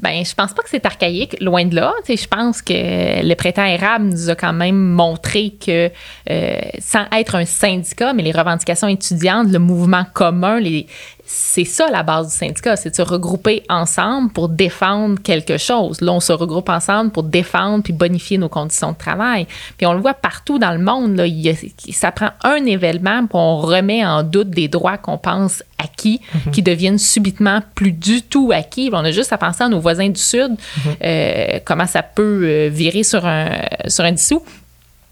Ben, 0.00 0.24
je 0.24 0.34
pense 0.34 0.54
pas 0.54 0.62
que 0.62 0.70
c'est 0.70 0.86
archaïque, 0.86 1.36
loin 1.40 1.64
de 1.64 1.74
là. 1.74 1.92
je 2.08 2.26
pense 2.28 2.62
que 2.62 2.72
le 2.72 3.34
printemps 3.34 3.64
érable 3.64 4.06
nous 4.06 4.30
a 4.30 4.36
quand 4.36 4.52
même 4.52 4.76
montré 4.76 5.54
que, 5.60 5.90
euh, 6.30 6.60
sans 6.78 7.04
être 7.12 7.34
un 7.34 7.44
syndicat, 7.44 8.12
mais 8.12 8.22
les 8.22 8.32
revendications 8.32 8.88
étudiantes, 8.88 9.48
le 9.50 9.58
mouvement 9.58 10.04
commun, 10.14 10.60
les, 10.60 10.86
c'est 11.26 11.64
ça 11.64 11.88
la 11.90 12.02
base 12.02 12.28
du 12.28 12.36
syndicat, 12.36 12.76
c'est 12.76 12.90
de 12.90 12.94
se 12.94 13.02
regrouper 13.02 13.64
ensemble 13.68 14.30
pour 14.32 14.48
défendre 14.48 15.20
quelque 15.20 15.58
chose. 15.58 16.00
Là, 16.00 16.12
on 16.12 16.20
se 16.20 16.32
regroupe 16.32 16.68
ensemble 16.68 17.10
pour 17.10 17.24
défendre 17.24 17.82
puis 17.82 17.92
bonifier 17.92 18.38
nos 18.38 18.48
conditions 18.48 18.92
de 18.92 18.96
travail. 18.96 19.46
Puis 19.76 19.86
on 19.86 19.92
le 19.92 20.00
voit 20.00 20.14
partout 20.14 20.58
dans 20.58 20.72
le 20.72 20.78
monde, 20.78 21.16
là, 21.16 21.26
il 21.26 21.56
ça 21.92 22.12
prend 22.12 22.30
un 22.44 22.64
événement 22.64 23.26
pour 23.26 23.40
on 23.40 23.58
remet 23.58 24.04
en 24.04 24.22
doute 24.22 24.50
des 24.50 24.68
droits 24.68 24.98
qu'on 24.98 25.18
pense 25.18 25.62
acquis, 25.78 26.20
mhm. 26.34 26.52
qui 26.52 26.62
deviennent 26.62 26.98
subitement 26.98 27.60
plus 27.74 27.92
du 27.92 28.22
tout 28.22 28.50
acquis. 28.52 28.90
On 28.92 29.04
a 29.04 29.10
juste 29.10 29.32
à 29.32 29.38
penser 29.38 29.64
à 29.64 29.68
nos 29.68 29.80
voisins 29.80 30.08
du 30.08 30.20
Sud, 30.20 30.52
mhm. 30.52 30.92
euh, 31.04 31.58
comment 31.64 31.86
ça 31.86 32.02
peut 32.02 32.42
euh, 32.44 32.68
virer 32.72 33.02
sur 33.02 33.26
un, 33.26 33.50
sur 33.88 34.04
un 34.04 34.12
dissous. 34.12 34.42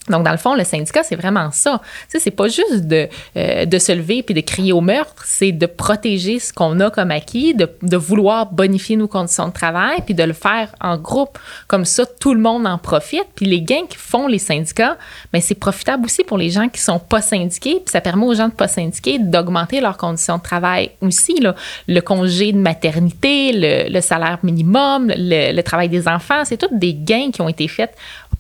Donc, 0.09 0.25
dans 0.25 0.33
le 0.33 0.37
fond, 0.37 0.55
le 0.55 0.65
syndicat, 0.65 1.03
c'est 1.03 1.17
vraiment 1.17 1.51
ça. 1.51 1.81
Tu 1.83 1.89
sais, 2.09 2.19
c'est 2.19 2.31
pas 2.31 2.49
juste 2.49 2.87
de, 2.87 3.09
euh, 3.37 3.65
de 3.65 3.79
se 3.79 3.91
lever 3.91 4.23
puis 4.23 4.35
de 4.35 4.41
crier 4.41 4.73
au 4.73 4.83
meurtre, 4.83 5.25
c'est 5.27 5.53
de 5.53 5.67
protéger 5.67 6.39
ce 6.39 6.53
qu'on 6.53 6.79
a 6.81 6.91
comme 6.91 7.11
acquis, 7.11 7.55
de, 7.55 7.97
vouloir 7.97 8.53
bonifier 8.53 8.97
nos 8.97 9.09
conditions 9.09 9.49
de 9.49 9.53
travail 9.53 10.03
puis 10.05 10.15
de 10.15 10.23
le 10.23 10.35
faire 10.35 10.75
en 10.81 10.99
groupe. 10.99 11.39
Comme 11.69 11.85
ça, 11.87 12.05
tout 12.05 12.35
le 12.35 12.41
monde 12.41 12.67
en 12.67 12.77
profite. 12.77 13.27
Puis 13.35 13.47
les 13.47 13.63
gains 13.63 13.87
qui 13.89 13.97
font 13.97 14.27
les 14.27 14.39
syndicats, 14.39 14.99
mais 15.33 15.39
ben, 15.39 15.43
c'est 15.43 15.55
profitable 15.55 16.05
aussi 16.05 16.23
pour 16.23 16.37
les 16.37 16.51
gens 16.51 16.69
qui 16.69 16.81
sont 16.81 16.99
pas 16.99 17.23
syndiqués. 17.23 17.77
Puis 17.77 17.93
ça 17.93 18.01
permet 18.01 18.27
aux 18.27 18.35
gens 18.35 18.49
de 18.49 18.53
pas 18.55 18.69
syndiquer 18.69 19.19
d'augmenter 19.19 19.81
leurs 19.81 19.97
conditions 19.97 20.37
de 20.37 20.43
travail 20.43 20.91
aussi. 21.01 21.43
Le 21.89 22.01
congé 22.01 22.53
de 22.53 22.59
maternité, 22.59 23.53
le, 23.53 23.91
le 23.91 24.01
salaire 24.03 24.39
minimum, 24.43 25.11
le, 25.17 25.53
le 25.55 25.63
travail 25.63 25.89
des 25.89 26.09
enfants, 26.09 26.45
c'est 26.45 26.59
tous 26.59 26.69
des 26.73 26.93
gains 26.93 27.31
qui 27.33 27.41
ont 27.41 27.49
été 27.49 27.69
faits 27.69 27.95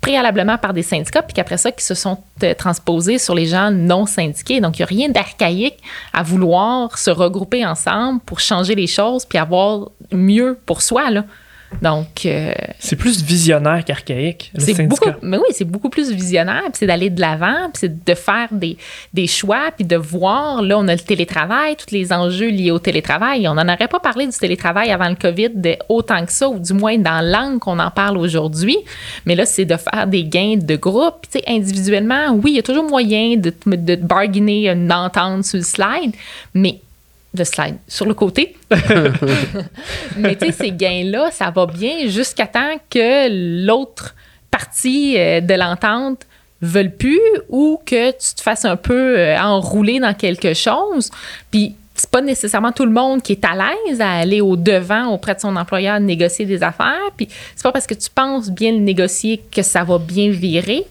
préalablement 0.04 0.58
par 0.58 0.74
des 0.74 0.82
syndicats, 0.82 1.22
puis 1.22 1.32
qu'après 1.32 1.56
ça, 1.56 1.72
qui 1.72 1.82
se 1.82 1.94
sont 1.94 2.18
euh, 2.42 2.52
transposés 2.52 3.16
sur 3.16 3.34
les 3.34 3.46
gens 3.46 3.70
non 3.70 4.04
syndiqués. 4.04 4.60
Donc, 4.60 4.78
il 4.78 4.82
n'y 4.82 4.84
a 4.84 4.86
rien 4.86 5.08
d'archaïque 5.08 5.78
à 6.12 6.22
vouloir 6.22 6.98
se 6.98 7.10
regrouper 7.10 7.64
ensemble 7.64 8.20
pour 8.20 8.38
changer 8.38 8.74
les 8.74 8.86
choses, 8.86 9.24
puis 9.24 9.38
avoir 9.38 9.88
mieux 10.12 10.58
pour 10.66 10.82
soi. 10.82 11.10
Là. 11.10 11.24
Donc. 11.82 12.26
Euh, 12.26 12.52
c'est 12.78 12.96
plus 12.96 13.22
visionnaire 13.22 13.84
qu'archaïque, 13.84 14.52
c'est. 14.56 14.86
Beaucoup, 14.86 15.10
mais 15.22 15.36
oui, 15.38 15.48
c'est 15.52 15.64
beaucoup 15.64 15.88
plus 15.88 16.10
visionnaire, 16.10 16.62
puis 16.64 16.72
c'est 16.74 16.86
d'aller 16.86 17.10
de 17.10 17.20
l'avant, 17.20 17.70
puis 17.72 17.80
c'est 17.80 18.04
de 18.04 18.14
faire 18.14 18.48
des, 18.50 18.76
des 19.12 19.26
choix, 19.26 19.70
puis 19.76 19.84
de 19.84 19.96
voir. 19.96 20.62
Là, 20.62 20.78
on 20.78 20.88
a 20.88 20.94
le 20.94 21.00
télétravail, 21.00 21.76
tous 21.76 21.94
les 21.94 22.12
enjeux 22.12 22.48
liés 22.48 22.70
au 22.70 22.78
télétravail. 22.78 23.48
On 23.48 23.54
n'en 23.54 23.72
aurait 23.72 23.88
pas 23.88 24.00
parlé 24.00 24.26
du 24.26 24.36
télétravail 24.36 24.90
avant 24.90 25.08
le 25.08 25.16
COVID 25.16 25.50
de 25.54 25.76
autant 25.88 26.24
que 26.24 26.32
ça, 26.32 26.48
ou 26.48 26.58
du 26.58 26.72
moins 26.72 26.98
dans 26.98 27.24
l'angle 27.24 27.58
qu'on 27.58 27.78
en 27.78 27.90
parle 27.90 28.18
aujourd'hui. 28.18 28.76
Mais 29.26 29.34
là, 29.34 29.46
c'est 29.46 29.64
de 29.64 29.76
faire 29.76 30.06
des 30.06 30.24
gains 30.24 30.56
de 30.56 30.76
groupe. 30.76 31.26
Tu 31.30 31.38
sais, 31.38 31.44
individuellement, 31.46 32.32
oui, 32.32 32.52
il 32.52 32.56
y 32.56 32.58
a 32.58 32.62
toujours 32.62 32.88
moyen 32.88 33.36
de, 33.36 33.52
de 33.66 33.96
bargainer 33.96 34.70
une 34.70 34.92
entente 34.92 35.44
sur 35.44 35.58
le 35.58 35.64
slide, 35.64 36.14
mais 36.54 36.80
de 37.34 37.44
slide 37.44 37.76
sur 37.88 38.06
le 38.06 38.14
côté. 38.14 38.56
Mais 40.16 40.36
tu 40.36 40.46
sais, 40.46 40.52
ces 40.52 40.72
gains-là, 40.72 41.30
ça 41.30 41.50
va 41.50 41.66
bien 41.66 42.06
jusqu'à 42.06 42.46
temps 42.46 42.76
que 42.88 43.66
l'autre 43.66 44.14
partie 44.50 45.18
euh, 45.18 45.40
de 45.40 45.54
l'entente 45.54 46.26
veulent 46.62 46.94
plus 46.94 47.20
ou 47.48 47.80
que 47.84 48.10
tu 48.12 48.34
te 48.36 48.40
fasses 48.40 48.64
un 48.64 48.76
peu 48.76 49.18
euh, 49.18 49.38
enrouler 49.38 49.98
dans 49.98 50.14
quelque 50.14 50.54
chose. 50.54 51.10
Puis 51.50 51.74
c'est 51.94 52.10
pas 52.10 52.20
nécessairement 52.20 52.72
tout 52.72 52.84
le 52.84 52.92
monde 52.92 53.22
qui 53.22 53.32
est 53.32 53.44
à 53.44 53.54
l'aise 53.54 54.00
à 54.00 54.10
aller 54.10 54.40
au 54.40 54.56
devant 54.56 55.08
auprès 55.08 55.34
de 55.34 55.40
son 55.40 55.54
employeur 55.56 56.00
négocier 56.00 56.44
des 56.44 56.62
affaires. 56.62 57.10
Puis 57.16 57.28
c'est 57.54 57.62
pas 57.62 57.72
parce 57.72 57.86
que 57.86 57.94
tu 57.94 58.10
penses 58.10 58.50
bien 58.50 58.72
le 58.72 58.78
négocier 58.78 59.42
que 59.50 59.62
ça 59.62 59.84
va 59.84 59.98
bien 59.98 60.30
virer. 60.30 60.84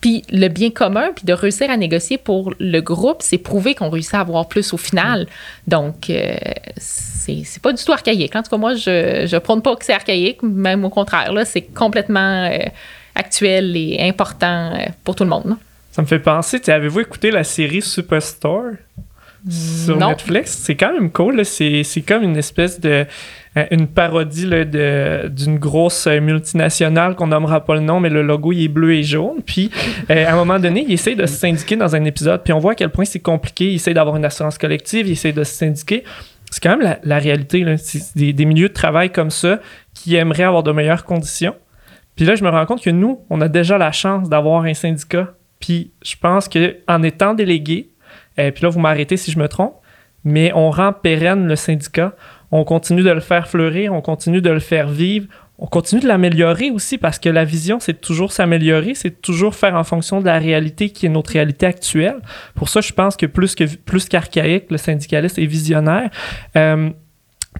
Puis 0.00 0.22
le 0.30 0.48
bien 0.48 0.70
commun, 0.70 1.10
puis 1.14 1.24
de 1.26 1.32
réussir 1.32 1.70
à 1.70 1.76
négocier 1.76 2.16
pour 2.16 2.54
le 2.58 2.80
groupe, 2.80 3.18
c'est 3.20 3.38
prouver 3.38 3.74
qu'on 3.74 3.90
réussit 3.90 4.14
à 4.14 4.20
avoir 4.20 4.48
plus 4.48 4.72
au 4.72 4.78
final. 4.78 5.26
Donc, 5.66 6.08
euh, 6.08 6.36
c'est 6.78 7.62
pas 7.62 7.72
du 7.72 7.84
tout 7.84 7.92
archaïque. 7.92 8.34
En 8.34 8.42
tout 8.42 8.50
cas, 8.50 8.56
moi, 8.56 8.74
je 8.74 9.32
ne 9.32 9.38
prône 9.40 9.60
pas 9.60 9.76
que 9.76 9.84
c'est 9.84 9.92
archaïque, 9.92 10.42
même 10.42 10.84
au 10.84 10.90
contraire. 10.90 11.32
Là, 11.32 11.44
c'est 11.44 11.62
complètement 11.62 12.44
euh, 12.50 12.58
actuel 13.14 13.76
et 13.76 13.98
important 14.00 14.72
euh, 14.72 14.86
pour 15.04 15.14
tout 15.14 15.24
le 15.24 15.30
monde. 15.30 15.56
Ça 15.92 16.02
me 16.02 16.06
fait 16.06 16.18
penser, 16.18 16.60
avez-vous 16.68 17.00
écouté 17.00 17.30
la 17.30 17.44
série 17.44 17.82
Superstore? 17.82 18.72
Sur 19.48 19.96
Netflix? 19.96 20.60
C'est 20.62 20.76
quand 20.76 20.92
même 20.92 21.10
cool. 21.10 21.44
C'est 21.44 22.04
comme 22.06 22.22
une 22.22 22.36
espèce 22.36 22.78
de 22.78 23.06
une 23.70 23.88
parodie 23.88 24.46
d'une 24.46 25.58
grosse 25.58 26.06
euh, 26.06 26.20
multinationale 26.20 27.16
qu'on 27.16 27.26
nommera 27.26 27.64
pas 27.64 27.74
le 27.74 27.80
nom, 27.80 27.98
mais 27.98 28.08
le 28.08 28.22
logo 28.22 28.52
il 28.52 28.64
est 28.64 28.68
bleu 28.68 28.94
et 28.94 29.02
jaune. 29.02 29.42
Puis 29.44 29.70
euh, 30.08 30.26
à 30.26 30.32
un 30.32 30.36
moment 30.36 30.58
donné, 30.58 30.84
il 30.86 30.92
essaie 30.92 31.16
de 31.16 31.26
se 31.26 31.34
syndiquer 31.34 31.76
dans 31.76 31.96
un 31.96 32.04
épisode, 32.04 32.42
puis 32.44 32.52
on 32.52 32.60
voit 32.60 32.72
à 32.72 32.74
quel 32.76 32.90
point 32.90 33.04
c'est 33.04 33.20
compliqué. 33.20 33.70
Il 33.70 33.74
essaie 33.76 33.94
d'avoir 33.94 34.16
une 34.16 34.24
assurance 34.24 34.56
collective, 34.56 35.08
il 35.08 35.12
essaie 35.12 35.32
de 35.32 35.42
se 35.42 35.52
syndiquer. 35.52 36.04
C'est 36.50 36.62
quand 36.62 36.76
même 36.76 36.96
la, 37.02 37.18
réalité. 37.18 37.64
Des, 38.16 38.44
milieux 38.44 38.68
de 38.68 38.74
travail 38.74 39.10
comme 39.10 39.30
ça 39.30 39.60
qui 39.94 40.16
aimeraient 40.16 40.44
avoir 40.44 40.62
de 40.62 40.72
meilleures 40.72 41.04
conditions. 41.04 41.54
Puis 42.16 42.24
là, 42.24 42.34
je 42.34 42.42
me 42.42 42.50
rends 42.50 42.66
compte 42.66 42.82
que 42.82 42.90
nous, 42.90 43.20
on 43.30 43.40
a 43.40 43.48
déjà 43.48 43.78
la 43.78 43.92
chance 43.92 44.28
d'avoir 44.28 44.64
un 44.64 44.74
syndicat. 44.74 45.34
Puis 45.60 45.92
je 46.02 46.16
pense 46.20 46.48
qu'en 46.48 47.02
étant 47.02 47.34
délégué, 47.34 47.90
et 48.36 48.50
puis 48.50 48.64
là, 48.64 48.68
vous 48.68 48.80
m'arrêtez 48.80 49.16
si 49.16 49.30
je 49.30 49.38
me 49.38 49.46
trompe, 49.46 49.74
mais 50.24 50.52
on 50.54 50.70
rend 50.70 50.92
pérenne 50.92 51.46
le 51.46 51.56
syndicat 51.56 52.14
on 52.52 52.64
continue 52.64 53.02
de 53.02 53.10
le 53.10 53.20
faire 53.20 53.48
fleurir, 53.48 53.92
on 53.92 54.00
continue 54.00 54.40
de 54.40 54.50
le 54.50 54.60
faire 54.60 54.88
vivre, 54.88 55.26
on 55.58 55.66
continue 55.66 56.00
de 56.00 56.08
l'améliorer 56.08 56.70
aussi 56.70 56.96
parce 56.96 57.18
que 57.18 57.28
la 57.28 57.44
vision, 57.44 57.80
c'est 57.80 58.00
toujours 58.00 58.32
s'améliorer, 58.32 58.94
c'est 58.94 59.20
toujours 59.20 59.54
faire 59.54 59.74
en 59.74 59.84
fonction 59.84 60.20
de 60.20 60.26
la 60.26 60.38
réalité 60.38 60.88
qui 60.88 61.06
est 61.06 61.10
notre 61.10 61.32
réalité 61.32 61.66
actuelle. 61.66 62.16
Pour 62.54 62.70
ça, 62.70 62.80
je 62.80 62.92
pense 62.92 63.16
que 63.16 63.26
plus 63.26 63.54
que 63.54 63.64
plus 63.76 64.08
qu'archaïque, 64.08 64.70
le 64.70 64.78
syndicaliste 64.78 65.38
est 65.38 65.46
visionnaire. 65.46 66.10
Euh, 66.56 66.90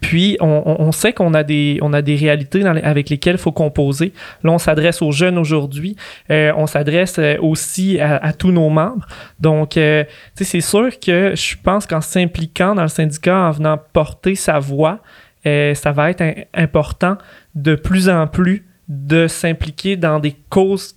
puis, 0.00 0.37
on, 0.40 0.92
sait 0.92 1.12
qu'on 1.12 1.35
a 1.35 1.42
des, 1.42 1.79
on 1.83 1.92
a 1.92 2.00
des 2.00 2.14
réalités 2.14 2.64
avec 2.64 3.11
lesquelles 3.11 3.35
il 3.35 3.40
faut 3.40 3.53
composer. 3.53 4.12
Là, 4.44 4.53
on 4.53 4.59
s'adresse 4.59 5.03
aux 5.03 5.11
jeunes 5.11 5.37
aujourd'hui. 5.37 5.96
Euh, 6.31 6.53
on 6.57 6.66
s'adresse 6.66 7.18
euh, 7.18 7.37
aussi 7.40 8.00
à, 8.00 8.33
tous 8.33 8.53
nos 8.53 8.70
membres. 8.70 9.07
Donc, 9.40 9.76
euh, 9.76 10.05
c'est 10.37 10.61
sûr 10.61 10.90
que 11.00 11.35
je 11.35 11.57
pense 11.62 11.87
qu'en 11.87 12.00
s'impliquant 12.00 12.74
dans 12.74 12.83
le 12.83 12.88
syndicat, 12.88 13.37
en 13.37 13.50
venant 13.50 13.79
porter 13.92 14.37
sa 14.37 14.59
voix, 14.59 15.00
ça 15.44 15.92
va 15.92 16.11
être 16.11 16.22
important 16.55 17.18
de 17.55 17.74
plus 17.74 18.09
en 18.09 18.26
plus 18.26 18.66
de 18.88 19.26
s'impliquer 19.26 19.96
dans 19.96 20.18
des 20.18 20.37
causes 20.50 20.96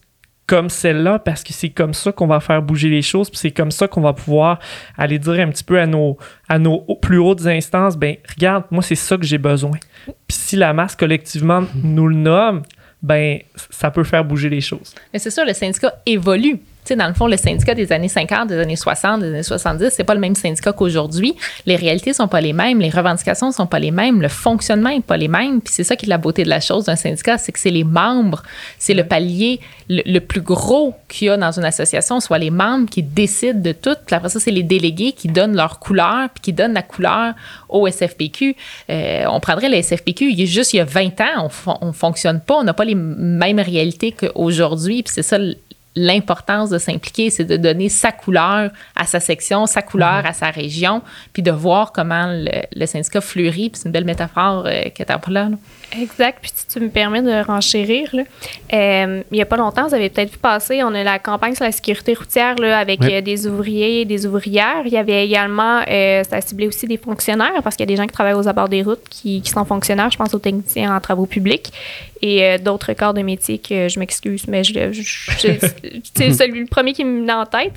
comme 0.54 0.70
celle-là 0.70 1.18
parce 1.18 1.44
que 1.44 1.52
c'est 1.52 1.72
comme 1.72 1.96
ça 1.96 2.12
qu'on 2.12 2.28
va 2.28 2.40
faire 2.40 2.62
bouger 2.62 2.88
les 2.88 3.02
choses 3.02 3.28
puis 3.28 3.40
c'est 3.40 3.50
comme 3.50 3.72
ça 3.72 3.88
qu'on 3.88 4.02
va 4.02 4.14
pouvoir 4.14 4.60
aller 4.96 5.18
dire 5.18 5.40
un 5.40 5.50
petit 5.50 5.64
peu 5.64 5.80
à 5.80 5.88
nos 5.88 6.16
à 6.48 6.60
nos 6.60 6.82
plus 7.02 7.18
hautes 7.18 7.48
instances 7.48 7.98
ben 7.98 8.18
regarde 8.30 8.66
moi 8.70 8.84
c'est 8.84 8.94
ça 8.94 9.18
que 9.18 9.26
j'ai 9.26 9.40
besoin. 9.40 9.80
Puis 10.06 10.38
si 10.38 10.56
la 10.56 10.72
masse 10.72 10.96
collectivement 10.96 11.64
nous 11.84 12.08
le 12.08 12.16
nomme 12.16 12.62
ben 13.02 13.40
ça 13.72 13.90
peut 13.90 14.04
faire 14.04 14.24
bouger 14.24 14.48
les 14.48 14.62
choses. 14.62 14.94
Mais 15.12 15.18
c'est 15.18 15.32
sûr 15.32 15.44
le 15.44 15.54
syndicat 15.54 15.92
évolue 16.06 16.60
sais, 16.86 16.96
dans 16.96 17.08
le 17.08 17.14
fond, 17.14 17.28
le 17.28 17.38
syndicat 17.38 17.76
des 17.76 17.92
années 17.92 18.08
50, 18.08 18.48
des 18.48 18.60
années 18.60 18.76
60, 18.76 19.22
des 19.22 19.28
années 19.28 19.44
70, 19.44 19.90
c'est 19.92 20.04
pas 20.04 20.14
le 20.14 20.20
même 20.20 20.36
syndicat 20.36 20.74
qu'aujourd'hui. 20.74 21.36
Les 21.66 21.76
réalités 21.76 22.14
sont 22.14 22.28
pas 22.28 22.42
les 22.42 22.54
mêmes, 22.54 22.80
les 22.80 22.90
revendications 22.90 23.52
sont 23.52 23.68
pas 23.68 23.80
les 23.80 23.92
mêmes, 23.92 24.22
le 24.22 24.28
fonctionnement 24.28 24.90
est 24.90 25.04
pas 25.04 25.18
les 25.18 25.28
mêmes. 25.28 25.62
Puis 25.62 25.74
c'est 25.74 25.84
ça 25.84 25.96
qui 25.96 26.06
est 26.06 26.10
la 26.10 26.18
beauté 26.18 26.44
de 26.44 26.50
la 26.50 26.60
chose 26.60 26.86
d'un 26.86 26.96
syndicat, 26.96 27.38
c'est 27.38 27.52
que 27.52 27.60
c'est 27.60 27.70
les 27.70 27.84
membres, 27.84 28.44
c'est 28.78 28.94
le 28.94 29.04
palier 29.04 29.60
le, 29.90 30.20
plus 30.20 30.42
gros 30.42 30.96
qu'il 31.10 31.28
y 31.28 31.30
a 31.30 31.38
dans 31.38 31.52
une 31.52 31.66
association, 31.66 32.20
soit 32.20 32.38
les 32.38 32.50
membres 32.50 32.90
qui 32.90 33.04
décident 33.04 33.60
de 33.60 33.72
tout. 33.72 33.96
Puis 34.06 34.16
après 34.16 34.30
ça, 34.30 34.40
c'est 34.40 34.52
les 34.52 34.64
délégués 34.64 35.12
qui 35.12 35.28
donnent 35.28 35.56
leur 35.56 35.80
couleur, 35.80 36.30
puis 36.34 36.42
qui 36.42 36.54
donnent 36.54 36.74
la 36.74 36.82
couleur 36.82 37.34
au 37.70 37.88
SFPQ. 37.88 38.56
Euh, 38.90 39.26
on 39.30 39.40
prendrait 39.40 39.70
le 39.70 39.82
SFPQ, 39.82 40.32
il 40.32 40.42
a 40.42 40.46
juste 40.46 40.74
il 40.74 40.78
y 40.78 40.80
a 40.80 40.86
20 40.86 41.22
ans, 41.22 41.50
on, 41.68 41.88
on 41.88 41.94
fonctionne 41.94 42.40
pas, 42.40 42.56
on 42.56 42.64
n'a 42.64 42.74
pas 42.74 42.86
les 42.86 42.96
mêmes 42.96 43.60
réalités 43.60 44.12
qu'aujourd'hui. 44.12 45.04
Puis 45.04 45.14
c'est 45.14 45.24
ça 45.24 45.38
l'importance 45.96 46.70
de 46.70 46.78
s'impliquer, 46.78 47.30
c'est 47.30 47.44
de 47.44 47.58
donner 47.58 47.90
sa 47.90 48.12
couleur 48.12 48.72
à 48.96 49.06
sa 49.06 49.20
section, 49.20 49.66
sa 49.66 49.82
couleur 49.82 50.20
mhm. 50.20 50.26
à 50.26 50.34
sa 50.34 50.50
région, 50.50 51.02
puis 51.34 51.44
de 51.44 51.52
voir 51.52 51.92
comment 51.92 52.28
le, 52.28 52.86
syndicat 52.86 53.22
fleurit. 53.22 53.70
Puis 53.70 53.82
c'est 53.82 53.90
une 53.90 53.94
belle 53.94 54.06
métaphore 54.06 54.66
euh, 54.66 54.84
que 54.90 55.04
tu 55.04 55.12
as 55.12 55.22
là. 55.30 55.50
Exact. 56.02 56.40
Puis 56.42 56.52
si 56.56 56.68
tu 56.68 56.80
me 56.80 56.90
permets 56.90 57.22
de 57.22 57.46
renchérir, 57.46 58.10
là, 58.14 58.24
euh, 58.74 59.24
il 59.32 59.36
n'y 59.36 59.42
a 59.42 59.46
pas 59.46 59.58
longtemps, 59.58 59.88
vous 59.88 59.94
avez 59.94 60.10
peut-être 60.10 60.32
vu 60.32 60.38
passer, 60.38 60.84
on 60.84 60.94
a 60.94 61.04
la 61.04 61.20
campagne 61.20 61.56
sur 61.56 61.66
la 61.66 61.72
sécurité 61.72 62.14
routière 62.14 62.56
là, 62.56 62.80
avec 62.80 63.02
euh, 63.04 63.22
des 63.22 63.48
ouvriers 63.48 64.02
et 64.02 64.06
des 64.06 64.26
ouvrières. 64.26 64.84
Il 64.86 64.92
y 64.92 64.98
avait 64.98 65.26
également, 65.26 65.82
euh, 65.88 66.24
ça 66.24 66.42
ciblait 66.42 66.68
aussi 66.68 66.88
des 66.88 66.98
fonctionnaires 66.98 67.62
parce 67.64 67.76
qu'il 67.76 67.84
y 67.84 67.90
a 67.92 67.94
des 67.94 67.98
gens 67.98 68.08
qui 68.08 68.14
travaillent 68.14 68.34
aux 68.34 68.48
abords 68.48 68.70
des 68.70 68.82
routes 68.82 69.08
qui, 69.10 69.42
qui 69.42 69.50
sont 69.50 69.66
fonctionnaires. 69.66 70.10
Je 70.10 70.18
pense 70.18 70.34
aux 70.34 70.40
techniciens 70.40 70.96
en 70.96 71.00
travaux 71.00 71.26
publics 71.26 71.72
et 72.24 72.44
euh, 72.46 72.58
d'autres 72.58 72.94
corps 72.94 73.14
de 73.14 73.22
métier 73.22 73.60
que 73.60 73.90
je 73.90 74.00
m'excuse, 74.00 74.48
mais 74.48 74.64
je, 74.64 74.72
c'est 76.16 76.32
celui 76.34 76.62
le 76.62 76.66
premier 76.68 76.94
qui 76.94 77.04
me 77.04 77.26
vient 77.26 77.42
en 77.42 77.46
tête. 77.46 77.74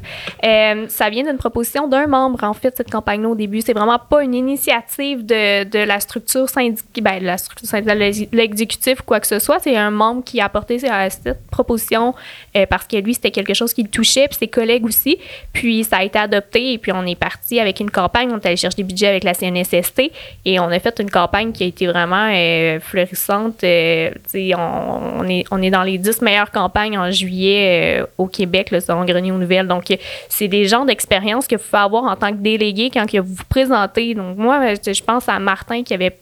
ça 0.91 1.11
vient 1.11 1.25
d'une 1.25 1.39
proposition 1.39 1.89
d'un 1.89 2.07
membre, 2.07 2.45
en 2.45 2.55
fait, 2.55 2.77
cette 2.77 2.91
campagne-là 2.91 3.29
au 3.29 3.35
début. 3.35 3.61
C'est 3.61 3.73
vraiment 3.73 3.99
pas 3.99 4.23
une 4.23 4.35
initiative 4.35 5.25
de, 5.25 5.65
de 5.65 5.79
la 5.79 6.01
structure 6.01 6.49
syndicale, 6.49 7.03
ben, 7.03 7.23
la 7.23 7.39
structure 7.39 7.69
syndicale 7.69 7.99
l'exécutif 8.33 9.01
ou 9.01 9.05
quoi 9.05 9.21
que 9.21 9.27
ce 9.27 9.39
soit. 9.39 9.59
C'est 9.61 9.77
un 9.77 9.91
membre 9.91 10.25
qui 10.25 10.41
a 10.41 10.47
apporté 10.47 10.79
cette 10.79 11.39
proposition 11.51 12.15
euh, 12.57 12.67
parce 12.67 12.87
que 12.87 12.97
lui, 12.97 13.15
c'était 13.15 13.31
quelque 13.31 13.55
chose 13.55 13.73
qui 13.73 13.83
le 13.83 13.89
touchait, 13.89 14.29
puis 14.29 14.39
ses 14.39 14.49
collègues 14.49 14.85
aussi. 14.85 15.19
Puis 15.53 15.85
ça 15.85 15.99
a 15.99 16.05
été 16.05 16.19
adopté 16.19 16.73
et 16.73 16.79
puis 16.79 16.93
on 16.93 17.05
est 17.05 17.19
parti 17.19 17.61
avec 17.61 17.81
une 17.81 17.91
campagne. 17.91 18.31
On 18.33 18.39
est 18.39 18.47
allé 18.47 18.57
chercher 18.57 18.77
des 18.77 18.85
budgets 18.85 19.09
avec 19.09 19.25
la 19.25 19.35
CNSST 19.35 20.11
et 20.45 20.61
on 20.61 20.69
a 20.69 20.79
fait 20.79 20.99
une 21.01 21.11
campagne 21.11 21.53
qui 21.53 21.65
a 21.65 21.67
été 21.67 21.87
vraiment 21.87 22.31
euh, 22.33 22.81
florissante. 22.81 23.63
Euh, 23.65 24.11
on, 24.35 25.29
est, 25.29 25.45
on 25.51 25.63
est 25.63 25.71
dans 25.71 25.83
les 25.83 25.99
10 25.99 26.23
meilleures 26.23 26.51
campagnes 26.51 26.99
en 26.99 27.11
juillet 27.11 27.96
au 28.19 28.27
Québec, 28.27 28.71
le 28.71 28.81
Salon 28.81 29.05
Grenier 29.05 29.33
aux 29.33 29.39
Nouvelles. 29.39 29.69
Donc, 29.69 29.85
c'est 30.29 30.49
des 30.49 30.67
genres 30.67 30.85
d'expériences 30.85 31.47
que 31.47 31.57
vous 31.57 31.63
pouvez 31.63 31.83
avoir 31.83 32.05
en 32.05 32.17
tant 32.17 32.31
que 32.31 32.39
délégué 32.39 32.91
quand 32.93 33.07
vous 33.17 33.35
vous 33.35 33.45
présentez. 33.49 34.15
Donc, 34.15 34.37
moi, 34.37 34.75
je 34.75 35.03
pense 35.03 35.29
à 35.29 35.39
Martin 35.39 35.83
qui 35.83 35.95
avait 35.95 36.17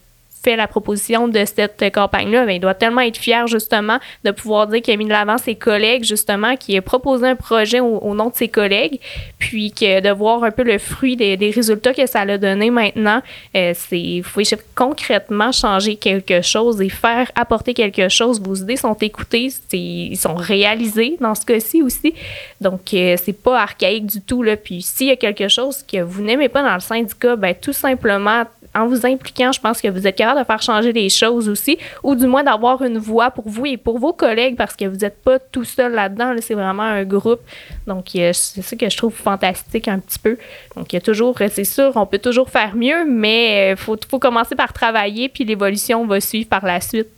fait 0.45 0.57
la 0.57 0.69
proposition 0.69 1.27
de 1.27 1.45
cette 1.45 1.85
campagne-là, 1.93 2.45
ben, 2.45 2.53
il 2.53 2.61
doit 2.61 2.75
tellement 2.75 3.01
être 3.01 3.17
fier 3.17 3.47
justement 3.47 3.99
de 4.25 4.31
pouvoir 4.31 4.67
dire 4.67 4.83
qu'il 4.83 4.95
a 4.95 4.97
mis 4.97 5.07
de 5.07 5.11
l'avant 5.11 5.39
ses 5.39 5.55
collègues, 5.55 6.05
justement, 6.05 6.57
qu'il 6.57 6.77
a 6.77 6.83
proposé 6.83 7.27
un 7.27 7.37
projet 7.37 7.81
au, 7.81 8.15
nom 8.15 8.29
de 8.29 8.35
ses 8.35 8.49
collègues, 8.49 9.01
puis 9.39 9.73
que 9.73 10.01
de 10.01 10.11
voir 10.11 10.45
un 10.45 10.51
peu 10.51 10.63
le 10.63 10.79
fruit 10.79 11.17
des, 11.17 11.35
résultats 11.55 11.95
que 11.95 12.07
ça 12.07 12.21
a 12.21 12.39
donné 12.39 12.71
maintenant, 12.71 13.23
euh, 13.57 13.73
c'est 13.75 14.01
il 14.01 14.23
faut 14.23 14.41
concrètement 14.75 15.53
changer 15.53 15.97
quelque 15.97 16.43
chose 16.43 16.81
et 16.81 16.89
faire 16.89 17.31
apporter 17.35 17.75
quelque 17.75 18.09
chose. 18.09 18.41
Vos 18.41 18.55
idées 18.55 18.77
sont 18.77 18.95
écoutées, 18.95 19.49
ils 19.73 20.17
sont 20.17 20.35
réalisés 20.35 21.17
dans 21.21 21.35
ce 21.35 21.45
cas-ci 21.45 21.83
aussi. 21.83 22.15
Donc, 22.61 22.93
euh, 22.93 23.17
c'est 23.23 23.41
pas 23.41 23.61
archaïque 23.61 24.07
du 24.07 24.21
tout. 24.21 24.43
Là. 24.43 24.57
Puis, 24.57 24.83
s'il 24.83 25.09
y 25.09 25.11
a 25.11 25.17
quelque 25.17 25.49
chose 25.49 25.83
que 25.83 26.03
vous 26.03 26.23
n'aimez 26.23 26.49
pas 26.49 26.63
dans 26.63 26.75
le 26.75 26.81
syndicat, 26.81 27.37
ben, 27.37 27.55
tout 27.55 27.73
simplement, 27.73 28.45
en 28.75 28.87
vous 28.87 29.07
impliquant, 29.07 29.53
je 29.53 29.61
pense 29.61 29.81
que 29.81 29.89
vous 29.89 30.07
êtes 30.07 30.17
capable 30.17 30.41
de 30.41 30.45
faire 30.45 30.63
changer 30.63 30.93
les 30.93 31.09
choses 31.09 31.49
aussi, 31.49 31.79
ou 32.03 32.15
du 32.15 32.27
moins 32.27 32.43
d'avoir 32.43 32.83
une 32.83 32.99
voix 32.99 33.31
pour 33.31 33.49
vous 33.49 33.67
et 33.67 33.77
pour 33.77 33.99
vos 33.99 34.13
collègues, 34.13 34.57
parce 34.57 34.75
que 34.75 34.85
vous 34.85 34.97
n'êtes 34.97 35.23
pas 35.23 35.39
tout 35.39 35.65
seul 35.65 35.93
là-dedans, 35.93 36.35
c'est 36.41 36.55
vraiment 36.55 36.83
un 36.83 37.05
groupe. 37.05 37.41
Donc, 37.87 38.07
c'est 38.13 38.33
ça 38.33 38.77
que 38.77 38.89
je 38.89 38.97
trouve 38.97 39.15
fantastique 39.15 39.89
un 39.89 39.99
petit 39.99 40.19
peu. 40.19 40.37
Donc, 40.77 40.93
il 40.93 40.97
y 40.97 40.99
a 40.99 41.01
toujours, 41.01 41.39
c'est 41.39 41.65
sûr, 41.65 41.93
on 41.95 42.07
peut 42.07 42.19
toujours 42.19 42.51
faire 42.51 42.75
mieux, 42.75 43.05
mais 43.07 43.71
il 43.71 43.73
euh, 43.73 43.77
faut, 43.77 43.97
faut 44.09 44.19
commencer 44.19 44.55
par 44.55 44.73
travailler, 44.73 45.29
puis 45.29 45.45
l'évolution 45.45 46.07
va 46.07 46.21
suivre 46.21 46.49
par 46.49 46.65
la 46.65 46.81
suite. 46.81 47.09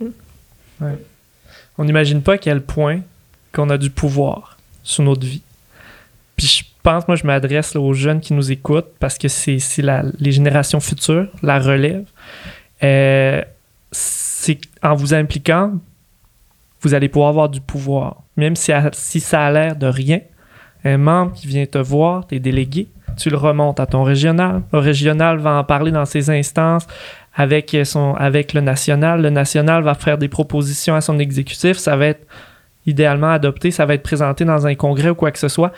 On 1.78 1.84
n'imagine 1.84 2.22
pas 2.22 2.34
à 2.34 2.38
quel 2.38 2.60
point 2.60 3.00
qu'on 3.52 3.70
a 3.70 3.78
du 3.78 3.90
pouvoir 3.90 4.58
sur 4.82 5.02
notre 5.02 5.26
vie. 5.26 5.42
Puis 6.36 6.46
je 6.46 6.64
pense, 6.86 7.08
moi, 7.08 7.16
je 7.16 7.26
m'adresse 7.26 7.74
aux 7.74 7.92
jeunes 7.94 8.20
qui 8.20 8.32
nous 8.32 8.52
écoutent 8.52 8.92
parce 9.00 9.18
que 9.18 9.26
c'est 9.26 9.58
les 10.20 10.30
générations 10.30 10.78
futures, 10.78 11.26
la 11.42 11.58
relève. 11.58 12.04
Euh, 12.84 13.42
c'est 13.90 14.60
en 14.84 14.94
vous 14.94 15.12
impliquant, 15.12 15.72
vous 16.82 16.94
allez 16.94 17.08
pouvoir 17.08 17.30
avoir 17.30 17.48
du 17.48 17.60
pouvoir. 17.60 18.22
Même 18.36 18.54
si, 18.54 18.70
si 18.92 19.18
ça 19.18 19.46
a 19.46 19.50
l'air 19.50 19.74
de 19.74 19.88
rien, 19.88 20.20
un 20.84 20.96
membre 20.96 21.32
qui 21.32 21.48
vient 21.48 21.66
te 21.66 21.78
voir, 21.78 22.24
tes 22.24 22.38
délégués, 22.38 22.86
tu 23.16 23.30
le 23.30 23.36
remontes 23.36 23.80
à 23.80 23.86
ton 23.86 24.04
régional. 24.04 24.62
Le 24.72 24.78
régional 24.78 25.38
va 25.38 25.54
en 25.54 25.64
parler 25.64 25.90
dans 25.90 26.04
ses 26.04 26.30
instances 26.30 26.86
avec, 27.34 27.76
son, 27.82 28.14
avec 28.14 28.52
le 28.52 28.60
national. 28.60 29.22
Le 29.22 29.30
national 29.30 29.82
va 29.82 29.94
faire 29.94 30.18
des 30.18 30.28
propositions 30.28 30.94
à 30.94 31.00
son 31.00 31.18
exécutif. 31.18 31.78
Ça 31.78 31.96
va 31.96 32.06
être 32.06 32.24
idéalement 32.86 33.30
adopté, 33.30 33.72
ça 33.72 33.84
va 33.84 33.94
être 33.94 34.04
présenté 34.04 34.44
dans 34.44 34.68
un 34.68 34.76
congrès 34.76 35.10
ou 35.10 35.16
quoi 35.16 35.32
que 35.32 35.38
ce 35.40 35.48
soit. 35.48 35.72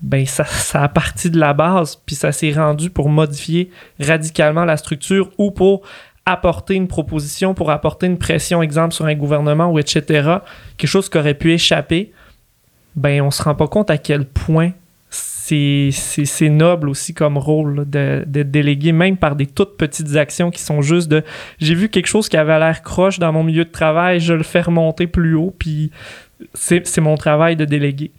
Ben, 0.00 0.26
ça, 0.26 0.44
ça 0.44 0.82
a 0.82 0.88
parti 0.88 1.28
de 1.30 1.38
la 1.38 1.54
base, 1.54 2.00
puis 2.06 2.14
ça 2.14 2.30
s'est 2.30 2.52
rendu 2.52 2.90
pour 2.90 3.08
modifier 3.08 3.70
radicalement 3.98 4.64
la 4.64 4.76
structure 4.76 5.30
ou 5.38 5.50
pour 5.50 5.82
apporter 6.24 6.74
une 6.74 6.88
proposition, 6.88 7.54
pour 7.54 7.70
apporter 7.70 8.06
une 8.06 8.18
pression, 8.18 8.62
exemple, 8.62 8.94
sur 8.94 9.06
un 9.06 9.14
gouvernement 9.14 9.72
ou 9.72 9.78
etc., 9.78 10.38
quelque 10.76 10.90
chose 10.90 11.08
qui 11.08 11.18
aurait 11.18 11.34
pu 11.34 11.52
échapper, 11.52 12.12
ben, 12.94 13.22
on 13.22 13.30
se 13.30 13.42
rend 13.42 13.54
pas 13.54 13.66
compte 13.66 13.90
à 13.90 13.98
quel 13.98 14.24
point 14.26 14.72
c'est 15.10 16.48
noble 16.50 16.90
aussi 16.90 17.14
comme 17.14 17.38
rôle 17.38 17.86
d'être 17.86 18.50
délégué, 18.50 18.92
même 18.92 19.16
par 19.16 19.34
des 19.34 19.46
toutes 19.46 19.78
petites 19.78 20.16
actions 20.16 20.50
qui 20.50 20.60
sont 20.60 20.82
juste 20.82 21.08
de 21.08 21.24
j'ai 21.58 21.74
vu 21.74 21.88
quelque 21.88 22.06
chose 22.06 22.28
qui 22.28 22.36
avait 22.36 22.58
l'air 22.58 22.82
croche 22.82 23.18
dans 23.18 23.32
mon 23.32 23.42
milieu 23.42 23.64
de 23.64 23.70
travail, 23.70 24.20
je 24.20 24.34
le 24.34 24.42
fais 24.42 24.60
remonter 24.60 25.06
plus 25.06 25.34
haut, 25.34 25.54
puis 25.58 25.90
c'est 26.52 27.00
mon 27.00 27.16
travail 27.16 27.56
de 27.56 27.64
délégué. 27.64 28.10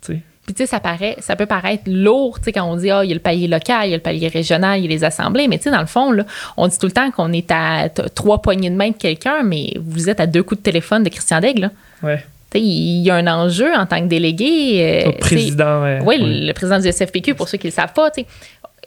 Puis 0.50 0.56
tu 0.56 0.64
sais, 0.64 0.66
ça, 0.66 0.80
paraît, 0.80 1.16
ça 1.20 1.36
peut 1.36 1.46
paraître 1.46 1.84
lourd, 1.86 2.40
tu 2.40 2.46
sais, 2.46 2.52
quand 2.54 2.64
on 2.64 2.76
dit, 2.76 2.90
ah, 2.90 3.04
il 3.04 3.10
y 3.10 3.12
a 3.12 3.14
le 3.14 3.22
palier 3.22 3.48
local, 3.48 3.86
il 3.86 3.92
y 3.92 3.94
a 3.94 3.98
le 3.98 4.02
palier 4.02 4.30
régional, 4.30 4.80
il 4.80 4.86
y 4.86 4.88
a 4.88 4.90
les 4.90 5.04
assemblées, 5.04 5.48
mais 5.48 5.60
tu 5.60 5.66
sais, 5.66 5.70
dans 5.70 5.80
le 5.80 5.86
fond, 5.86 6.12
là, 6.12 6.24
on 6.58 6.68
dit 6.68 6.80
tout 6.80 6.88
le 6.88 6.92
temps 6.92 7.12
qu'on 7.12 7.32
est 7.34 7.52
à 7.52 7.88
trois 8.16 8.42
poignées 8.42 8.72
de 8.72 8.76
main 8.76 8.90
de 8.90 8.96
quelqu'un, 8.96 9.44
mais 9.44 9.74
vous 9.80 10.10
êtes 10.10 10.20
à 10.20 10.26
deux 10.26 10.42
coups 10.42 10.60
de 10.60 10.64
téléphone 10.64 11.04
de 11.04 11.10
Christian 11.10 11.40
Daigle, 11.40 11.70
Ouais 12.02 12.26
il 12.58 13.02
y 13.04 13.12
a 13.12 13.16
un 13.16 13.28
enjeu 13.28 13.72
en 13.76 13.86
tant 13.86 14.02
que 14.02 14.08
délégué. 14.08 15.06
Euh, 15.06 15.12
président. 15.20 16.00
oui, 16.04 16.18
le 16.20 16.52
président 16.54 16.80
du 16.80 16.92
SFPQ, 16.92 17.36
pour 17.36 17.48
ceux 17.48 17.58
qui 17.58 17.68
ne 17.68 17.72
le 17.72 17.76
savent 17.76 17.94
pas, 17.94 18.10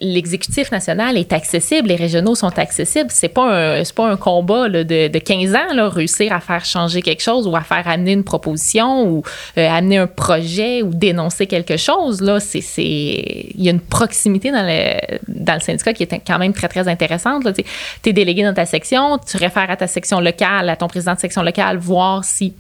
l'exécutif 0.03 0.73
national 0.73 1.17
est 1.17 1.33
accessible, 1.33 1.89
les 1.89 1.97
régionaux 1.97 2.35
sont 2.35 2.59
accessibles. 2.59 3.11
C'est 3.11 3.29
pas 3.29 3.79
un, 3.79 3.83
pas 3.95 4.11
un 4.11 4.17
combat 4.17 4.69
de, 4.69 4.83
de, 4.83 5.19
15 5.19 5.55
ans, 5.55 5.75
là, 5.75 5.89
réussir 5.89 6.33
à 6.33 6.41
faire 6.41 6.65
changer 6.65 7.03
quelque 7.03 7.23
chose 7.23 7.47
ou 7.47 7.55
à 7.55 7.61
faire 7.61 7.87
amener 7.87 8.13
une 8.13 8.25
proposition 8.25 9.09
ou 9.09 9.23
euh, 9.57 9.69
amener 9.69 9.99
un 9.99 10.09
projet 10.09 10.83
ou 10.83 10.93
dénoncer 10.93 11.47
quelque 11.47 11.77
chose. 11.77 12.21
Là, 12.21 12.41
c'est, 12.41 12.61
il 12.79 13.63
y 13.63 13.69
a 13.69 13.71
une 13.71 13.81
proximité 13.81 14.51
dans 14.51 14.67
le, 14.67 14.99
dans 15.29 15.55
le 15.55 15.61
syndicat 15.61 15.93
qui 15.95 16.03
est 16.03 16.23
quand 16.27 16.39
même 16.39 16.53
très, 16.53 16.69
très 16.69 16.89
intéressante. 16.89 17.47
Tu 18.03 18.11
es 18.11 18.13
délégué 18.13 18.43
dans 18.43 18.55
ta 18.55 18.67
section, 18.67 19.19
tu 19.19 19.37
réfères 19.37 19.71
à 19.71 19.77
ta 19.77 19.87
section 19.87 20.21
locale, 20.21 20.69
à 20.69 20.77
ton 20.77 20.89
président 20.89 21.15
de 21.15 21.21
section 21.21 21.43
locale, 21.43 21.79
voir 21.79 22.25
si 22.25 22.55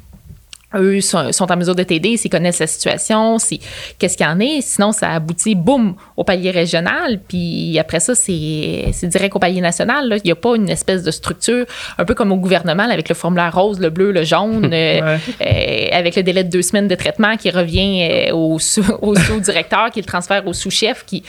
eux 0.74 1.00
sont, 1.00 1.30
en 1.40 1.56
mesure 1.56 1.74
de 1.74 1.82
t'aider, 1.82 2.16
s'ils 2.16 2.30
connaissent 2.30 2.60
la 2.60 2.66
situation, 2.66 3.38
si, 3.38 3.60
qu'est-ce 3.98 4.16
qu'il 4.16 4.26
y 4.26 4.28
en 4.28 4.40
est. 4.40 4.60
Sinon, 4.60 4.92
ça 4.92 5.10
aboutit, 5.10 5.54
boum, 5.54 5.94
au 6.16 6.24
palier 6.24 6.50
régional. 6.50 7.20
Puis 7.26 7.78
après 7.78 8.00
ça, 8.00 8.14
c'est, 8.14 8.92
direct 9.02 9.36
au 9.36 9.38
palier 9.38 9.60
national. 9.60 10.08
Là. 10.08 10.16
Il 10.16 10.22
n'y 10.24 10.32
a 10.32 10.36
pas 10.36 10.56
une 10.56 10.68
espèce 10.68 11.02
de 11.02 11.10
structure, 11.10 11.66
un 11.98 12.04
peu 12.04 12.14
comme 12.14 12.32
au 12.32 12.36
gouvernement, 12.36 12.84
avec 12.84 13.08
le 13.08 13.14
formulaire 13.14 13.54
rose, 13.54 13.80
le 13.80 13.90
bleu, 13.90 14.12
le 14.12 14.24
jaune, 14.24 14.70
euh, 14.72 15.18
euh, 15.40 15.86
avec 15.92 16.16
le 16.16 16.22
délai 16.22 16.44
de 16.44 16.50
deux 16.50 16.62
semaines 16.62 16.88
de 16.88 16.94
traitement 16.94 17.36
qui 17.36 17.50
revient 17.50 18.08
euh, 18.10 18.34
au, 18.34 18.54
au 19.02 19.14
sous-directeur, 19.14 19.90
qui 19.90 20.00
le 20.00 20.06
transfère 20.06 20.46
au 20.46 20.52
sous-chef. 20.52 21.04
qui 21.04 21.22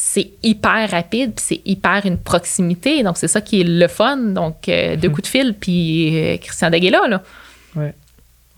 c'est 0.00 0.30
hyper 0.44 0.88
rapide, 0.90 1.32
puis 1.34 1.44
c'est 1.44 1.60
hyper 1.64 2.02
une 2.04 2.18
proximité. 2.18 3.02
Donc, 3.02 3.16
c'est 3.16 3.26
ça 3.26 3.40
qui 3.40 3.62
est 3.62 3.64
le 3.64 3.88
fun. 3.88 4.16
Donc, 4.16 4.54
deux 4.66 5.08
hmm. 5.08 5.12
coups 5.12 5.22
de 5.22 5.26
fil, 5.26 5.54
puis 5.58 6.38
Christian 6.40 6.70
Daguet 6.70 6.90
là. 6.90 7.08
là. 7.08 7.22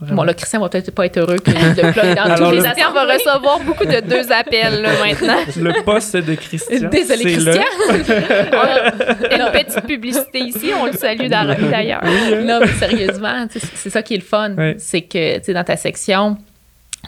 Bon, 0.00 0.22
là, 0.22 0.32
Christian 0.32 0.60
va 0.60 0.70
peut-être 0.70 0.92
pas 0.92 1.04
être 1.04 1.18
heureux 1.18 1.36
que 1.36 1.50
le 1.50 1.92
plug 1.92 2.16
dans 2.16 2.34
tous 2.36 2.50
les 2.52 2.62
Christian 2.62 2.92
va 2.92 3.04
recevoir 3.04 3.60
beaucoup 3.60 3.84
de 3.84 4.00
deux 4.00 4.32
appels 4.32 4.80
là, 4.80 4.92
maintenant. 5.04 5.36
Le 5.56 5.82
poste 5.82 6.16
de 6.16 6.34
Christian. 6.36 6.88
Désolé, 6.88 7.24
Christian. 7.24 7.52
Une 9.30 9.52
petite 9.52 9.86
publicité 9.86 10.38
ici, 10.40 10.70
on 10.80 10.86
le 10.86 10.92
salue 10.92 11.28
d'ailleurs. 11.28 12.02
Non, 12.44 12.60
mais 12.60 12.68
sérieusement, 12.68 13.46
c'est 13.50 13.90
ça 13.90 14.02
qui 14.02 14.14
est 14.14 14.18
le 14.18 14.22
fun. 14.22 14.54
C'est 14.78 15.02
que, 15.02 15.38
tu 15.38 15.44
sais, 15.44 15.52
dans 15.52 15.64
ta 15.64 15.76
section, 15.76 16.38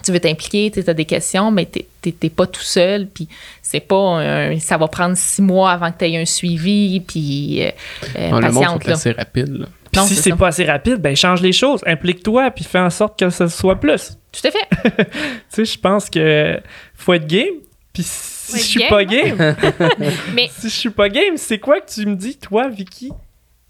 tu 0.04 0.12
veux 0.12 0.20
t'impliquer, 0.20 0.70
tu 0.70 0.82
as 0.86 0.94
des 0.94 1.04
questions, 1.06 1.50
mais 1.50 1.66
tu 1.66 2.14
n'es 2.22 2.30
pas 2.30 2.46
tout 2.46 2.60
seul. 2.60 3.06
Puis 3.06 3.26
c'est 3.62 3.80
pas 3.80 4.50
ça 4.60 4.76
va 4.76 4.88
prendre 4.88 5.16
six 5.16 5.40
mois 5.40 5.70
avant 5.70 5.90
que 5.90 5.98
tu 5.98 6.04
aies 6.04 6.18
un 6.18 6.26
suivi. 6.26 7.00
Puis 7.00 7.62
euh, 7.62 7.70
euh 8.18 8.40
le 8.40 8.52
monde, 8.52 8.82
assez 8.86 9.12
rapide. 9.12 9.60
Là 9.60 9.66
si 10.00 10.14
c'est 10.14 10.36
pas 10.36 10.48
assez 10.48 10.64
rapide, 10.64 10.96
ben 10.96 11.14
change 11.14 11.40
les 11.42 11.52
choses, 11.52 11.82
implique-toi, 11.86 12.50
puis 12.50 12.64
fais 12.64 12.78
en 12.78 12.90
sorte 12.90 13.18
que 13.18 13.30
ce 13.30 13.48
soit 13.48 13.78
plus. 13.78 14.18
Tout 14.32 14.48
à 14.48 14.50
fait. 14.50 14.68
tu 15.04 15.04
sais, 15.48 15.64
je 15.64 15.78
pense 15.78 16.08
que 16.08 16.60
faut 16.94 17.12
être 17.12 17.26
game. 17.26 17.54
Puis 17.92 18.04
si 18.04 18.58
je 18.58 18.64
suis 18.64 18.88
pas 18.88 19.04
game, 19.04 19.36
Mais... 20.34 20.48
si 20.50 20.68
je 20.68 20.74
suis 20.74 20.90
pas 20.90 21.08
game, 21.08 21.36
c'est 21.36 21.58
quoi 21.58 21.80
que 21.80 21.90
tu 21.92 22.06
me 22.06 22.14
dis, 22.14 22.38
toi, 22.38 22.68
Vicky? 22.68 23.10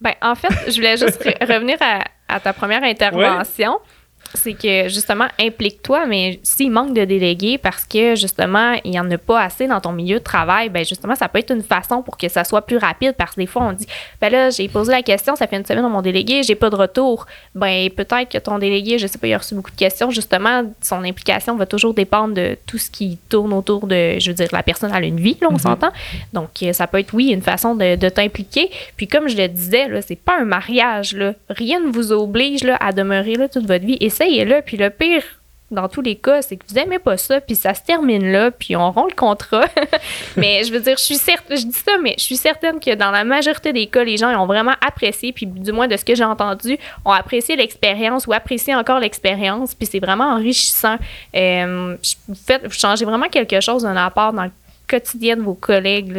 Ben, 0.00 0.14
en 0.20 0.34
fait, 0.34 0.48
je 0.68 0.76
voulais 0.76 0.96
juste 0.96 1.22
revenir 1.40 1.76
à, 2.28 2.40
ta 2.40 2.52
première 2.52 2.82
intervention 2.82 3.78
c'est 4.34 4.54
que 4.54 4.88
justement, 4.88 5.26
implique-toi, 5.38 6.06
mais 6.06 6.40
s'il 6.42 6.70
manque 6.70 6.94
de 6.94 7.04
délégués 7.04 7.58
parce 7.58 7.84
que 7.84 8.14
justement, 8.14 8.74
il 8.84 8.92
n'y 8.92 9.00
en 9.00 9.10
a 9.10 9.18
pas 9.18 9.40
assez 9.40 9.66
dans 9.66 9.80
ton 9.80 9.92
milieu 9.92 10.18
de 10.18 10.24
travail, 10.24 10.68
ben 10.68 10.84
justement, 10.84 11.14
ça 11.14 11.28
peut 11.28 11.38
être 11.38 11.52
une 11.52 11.62
façon 11.62 12.02
pour 12.02 12.16
que 12.16 12.28
ça 12.28 12.44
soit 12.44 12.62
plus 12.62 12.76
rapide 12.76 13.14
parce 13.16 13.32
que 13.32 13.40
des 13.40 13.46
fois, 13.46 13.62
on 13.62 13.72
dit, 13.72 13.86
ben 14.20 14.30
là, 14.30 14.50
j'ai 14.50 14.68
posé 14.68 14.92
la 14.92 15.02
question, 15.02 15.36
ça 15.36 15.46
fait 15.46 15.56
une 15.56 15.66
semaine 15.66 15.82
dans 15.82 15.90
mon 15.90 16.02
délégué, 16.02 16.42
j'ai 16.42 16.54
pas 16.54 16.70
de 16.70 16.76
retour. 16.76 17.26
Ben 17.54 17.90
peut-être 17.90 18.30
que 18.30 18.38
ton 18.38 18.58
délégué, 18.58 18.98
je 18.98 19.06
sais 19.06 19.18
pas, 19.18 19.26
il 19.26 19.34
a 19.34 19.38
reçu 19.38 19.54
beaucoup 19.54 19.70
de 19.70 19.76
questions, 19.76 20.10
justement, 20.10 20.64
son 20.80 21.04
implication 21.04 21.56
va 21.56 21.66
toujours 21.66 21.94
dépendre 21.94 22.34
de 22.34 22.56
tout 22.66 22.78
ce 22.78 22.90
qui 22.90 23.18
tourne 23.28 23.52
autour 23.52 23.86
de, 23.86 24.18
je 24.18 24.30
veux 24.30 24.34
dire, 24.34 24.48
la 24.52 24.62
personne 24.62 24.92
a 24.92 25.00
une 25.00 25.20
vie, 25.20 25.36
là, 25.40 25.48
on 25.50 25.54
mhm. 25.54 25.58
s'entend. 25.58 25.90
Donc, 26.32 26.50
euh, 26.62 26.72
ça 26.72 26.86
peut 26.86 26.98
être, 26.98 27.12
oui, 27.12 27.28
une 27.28 27.42
façon 27.42 27.74
de, 27.74 27.96
de 27.96 28.08
t'impliquer. 28.08 28.70
Puis 28.96 29.08
comme 29.08 29.28
je 29.28 29.36
le 29.36 29.48
disais, 29.48 29.88
là, 29.88 30.00
c'est 30.02 30.16
pas 30.16 30.38
un 30.38 30.44
mariage, 30.44 31.14
là. 31.14 31.34
Rien 31.48 31.80
ne 31.80 31.90
vous 31.90 32.12
oblige 32.12 32.64
là, 32.64 32.76
à 32.80 32.92
demeurer 32.92 33.34
là 33.34 33.48
toute 33.48 33.66
votre 33.66 33.84
vie. 33.84 33.96
Et 34.00 34.10
là. 34.44 34.62
Puis 34.62 34.76
le 34.76 34.90
pire, 34.90 35.22
dans 35.72 35.88
tous 35.88 36.02
les 36.02 36.16
cas, 36.16 36.42
c'est 36.42 36.56
que 36.56 36.64
vous 36.68 36.78
aimez 36.78 36.98
pas 36.98 37.16
ça, 37.16 37.40
puis 37.40 37.56
ça 37.56 37.74
se 37.74 37.82
termine 37.82 38.30
là, 38.30 38.50
puis 38.50 38.76
on 38.76 38.90
rompt 38.92 39.10
le 39.10 39.16
contrat. 39.16 39.64
mais 40.36 40.62
je 40.64 40.72
veux 40.72 40.80
dire, 40.80 40.96
je 40.98 41.02
suis 41.02 41.16
certaine, 41.16 41.56
je 41.56 41.64
dis 41.64 41.72
ça, 41.72 41.92
mais 41.98 42.14
je 42.18 42.24
suis 42.24 42.36
certaine 42.36 42.78
que 42.78 42.94
dans 42.94 43.10
la 43.10 43.24
majorité 43.24 43.72
des 43.72 43.86
cas, 43.86 44.04
les 44.04 44.18
gens 44.18 44.28
ont 44.40 44.46
vraiment 44.46 44.74
apprécié, 44.86 45.32
puis 45.32 45.46
du 45.46 45.72
moins 45.72 45.88
de 45.88 45.96
ce 45.96 46.04
que 46.04 46.14
j'ai 46.14 46.24
entendu, 46.24 46.76
ont 47.04 47.10
apprécié 47.10 47.56
l'expérience 47.56 48.26
ou 48.26 48.32
apprécié 48.32 48.74
encore 48.74 49.00
l'expérience, 49.00 49.74
puis 49.74 49.88
c'est 49.90 50.00
vraiment 50.00 50.34
enrichissant. 50.34 50.96
Euh, 51.34 51.96
vous, 52.28 52.34
faites, 52.34 52.64
vous 52.64 52.72
changez 52.72 53.04
vraiment 53.04 53.28
quelque 53.28 53.60
chose 53.60 53.82
d'un 53.82 53.96
apport 53.96 54.32
dans 54.32 54.44
le 54.44 54.50
quotidien 54.88 55.36
de 55.36 55.42
vos 55.42 55.54
collègues. 55.54 56.12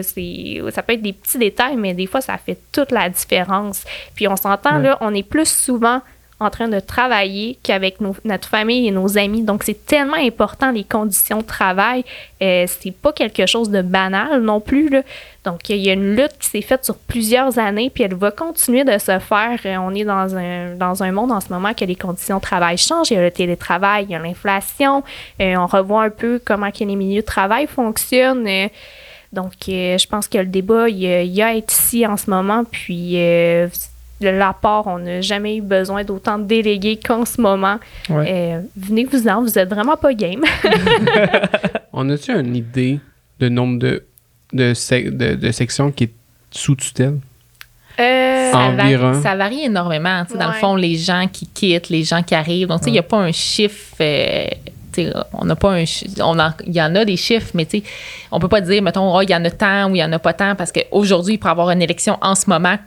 ça 0.72 0.82
peut 0.82 0.94
être 0.94 1.02
des 1.02 1.14
petits 1.14 1.38
détails, 1.38 1.78
mais 1.78 1.94
des 1.94 2.08
fois, 2.08 2.22
ça 2.22 2.38
fait 2.38 2.58
toute 2.72 2.92
la 2.92 3.08
différence. 3.10 3.84
Puis 4.16 4.28
on 4.28 4.36
s'entend, 4.36 4.80
là, 4.80 4.98
on 5.02 5.14
est 5.14 5.22
plus 5.28 5.48
souvent 5.48 6.02
en 6.44 6.50
train 6.50 6.68
de 6.68 6.80
travailler 6.80 7.58
qu'avec 7.64 7.98
notre 8.02 8.48
famille 8.48 8.88
et 8.88 8.92
nos 8.92 9.18
amis. 9.18 9.42
Donc, 9.44 9.64
c'est 9.64 9.86
tellement 9.86 10.18
important 10.18 10.72
les 10.72 10.84
conditions 10.84 11.40
de 11.40 11.46
travail. 11.46 12.04
Euh, 12.42 12.66
c'est 12.68 12.92
pas 12.92 13.12
quelque 13.12 13.46
chose 13.46 13.70
de 13.70 13.82
banal 13.82 14.42
non 14.42 14.60
plus. 14.60 14.90
Là. 14.90 15.02
Donc, 15.44 15.68
il 15.70 15.78
y 15.78 15.90
a 15.90 15.94
une 15.94 16.16
lutte 16.16 16.38
qui 16.40 16.48
s'est 16.48 16.62
faite 16.62 16.86
sur 16.86 16.96
plusieurs 16.96 17.60
années, 17.60 17.90
puis 17.94 18.04
elle 18.04 18.16
va 18.16 18.32
continuer 18.32 18.86
de 18.86 18.98
se 18.98 19.20
faire. 19.20 19.60
Euh, 19.66 19.76
on 19.78 19.94
est 19.94 20.06
dans 20.06 20.36
un, 20.36 20.76
dans 20.76 21.04
un 21.04 21.12
monde 21.12 21.32
en 21.32 21.42
ce 21.42 21.52
moment 21.52 21.74
que 21.74 21.84
les 21.84 21.96
conditions 21.96 22.38
de 22.38 22.42
travail 22.42 22.78
changent. 22.78 23.12
Il 23.12 23.16
y 23.16 23.18
a 23.18 23.22
le 23.22 23.32
télétravail, 23.32 24.06
il 24.06 24.12
y 24.12 24.16
a 24.16 24.20
l'inflation. 24.20 25.04
Euh, 25.42 25.56
on 25.56 25.68
revoit 25.68 26.04
un 26.04 26.10
peu 26.10 26.42
comment 26.44 26.70
les 26.80 26.96
milieux 26.96 27.22
de 27.22 27.26
travail 27.26 27.68
fonctionnent. 27.68 28.48
Euh, 28.48 28.68
donc, 29.34 29.52
je 29.68 30.08
pense 30.08 30.28
que 30.28 30.38
le 30.38 30.46
débat, 30.46 30.90
il 30.90 31.00
y, 31.00 31.42
a, 31.42 31.56
être 31.56 31.74
ici 31.74 32.06
en 32.06 32.18
ce 32.18 32.30
moment, 32.30 32.64
puis 32.66 33.18
l'apport, 34.30 34.88
on 34.88 35.00
n'a 35.00 35.22
jamais 35.22 35.58
eu 35.58 35.62
besoin 35.62 36.04
d'autant 36.04 36.38
de 36.38 36.44
délégués 36.44 36.98
qu'en 36.98 37.26
ce 37.26 37.42
moment. 37.42 37.80
Euh, 38.10 38.62
venez-vous-en, 38.78 39.42
vous 39.42 39.58
êtes 39.58 39.70
vraiment 39.70 39.98
pas 39.98 40.14
game. 40.14 40.44
on 41.94 42.10
a-tu 42.10 42.32
une 42.32 42.56
idée 42.56 43.00
de 43.40 43.50
nombre 43.50 43.80
de, 43.80 44.06
de, 44.54 45.36
de, 45.36 45.52
sections 45.52 45.92
qui 45.92 46.06
est 46.06 46.14
sous 46.52 46.76
tutelle? 46.76 47.20
Euh, 48.00 48.52
Environ. 48.54 49.22
Ça, 49.22 49.36
varie, 49.36 49.66
énormément. 49.66 50.24
Dans 50.38 50.48
le 50.48 50.54
fond, 50.54 50.76
les 50.76 50.96
gens 50.96 51.28
qui 51.32 51.48
quittent, 51.48 51.90
les 51.90 52.04
gens 52.04 52.24
qui 52.24 52.34
arrivent. 52.34 52.68
Donc, 52.68 52.82
il 52.88 52.94
n'y 52.94 53.00
a 53.00 53.04
pas 53.04 53.18
un 53.18 53.32
chiffre. 53.32 53.96
Euh, 54.02 54.46
on 55.34 55.46
n'a 55.46 55.56
pas 55.56 55.72
un 55.72 55.84
il 55.84 56.74
y 56.74 56.82
en 56.82 56.96
a 56.96 57.06
des 57.06 57.18
chiffres 57.18 57.50
mais 57.56 57.66
tu 57.66 57.80
sais 57.80 57.84
on 58.32 58.40
peut 58.40 58.48
pas 58.48 58.62
dire 58.62 58.82
mettons 58.82 59.16
oh, 59.16 59.22
il 59.22 59.30
y 59.32 59.36
en 59.36 59.44
a 59.44 59.50
tant 59.50 59.90
ou 59.90 59.96
il 59.96 60.00
y 60.00 60.04
en 60.04 60.12
a 60.12 60.20
pas 60.20 60.34
tant 60.34 60.56
parce 60.56 60.72
qu'aujourd'hui 60.72 61.34
il 61.34 61.38
pourrait 61.40 61.50
y 61.50 61.54
avoir 61.54 61.72
une 61.72 61.82
élection 61.82 62.18
en 62.22 62.36
ce 62.36 62.50
moment 62.50 62.78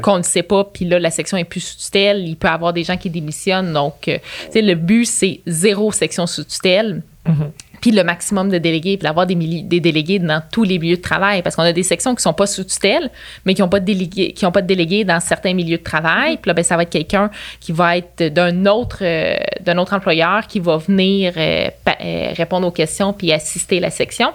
qu'on 0.00 0.18
ne 0.18 0.22
sait 0.22 0.42
pas, 0.42 0.64
puis 0.64 0.84
là, 0.84 0.98
la 0.98 1.10
section 1.10 1.36
est 1.36 1.44
plus 1.44 1.60
sous 1.60 1.78
tutelle. 1.78 2.26
Il 2.26 2.36
peut 2.36 2.48
y 2.48 2.50
avoir 2.50 2.72
des 2.72 2.84
gens 2.84 2.96
qui 2.96 3.10
démissionnent. 3.10 3.72
Donc, 3.72 4.08
euh, 4.08 4.18
tu 4.46 4.52
sais, 4.52 4.62
le 4.62 4.74
but, 4.74 5.04
c'est 5.04 5.40
zéro 5.46 5.92
section 5.92 6.26
sous 6.26 6.44
tutelle. 6.44 7.02
Mhm. 7.28 7.50
Puis 7.80 7.90
le 7.90 8.04
maximum 8.04 8.48
de 8.48 8.58
délégués, 8.58 8.96
puis 8.96 9.02
d'avoir 9.04 9.26
des, 9.26 9.34
des 9.34 9.80
délégués 9.80 10.20
dans 10.20 10.40
tous 10.52 10.62
les 10.62 10.78
milieux 10.78 10.96
de 10.98 11.02
travail. 11.02 11.42
Parce 11.42 11.56
qu'on 11.56 11.62
a 11.62 11.72
des 11.72 11.82
sections 11.82 12.14
qui 12.14 12.22
sont 12.22 12.32
pas 12.32 12.46
sous 12.46 12.62
tutelle, 12.62 13.10
mais 13.44 13.54
qui 13.54 13.60
n'ont 13.60 13.68
pas, 13.68 13.80
de 13.80 13.84
délégués- 13.84 14.32
qui 14.32 14.46
ont 14.46 14.52
pas 14.52 14.62
de 14.62 14.68
délégués 14.68 15.02
dans 15.04 15.18
certains 15.18 15.52
milieux 15.52 15.78
de 15.78 15.82
travail. 15.82 16.36
Puis 16.36 16.48
là, 16.48 16.54
ben, 16.54 16.62
ça 16.62 16.76
va 16.76 16.84
être 16.84 16.90
quelqu'un 16.90 17.28
qui 17.58 17.72
va 17.72 17.96
être 17.96 18.22
d'un 18.32 18.66
autre, 18.66 18.98
euh, 19.02 19.34
d'un 19.62 19.78
autre 19.78 19.94
employeur 19.94 20.46
qui 20.46 20.60
va 20.60 20.76
venir 20.76 21.32
euh, 21.36 21.70
pa- 21.84 21.98
euh, 22.00 22.32
répondre 22.36 22.68
aux 22.68 22.70
questions 22.72 23.12
puis 23.12 23.32
assister 23.32 23.80
la 23.80 23.90
section. 23.90 24.28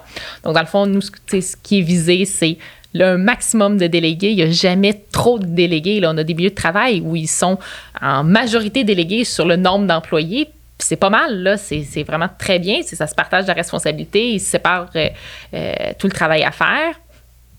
Donc, 0.44 0.52
dans 0.54 0.60
le 0.60 0.66
fond, 0.66 0.84
nous, 0.84 1.00
ce 1.00 1.56
qui 1.62 1.78
est 1.78 1.82
visé, 1.82 2.26
c'est 2.26 2.58
le 2.98 3.16
maximum 3.16 3.78
de 3.78 3.86
délégués. 3.86 4.30
Il 4.30 4.36
n'y 4.36 4.42
a 4.42 4.50
jamais 4.50 5.04
trop 5.12 5.38
de 5.38 5.46
délégués. 5.46 6.00
Là, 6.00 6.10
on 6.12 6.18
a 6.18 6.24
des 6.24 6.34
milieux 6.34 6.50
de 6.50 6.54
travail 6.54 7.00
où 7.00 7.14
ils 7.14 7.28
sont 7.28 7.58
en 8.02 8.24
majorité 8.24 8.82
délégués 8.82 9.24
sur 9.24 9.46
le 9.46 9.56
nombre 9.56 9.86
d'employés. 9.86 10.50
C'est 10.78 10.96
pas 10.96 11.10
mal, 11.10 11.42
là. 11.42 11.56
C'est 11.56 12.02
vraiment 12.02 12.28
très 12.38 12.58
bien. 12.58 12.82
Ça 12.82 13.06
se 13.06 13.14
partage 13.14 13.46
la 13.46 13.54
responsabilité. 13.54 14.32
Ils 14.32 14.40
se 14.40 14.50
séparent 14.50 14.90
euh, 14.96 15.08
euh, 15.54 15.72
tout 15.98 16.08
le 16.08 16.12
travail 16.12 16.42
à 16.42 16.50
faire. 16.50 16.94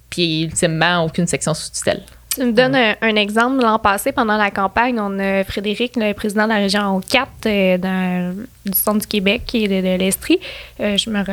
Puis, 0.09 0.43
ultimement, 0.43 1.05
aucune 1.05 1.27
section 1.27 1.53
sous 1.53 1.71
tutelle. 1.71 2.01
Tu 2.35 2.45
me 2.45 2.51
donnes 2.51 2.75
un, 2.75 2.95
un 3.01 3.15
exemple. 3.15 3.59
L'an 3.61 3.79
passé, 3.79 4.11
pendant 4.11 4.37
la 4.37 4.51
campagne, 4.51 4.99
on 4.99 5.17
a 5.19 5.43
Frédéric, 5.43 5.93
le 5.95 6.13
président 6.13 6.43
de 6.43 6.49
la 6.49 6.55
région 6.57 7.01
4 7.01 7.27
euh, 7.47 7.77
dans- 7.77 8.35
du 8.65 8.77
centre 8.77 8.99
du 8.99 9.07
Québec 9.07 9.43
et 9.55 9.67
de, 9.67 9.81
de 9.81 9.97
l'Estrie. 9.97 10.39
Euh, 10.79 10.95
je 10.95 11.09
me 11.09 11.23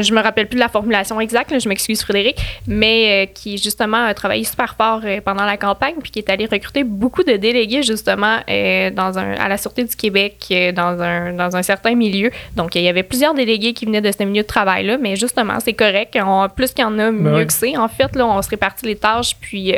je 0.00 0.12
me 0.12 0.20
rappelle 0.20 0.48
plus 0.48 0.56
de 0.56 0.60
la 0.60 0.68
formulation 0.68 1.20
exacte, 1.20 1.52
là, 1.52 1.58
je 1.60 1.68
m'excuse 1.68 2.02
Frédéric, 2.02 2.36
mais 2.66 3.26
euh, 3.26 3.30
qui 3.32 3.58
justement 3.58 4.06
a 4.06 4.14
travaillé 4.14 4.42
super 4.42 4.74
fort 4.74 5.02
euh, 5.04 5.20
pendant 5.24 5.44
la 5.44 5.56
campagne 5.56 5.94
puis 6.02 6.10
qui 6.10 6.18
est 6.18 6.28
allé 6.30 6.46
recruter 6.46 6.82
beaucoup 6.82 7.22
de 7.22 7.34
délégués 7.36 7.82
justement 7.84 8.38
dans 8.48 9.18
un, 9.18 9.34
à 9.34 9.48
la 9.48 9.56
Sûreté 9.56 9.84
du 9.84 9.94
Québec 9.94 10.52
dans, 10.74 11.00
un, 11.00 11.32
dans 11.34 11.54
un 11.54 11.62
certain 11.62 11.94
milieu. 11.94 12.30
Donc 12.56 12.74
il 12.74 12.82
y 12.82 12.88
avait 12.88 13.02
plusieurs 13.04 13.34
délégués 13.34 13.72
qui 13.72 13.84
venaient 13.86 14.00
de 14.00 14.10
ce 14.10 14.24
milieu 14.24 14.42
de 14.42 14.48
travail-là, 14.48 14.98
mais 14.98 15.14
justement 15.16 15.60
c'est 15.60 15.74
correct. 15.74 16.18
On- 16.20 16.48
plus 16.48 16.72
qu'il 16.72 16.82
y 16.82 16.86
en 16.88 16.98
a, 16.98 17.10
mieux 17.12 17.36
oui. 17.36 17.46
que 17.46 17.52
c'est. 17.52 17.76
En 17.76 17.88
fait, 17.88 18.16
là, 18.16 18.26
on 18.26 18.42
se 18.42 18.48
répartit 18.48 18.86
les 18.86 18.96
tâches 18.96 19.36
puis... 19.40 19.74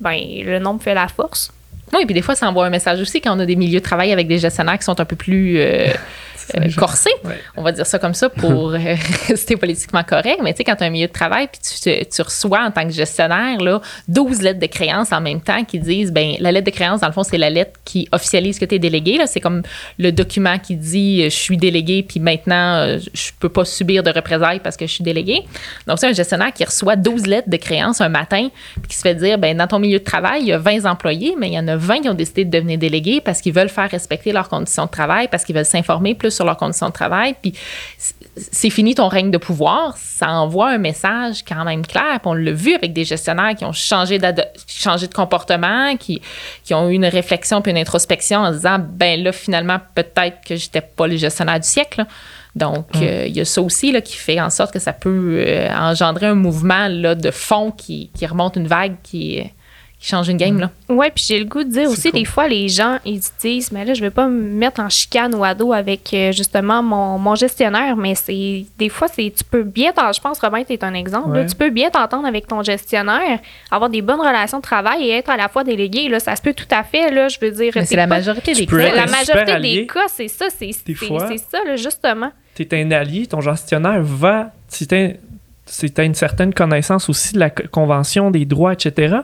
ben, 0.00 0.18
le 0.44 0.58
nombre 0.58 0.82
fait 0.82 0.94
la 0.94 1.08
force. 1.08 1.52
Oui, 1.92 2.04
puis 2.06 2.14
des 2.14 2.22
fois, 2.22 2.34
ça 2.34 2.48
envoie 2.48 2.66
un 2.66 2.70
message 2.70 3.00
aussi 3.00 3.20
quand 3.20 3.36
on 3.36 3.40
a 3.40 3.46
des 3.46 3.56
milieux 3.56 3.80
de 3.80 3.84
travail 3.84 4.12
avec 4.12 4.28
des 4.28 4.38
gestionnaires 4.38 4.78
qui 4.78 4.84
sont 4.84 5.00
un 5.00 5.04
peu 5.04 5.16
plus 5.16 5.58
euh, 5.58 5.88
euh. 6.56 7.28
Ouais. 7.28 7.38
On 7.56 7.62
va 7.62 7.72
dire 7.72 7.86
ça 7.86 7.98
comme 7.98 8.14
ça 8.14 8.28
pour 8.28 8.70
euh, 8.74 8.78
rester 9.28 9.56
politiquement 9.56 10.02
correct. 10.02 10.40
Mais 10.42 10.52
tu 10.52 10.58
sais, 10.58 10.64
quand 10.64 10.76
tu 10.76 10.84
as 10.84 10.86
un 10.86 10.90
milieu 10.90 11.06
de 11.06 11.12
travail 11.12 11.48
puis 11.48 11.60
tu, 12.10 12.22
reçois 12.22 12.60
en 12.60 12.70
tant 12.70 12.84
que 12.84 12.92
gestionnaire 12.92 13.60
là, 13.60 13.80
12 14.08 14.42
lettres 14.42 14.60
de 14.60 14.66
créance 14.66 15.12
en 15.12 15.20
même 15.20 15.40
temps 15.40 15.64
qui 15.64 15.78
disent, 15.78 16.12
ben 16.12 16.34
la 16.40 16.52
lettre 16.52 16.66
de 16.66 16.74
créance, 16.74 17.00
dans 17.00 17.06
le 17.06 17.12
fond, 17.12 17.22
c'est 17.22 17.38
la 17.38 17.50
lettre 17.50 17.78
qui 17.84 18.08
officialise 18.12 18.58
que 18.58 18.64
tu 18.64 18.74
es 18.74 18.78
délégué. 18.78 19.16
là. 19.16 19.26
C'est 19.26 19.40
comme 19.40 19.62
le 19.98 20.12
document 20.12 20.58
qui 20.58 20.76
dit, 20.76 21.22
euh, 21.22 21.24
je 21.24 21.36
suis 21.36 21.56
délégué 21.56 22.02
puis 22.02 22.20
maintenant, 22.20 22.98
je 23.14 23.30
peux 23.38 23.48
pas 23.48 23.64
subir 23.64 24.02
de 24.02 24.10
représailles 24.10 24.60
parce 24.60 24.76
que 24.76 24.86
je 24.86 24.92
suis 24.92 25.04
délégué. 25.04 25.42
Donc, 25.86 25.98
c'est 25.98 26.08
un 26.08 26.12
gestionnaire 26.12 26.52
qui 26.52 26.64
reçoit 26.64 26.96
12 26.96 27.26
lettres 27.26 27.48
de 27.48 27.56
créance 27.56 28.00
un 28.00 28.08
matin 28.08 28.48
puis 28.74 28.90
qui 28.90 28.96
se 28.96 29.02
fait 29.02 29.14
dire, 29.14 29.38
ben 29.38 29.56
dans 29.56 29.66
ton 29.66 29.78
milieu 29.78 29.98
de 29.98 30.04
travail, 30.04 30.42
il 30.42 30.48
y 30.48 30.52
a 30.52 30.58
20 30.58 30.86
employés, 30.86 31.34
mais 31.38 31.48
il 31.48 31.54
y 31.54 31.58
en 31.58 31.68
a 31.68 31.76
20 31.76 32.00
qui 32.02 32.08
ont 32.08 32.14
décidé 32.14 32.44
de 32.44 32.50
devenir 32.50 32.78
délégués 32.78 33.20
parce 33.20 33.40
qu'ils 33.40 33.52
veulent 33.52 33.68
faire 33.68 33.90
respecter 33.90 34.32
leurs 34.32 34.48
conditions 34.48 34.86
de 34.86 34.90
travail, 34.90 35.28
parce 35.28 35.44
qu'ils 35.44 35.54
veulent 35.54 35.64
s'informer 35.64 36.14
plus 36.14 36.39
sur 36.40 36.46
leurs 36.46 36.56
conditions 36.56 36.88
de 36.88 36.92
travail. 36.92 37.34
Puis 37.40 37.52
c'est 38.34 38.70
fini 38.70 38.94
ton 38.94 39.08
règne 39.08 39.30
de 39.30 39.36
pouvoir. 39.36 39.96
Ça 39.98 40.30
envoie 40.30 40.70
un 40.70 40.78
message 40.78 41.44
quand 41.46 41.64
même 41.64 41.86
clair. 41.86 42.20
Puis 42.20 42.26
on 42.26 42.34
l'a 42.34 42.52
vu 42.52 42.74
avec 42.74 42.94
des 42.94 43.04
gestionnaires 43.04 43.54
qui 43.54 43.66
ont 43.66 43.72
changé, 43.72 44.18
de 44.18 45.14
comportement, 45.14 45.96
qui, 45.98 46.22
qui 46.64 46.72
ont 46.72 46.88
eu 46.88 46.94
une 46.94 47.04
réflexion 47.04 47.60
puis 47.60 47.72
une 47.72 47.78
introspection 47.78 48.40
en 48.40 48.52
disant, 48.52 48.78
ben 48.78 49.22
là, 49.22 49.32
finalement, 49.32 49.78
peut-être 49.94 50.38
que 50.46 50.56
j'étais 50.56 50.80
pas 50.80 51.06
le 51.06 51.16
gestionnaire 51.16 51.60
du 51.60 51.68
siècle. 51.68 52.00
là. 52.00 52.06
Donc, 52.56 52.88
euh, 52.96 53.26
il 53.28 53.36
y 53.36 53.40
a 53.40 53.44
ça 53.44 53.62
aussi 53.62 53.92
là, 53.92 54.00
qui 54.00 54.16
fait 54.16 54.40
en 54.40 54.50
sorte 54.50 54.72
que 54.72 54.80
ça 54.80 54.92
peut 54.92 55.44
euh, 55.46 55.68
engendrer 55.72 56.26
un 56.26 56.34
mouvement 56.34 56.88
là, 56.88 57.14
de 57.14 57.30
fond 57.30 57.70
qui, 57.70 58.10
qui 58.16 58.26
remonte 58.26 58.56
une 58.56 58.66
vague 58.66 58.96
qui, 59.02 59.44
qui 60.00 60.08
change 60.08 60.28
une 60.30 60.38
game. 60.38 60.58
Là. 60.58 60.70
Ouais, 60.88 61.10
puis 61.14 61.22
j'ai 61.28 61.38
le 61.38 61.44
goût 61.44 61.62
de 61.62 61.68
dire 61.68 61.90
aussi, 61.90 62.10
cool. 62.10 62.20
des 62.20 62.24
fois, 62.24 62.48
les 62.48 62.68
gens, 62.68 62.98
ils 63.04 63.22
se 63.22 63.30
disent, 63.38 63.70
mais 63.70 63.84
là, 63.84 63.92
je 63.92 64.00
vais 64.00 64.10
pas 64.10 64.28
me 64.28 64.40
mettre 64.40 64.80
en 64.80 64.88
chicane 64.88 65.34
ou 65.34 65.44
à 65.44 65.54
dos 65.54 65.74
avec 65.74 66.14
euh, 66.14 66.32
justement 66.32 66.82
mon, 66.82 67.18
mon 67.18 67.34
gestionnaire, 67.34 67.96
mais 67.96 68.14
c'est 68.14 68.64
des 68.78 68.88
fois, 68.88 69.08
c'est 69.08 69.30
tu 69.36 69.44
peux 69.44 69.62
bien 69.62 69.92
je 70.14 70.20
pense, 70.20 70.40
Robin, 70.40 70.64
tu 70.64 70.72
es 70.72 70.82
un 70.82 70.94
exemple, 70.94 71.36
là, 71.36 71.44
tu 71.44 71.54
peux 71.54 71.68
bien 71.68 71.90
t'entendre 71.90 72.26
avec 72.26 72.46
ton 72.46 72.62
gestionnaire, 72.62 73.40
avoir 73.70 73.90
des 73.90 74.00
bonnes 74.00 74.20
relations 74.20 74.56
de 74.56 74.62
travail 74.62 75.04
et 75.04 75.10
être 75.10 75.28
à 75.28 75.36
la 75.36 75.48
fois 75.48 75.64
délégué, 75.64 76.08
là, 76.08 76.18
ça 76.18 76.34
se 76.34 76.40
peut 76.40 76.54
tout 76.54 76.64
à 76.70 76.82
fait, 76.82 77.10
là, 77.10 77.28
je 77.28 77.38
veux 77.38 77.50
dire. 77.50 77.72
Mais 77.74 77.84
c'est 77.84 77.96
la 77.96 78.06
majorité 78.06 78.54
des 78.54 78.66
cas. 78.66 78.94
La 78.94 79.06
majorité 79.06 79.60
des 79.60 79.86
cas, 79.86 80.08
c'est 80.08 80.28
ça, 80.28 80.46
c'est 80.48 80.72
ça, 80.72 81.58
là, 81.66 81.76
justement. 81.76 82.32
tu 82.54 82.62
es 82.62 82.82
un 82.82 82.90
allié, 82.90 83.26
ton 83.26 83.42
gestionnaire 83.42 84.00
va, 84.02 84.52
si 84.68 84.86
tu 85.70 86.00
as 86.00 86.04
une 86.04 86.14
certaine 86.14 86.52
connaissance 86.52 87.08
aussi 87.08 87.34
de 87.34 87.38
la 87.38 87.50
co- 87.50 87.62
convention, 87.70 88.30
des 88.30 88.44
droits, 88.44 88.72
etc., 88.72 89.16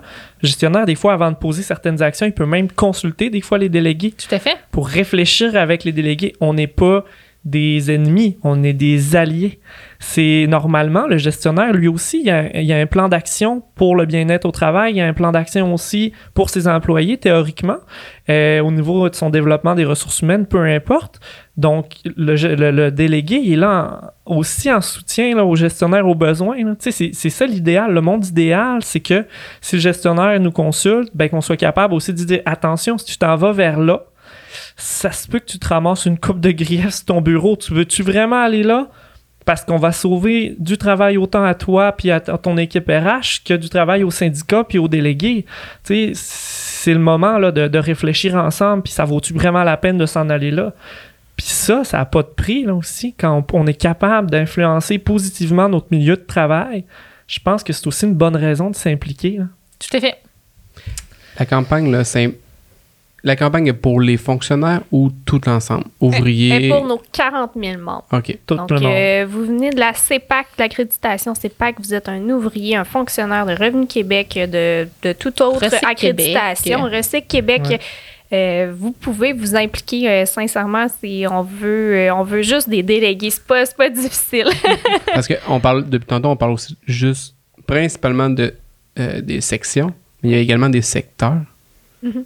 le 0.42 0.46
gestionnaire, 0.46 0.86
des 0.86 0.94
fois, 0.94 1.12
avant 1.14 1.30
de 1.30 1.36
poser 1.36 1.62
certaines 1.62 2.00
actions, 2.02 2.26
il 2.26 2.32
peut 2.32 2.46
même 2.46 2.70
consulter 2.70 3.30
des 3.30 3.40
fois 3.40 3.58
les 3.58 3.68
délégués 3.68 4.12
Tout 4.12 4.34
à 4.34 4.38
fait. 4.38 4.56
pour 4.70 4.86
réfléchir 4.88 5.56
avec 5.56 5.84
les 5.84 5.92
délégués. 5.92 6.34
On 6.40 6.54
n'est 6.54 6.66
pas 6.66 7.04
des 7.44 7.90
ennemis, 7.92 8.38
on 8.42 8.62
est 8.64 8.72
des 8.72 9.14
alliés. 9.16 9.60
C'est 9.98 10.46
normalement, 10.48 11.06
le 11.06 11.18
gestionnaire, 11.18 11.72
lui 11.72 11.88
aussi, 11.88 12.20
il 12.20 12.26
y 12.26 12.72
a, 12.72 12.76
un 12.76 12.86
plan 12.86 13.08
d'action 13.08 13.62
pour 13.74 13.96
le 13.96 14.06
bien-être 14.06 14.44
au 14.44 14.50
travail, 14.50 14.92
il 14.92 14.96
y 14.96 15.00
a 15.00 15.06
un 15.06 15.12
plan 15.14 15.32
d'action 15.32 15.72
aussi 15.72 16.12
pour 16.34 16.50
ses 16.50 16.68
employés, 16.68 17.16
théoriquement, 17.16 17.78
euh, 18.28 18.60
au 18.60 18.70
niveau 18.70 19.08
de 19.08 19.14
son 19.14 19.30
développement 19.30 19.74
des 19.74 19.84
ressources 19.84 20.20
humaines, 20.20 20.46
peu 20.46 20.64
importe. 20.64 21.20
Donc, 21.56 21.94
le, 22.16 22.90
délégué, 22.90 23.36
il 23.36 23.54
est 23.54 23.56
là 23.56 24.14
aussi 24.26 24.70
en 24.70 24.82
soutien 24.82 25.34
là, 25.34 25.44
au 25.44 25.56
gestionnaire 25.56 26.06
aux 26.06 26.14
besoins. 26.14 26.56
C'est 26.78 26.90
c'est 26.90 27.30
ça 27.30 27.46
l'idéal. 27.46 27.92
Le 27.92 28.00
monde 28.02 28.26
idéal, 28.26 28.80
c'est 28.82 29.00
que 29.00 29.24
si 29.62 29.76
le 29.76 29.80
gestionnaire 29.80 30.38
nous 30.38 30.50
consulte, 30.50 31.10
ben, 31.14 31.30
qu'on 31.30 31.40
soit 31.40 31.56
capable 31.56 31.94
aussi 31.94 32.12
de 32.12 32.22
dire 32.22 32.42
attention, 32.44 32.98
si 32.98 33.06
tu 33.06 33.16
t'en 33.16 33.36
vas 33.36 33.52
vers 33.52 33.78
là, 33.78 34.02
ça 34.76 35.12
se 35.12 35.26
peut 35.28 35.38
que 35.38 35.46
tu 35.46 35.58
te 35.58 35.68
ramasses 35.68 36.04
une 36.04 36.18
coupe 36.18 36.40
de 36.40 36.50
griefs 36.50 36.94
sur 36.96 37.06
ton 37.06 37.20
bureau. 37.22 37.56
Tu 37.56 37.72
veux-tu 37.72 38.02
vraiment 38.02 38.42
aller 38.42 38.62
là? 38.62 38.88
Parce 39.46 39.64
qu'on 39.64 39.78
va 39.78 39.92
sauver 39.92 40.54
du 40.58 40.76
travail 40.76 41.16
autant 41.16 41.44
à 41.44 41.54
toi 41.54 41.92
puis 41.92 42.10
à 42.10 42.20
ton 42.20 42.58
équipe 42.58 42.88
RH 42.88 43.44
que 43.44 43.54
du 43.54 43.70
travail 43.70 44.04
au 44.04 44.10
syndicat 44.10 44.64
puis 44.64 44.78
aux 44.78 44.88
délégués. 44.88 45.46
Tu 45.84 46.12
sais, 46.12 46.12
c'est 46.14 46.92
le 46.92 46.98
moment 46.98 47.38
là, 47.38 47.50
de, 47.50 47.66
de 47.68 47.78
réfléchir 47.78 48.34
ensemble 48.34 48.82
puis 48.82 48.92
ça 48.92 49.04
vaut-tu 49.04 49.32
vraiment 49.32 49.64
la 49.64 49.78
peine 49.78 49.96
de 49.96 50.06
s'en 50.06 50.28
aller 50.28 50.50
là? 50.50 50.74
Puis 51.36 51.46
ça, 51.46 51.84
ça 51.84 51.98
n'a 51.98 52.04
pas 52.04 52.22
de 52.22 52.28
prix 52.28 52.64
là 52.64 52.74
aussi. 52.74 53.14
Quand 53.14 53.46
on, 53.52 53.60
on 53.60 53.66
est 53.66 53.74
capable 53.74 54.30
d'influencer 54.30 54.98
positivement 54.98 55.68
notre 55.68 55.86
milieu 55.90 56.16
de 56.16 56.24
travail, 56.26 56.84
je 57.26 57.40
pense 57.40 57.62
que 57.62 57.72
c'est 57.72 57.86
aussi 57.86 58.06
une 58.06 58.14
bonne 58.14 58.36
raison 58.36 58.70
de 58.70 58.76
s'impliquer. 58.76 59.40
Tout 59.78 59.96
à 59.96 60.00
fait. 60.00 60.16
La 61.38 61.46
campagne, 61.46 61.90
là, 61.90 62.04
c'est. 62.04 62.38
La 63.24 63.34
campagne 63.34 63.66
est 63.66 63.72
pour 63.72 64.00
les 64.00 64.16
fonctionnaires 64.16 64.82
ou 64.92 65.10
tout 65.24 65.40
l'ensemble? 65.46 65.84
Et 66.00 66.04
Ouvriers. 66.04 66.68
pour 66.68 66.86
nos 66.86 67.00
40 67.12 67.52
000 67.60 67.80
membres. 67.80 68.04
OK. 68.12 68.38
Tout 68.46 68.54
Donc, 68.54 68.70
le 68.70 68.78
monde. 68.80 68.92
euh, 68.92 69.26
vous 69.28 69.46
venez 69.46 69.70
de 69.70 69.80
la 69.80 69.94
CEPAC, 69.94 70.46
de 70.56 70.62
l'accréditation 70.62 71.34
CEPAC, 71.34 71.76
vous 71.80 71.92
êtes 71.94 72.08
un 72.08 72.20
ouvrier, 72.28 72.76
un 72.76 72.84
fonctionnaire 72.84 73.44
de 73.46 73.52
Revenu 73.52 73.86
Québec, 73.86 74.34
de, 74.38 74.86
de 75.02 75.12
toute 75.12 75.40
autre 75.40 75.64
Recyc 75.64 75.82
accréditation, 75.82 76.84
Québec. 76.84 76.94
Recyc 76.96 77.26
Québec. 77.28 77.62
Ouais. 77.68 77.80
euh, 78.32 78.72
vous 78.78 78.92
pouvez 78.92 79.32
vous 79.32 79.56
impliquer 79.56 80.08
euh, 80.08 80.26
sincèrement 80.26 80.86
si 81.00 81.24
on 81.28 81.42
veut 81.42 81.96
euh, 81.96 82.14
on 82.14 82.22
veut 82.22 82.42
juste 82.42 82.68
des 82.68 82.82
délégués 82.82 83.30
c'est 83.30 83.44
pas 83.44 83.64
c'est 83.66 83.76
pas 83.76 83.88
difficile 84.02 84.48
Parce 85.14 85.26
qu'on 85.26 85.58
parle, 85.58 85.88
depuis 85.88 86.06
tantôt, 86.06 86.28
on 86.28 86.36
parle 86.36 86.52
aussi 86.52 86.76
juste 86.86 87.34
principalement 87.66 88.30
de, 88.30 88.54
euh, 89.00 89.20
des 89.20 89.40
sections, 89.40 89.92
mais 90.22 90.28
il 90.28 90.32
y 90.32 90.34
a 90.36 90.40
également 90.40 90.68
des 90.68 90.82
secteurs. 90.82 91.40
Mhm. 92.02 92.24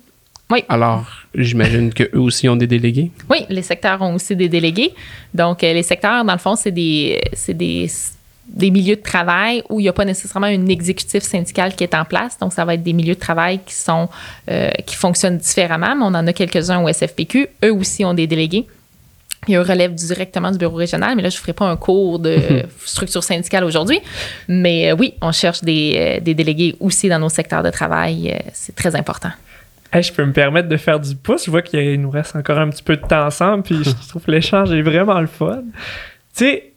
Oui. 0.51 0.65
Alors, 0.69 1.07
j'imagine 1.35 1.95
qu'eux 1.95 2.19
aussi 2.19 2.49
ont 2.49 2.57
des 2.57 2.67
délégués? 2.67 3.11
Oui, 3.29 3.47
les 3.49 3.63
secteurs 3.63 4.03
ont 4.03 4.15
aussi 4.15 4.35
des 4.35 4.49
délégués. 4.49 4.93
Donc, 5.33 5.63
euh, 5.63 5.73
les 5.73 5.85
secteurs, 5.85 6.25
dans 6.25 6.33
le 6.33 6.39
fond, 6.39 6.57
c'est 6.57 6.73
des, 6.73 7.21
des, 7.49 7.89
des 8.49 8.71
milieux 8.71 8.97
de 8.97 9.03
travail 9.03 9.63
où 9.71 9.79
il 9.79 9.85
n'y 9.85 9.89
a 9.89 9.93
pas 9.93 10.05
nécessairement 10.05 10.49
un 10.49 10.67
exécutif 10.67 11.23
syndical 11.23 11.75
qui 11.77 11.85
est 11.85 11.95
en 11.95 12.05
place. 12.05 12.37
Donc, 12.39 12.53
ça 12.53 12.65
va 12.65 12.75
être 12.75 12.83
des 12.83 12.93
milieux 12.93 13.15
de 13.15 13.21
travail 13.21 13.61
qui 13.65 13.75
sont 13.75 14.09
euh, 14.51 14.71
qui 14.87 14.97
fonctionnent 14.97 15.39
différemment, 15.39 15.95
mais 15.95 16.05
on 16.05 16.19
en 16.19 16.27
a 16.27 16.33
quelques-uns 16.33 16.83
au 16.83 16.93
SFPQ. 16.93 17.49
Eux 17.65 17.73
aussi 17.73 18.05
ont 18.05 18.15
des 18.15 18.27
délégués. 18.27 18.67
Ils 19.49 19.57
eux 19.57 19.63
relèvent 19.63 19.95
directement 19.95 20.51
du 20.51 20.59
bureau 20.59 20.77
régional, 20.77 21.15
mais 21.17 21.23
là, 21.23 21.31
je 21.31 21.37
ne 21.37 21.41
ferai 21.41 21.55
pas 21.55 21.65
un 21.65 21.77
cours 21.77 22.19
de 22.19 22.65
structure 22.85 23.23
syndicale 23.23 23.63
aujourd'hui. 23.63 24.01
Mais 24.49 24.91
euh, 24.91 24.97
oui, 24.99 25.15
on 25.23 25.31
cherche 25.31 25.63
des, 25.63 26.19
des 26.21 26.35
délégués 26.35 26.75
aussi 26.81 27.09
dans 27.09 27.21
nos 27.21 27.29
secteurs 27.29 27.63
de 27.63 27.71
travail. 27.71 28.37
C'est 28.53 28.75
très 28.75 28.97
important. 28.97 29.31
Hey, 29.93 30.03
je 30.03 30.12
peux 30.12 30.24
me 30.24 30.32
permettre 30.32 30.68
de 30.68 30.76
faire 30.76 31.01
du 31.01 31.14
pouce. 31.16 31.47
Je 31.47 31.51
vois 31.51 31.62
qu'il 31.62 32.01
nous 32.01 32.11
reste 32.11 32.36
encore 32.36 32.59
un 32.59 32.68
petit 32.70 32.82
peu 32.82 32.97
de 32.97 33.03
temps 33.07 33.26
ensemble, 33.26 33.62
puis 33.64 33.82
je 33.82 34.09
trouve 34.09 34.22
que 34.22 34.30
l'échange 34.30 34.70
est 34.72 34.82
vraiment 34.82 35.20
le 35.20 35.26
fun. 35.26 35.62
Tu 36.36 36.45
sais, 36.45 36.72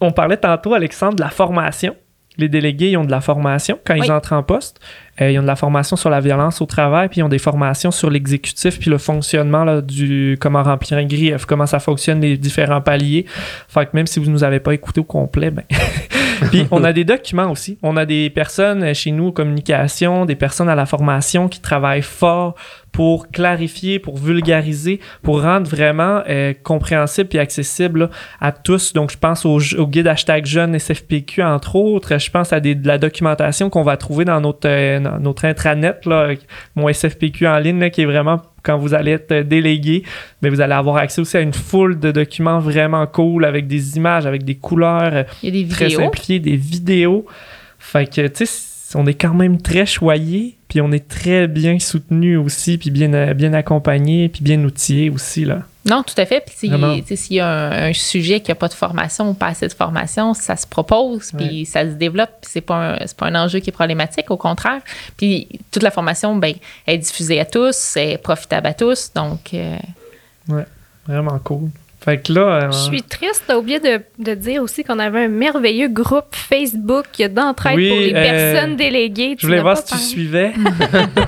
on 0.00 0.10
parlait 0.10 0.38
tantôt, 0.38 0.72
Alexandre, 0.74 1.16
de 1.16 1.22
la 1.22 1.30
formation. 1.30 1.94
les 2.38 2.50
délégués, 2.50 2.90
ils 2.90 2.96
ont 2.98 3.04
de 3.06 3.10
la 3.10 3.22
formation 3.22 3.78
quand 3.82 3.94
Oui. 3.94 4.00
ils 4.04 4.12
entrent 4.12 4.34
en 4.34 4.42
poste. 4.42 4.78
Euh, 5.22 5.30
ils 5.30 5.38
ont 5.38 5.42
de 5.42 5.46
la 5.46 5.56
formation 5.56 5.96
sur 5.96 6.10
la 6.10 6.20
violence 6.20 6.60
au 6.60 6.66
travail, 6.66 7.08
puis 7.08 7.20
ils 7.20 7.22
ont 7.22 7.30
des 7.30 7.38
formations 7.38 7.90
sur 7.90 8.10
l'exécutif, 8.10 8.78
puis 8.78 8.90
le 8.90 8.98
fonctionnement 8.98 9.64
là, 9.64 9.80
du 9.80 10.36
comment 10.38 10.62
remplir 10.62 10.98
un 10.98 11.06
grief, 11.06 11.46
comment 11.46 11.64
ça 11.64 11.78
fonctionne, 11.78 12.20
les 12.20 12.36
différents 12.36 12.82
paliers. 12.82 13.24
Fait 13.68 13.86
que 13.86 13.90
même 13.94 14.06
si 14.06 14.20
vous 14.20 14.30
nous 14.30 14.44
avez 14.44 14.60
pas 14.60 14.74
écouté 14.74 15.00
au 15.00 15.04
complet, 15.04 15.50
ben. 15.50 15.62
puis 16.50 16.66
on 16.70 16.84
a 16.84 16.92
des 16.92 17.04
documents 17.04 17.50
aussi. 17.50 17.78
On 17.82 17.96
a 17.96 18.04
des 18.04 18.30
personnes 18.30 18.82
euh, 18.82 18.94
chez 18.94 19.10
nous, 19.10 19.32
communication, 19.32 20.24
des 20.24 20.36
personnes 20.36 20.68
à 20.68 20.74
la 20.74 20.86
formation 20.86 21.48
qui 21.48 21.60
travaillent 21.60 22.02
fort 22.02 22.54
pour 22.92 23.28
clarifier, 23.28 23.98
pour 23.98 24.16
vulgariser, 24.16 25.00
pour 25.22 25.42
rendre 25.42 25.68
vraiment 25.68 26.22
euh, 26.30 26.54
compréhensible 26.62 27.28
et 27.34 27.38
accessible 27.38 28.08
à 28.40 28.52
tous. 28.52 28.94
Donc, 28.94 29.10
je 29.12 29.18
pense 29.18 29.44
au, 29.44 29.58
guide 29.86 30.06
hashtag 30.06 30.46
jeune 30.46 30.78
SFPQ, 30.78 31.42
entre 31.42 31.76
autres. 31.76 32.18
Je 32.18 32.30
pense 32.30 32.54
à 32.54 32.60
de 32.60 32.74
la 32.86 32.96
documentation 32.96 33.68
qu'on 33.68 33.82
va 33.82 33.98
trouver 33.98 34.24
dans 34.24 34.40
notre, 34.40 34.66
euh, 34.66 34.98
notre 34.98 35.44
intranet, 35.44 36.00
mon 36.74 36.90
SFPQ 36.90 37.46
en 37.46 37.58
ligne, 37.58 37.80
là, 37.80 37.90
qui 37.90 38.00
est 38.00 38.06
vraiment 38.06 38.40
quand 38.66 38.76
vous 38.78 38.94
allez 38.94 39.12
être 39.12 39.42
délégué, 39.42 40.02
mais 40.42 40.50
vous 40.50 40.60
allez 40.60 40.72
avoir 40.74 40.96
accès 40.96 41.20
aussi 41.20 41.36
à 41.36 41.40
une 41.40 41.52
foule 41.52 42.00
de 42.00 42.10
documents 42.10 42.58
vraiment 42.58 43.06
cool 43.06 43.44
avec 43.44 43.68
des 43.68 43.96
images, 43.96 44.26
avec 44.26 44.44
des 44.44 44.56
couleurs 44.56 45.14
euh, 45.14 45.22
Il 45.42 45.54
y 45.54 45.60
a 45.60 45.62
des 45.62 45.68
très 45.68 45.86
vidéos. 45.86 46.00
simplifiées, 46.00 46.40
des 46.40 46.56
vidéos. 46.56 47.26
Fait 47.78 48.10
que, 48.12 48.26
tu 48.26 48.44
sais, 48.44 48.98
on 48.98 49.06
est 49.06 49.14
quand 49.14 49.34
même 49.34 49.62
très 49.62 49.86
choyé, 49.86 50.56
puis 50.68 50.80
on 50.80 50.90
est 50.90 51.06
très 51.06 51.46
bien 51.46 51.78
soutenu 51.78 52.36
aussi, 52.36 52.76
puis 52.76 52.90
bien, 52.90 53.14
euh, 53.14 53.34
bien 53.34 53.52
accompagné, 53.52 54.28
puis 54.28 54.42
bien 54.42 54.62
outillé 54.64 55.10
aussi, 55.10 55.44
là. 55.44 55.62
Non, 55.86 56.02
tout 56.02 56.14
à 56.16 56.26
fait. 56.26 56.40
Puis 56.44 56.54
s'il 56.56 57.36
y 57.36 57.40
a 57.40 57.48
un, 57.48 57.88
un 57.90 57.92
sujet 57.92 58.40
qui 58.40 58.50
n'a 58.50 58.56
pas 58.56 58.68
de 58.68 58.74
formation 58.74 59.30
ou 59.30 59.34
pas 59.34 59.46
assez 59.46 59.68
de 59.68 59.72
formation, 59.72 60.34
ça 60.34 60.56
se 60.56 60.66
propose, 60.66 61.32
puis 61.32 61.64
ça 61.64 61.84
se 61.84 61.94
développe. 61.94 62.30
Puis 62.42 62.50
c'est 62.52 62.60
pas 62.60 62.94
un, 62.94 62.98
pas 63.16 63.26
un 63.26 63.34
enjeu 63.36 63.60
qui 63.60 63.70
est 63.70 63.72
problématique, 63.72 64.30
au 64.30 64.36
contraire. 64.36 64.80
Puis 65.16 65.48
toute 65.70 65.82
la 65.82 65.90
formation, 65.90 66.34
ben, 66.36 66.54
est 66.86 66.98
diffusée 66.98 67.40
à 67.40 67.44
tous, 67.44 67.96
est 67.96 68.18
profitable 68.18 68.66
à 68.66 68.74
tous. 68.74 69.12
Donc, 69.14 69.54
euh, 69.54 69.76
Vraiment 71.06 71.38
cool. 71.38 71.70
Fait 72.06 72.18
que 72.22 72.32
là, 72.32 72.40
euh, 72.40 72.70
Je 72.70 72.76
suis 72.76 73.02
triste, 73.02 73.42
t'as 73.48 73.56
oublié 73.56 73.80
de, 73.80 74.00
de 74.20 74.34
dire 74.34 74.62
aussi 74.62 74.84
qu'on 74.84 75.00
avait 75.00 75.24
un 75.24 75.28
merveilleux 75.28 75.88
groupe 75.88 76.36
Facebook 76.36 77.06
d'entraide 77.30 77.74
Oui, 77.74 77.88
pour 77.88 77.98
les 77.98 78.14
euh, 78.14 78.52
personnes 78.52 78.76
déléguées. 78.76 79.34
je 79.36 79.44
voulais 79.44 79.60
voir 79.60 79.76
si 79.76 79.92
tu 79.92 79.98
suivais. 79.98 80.52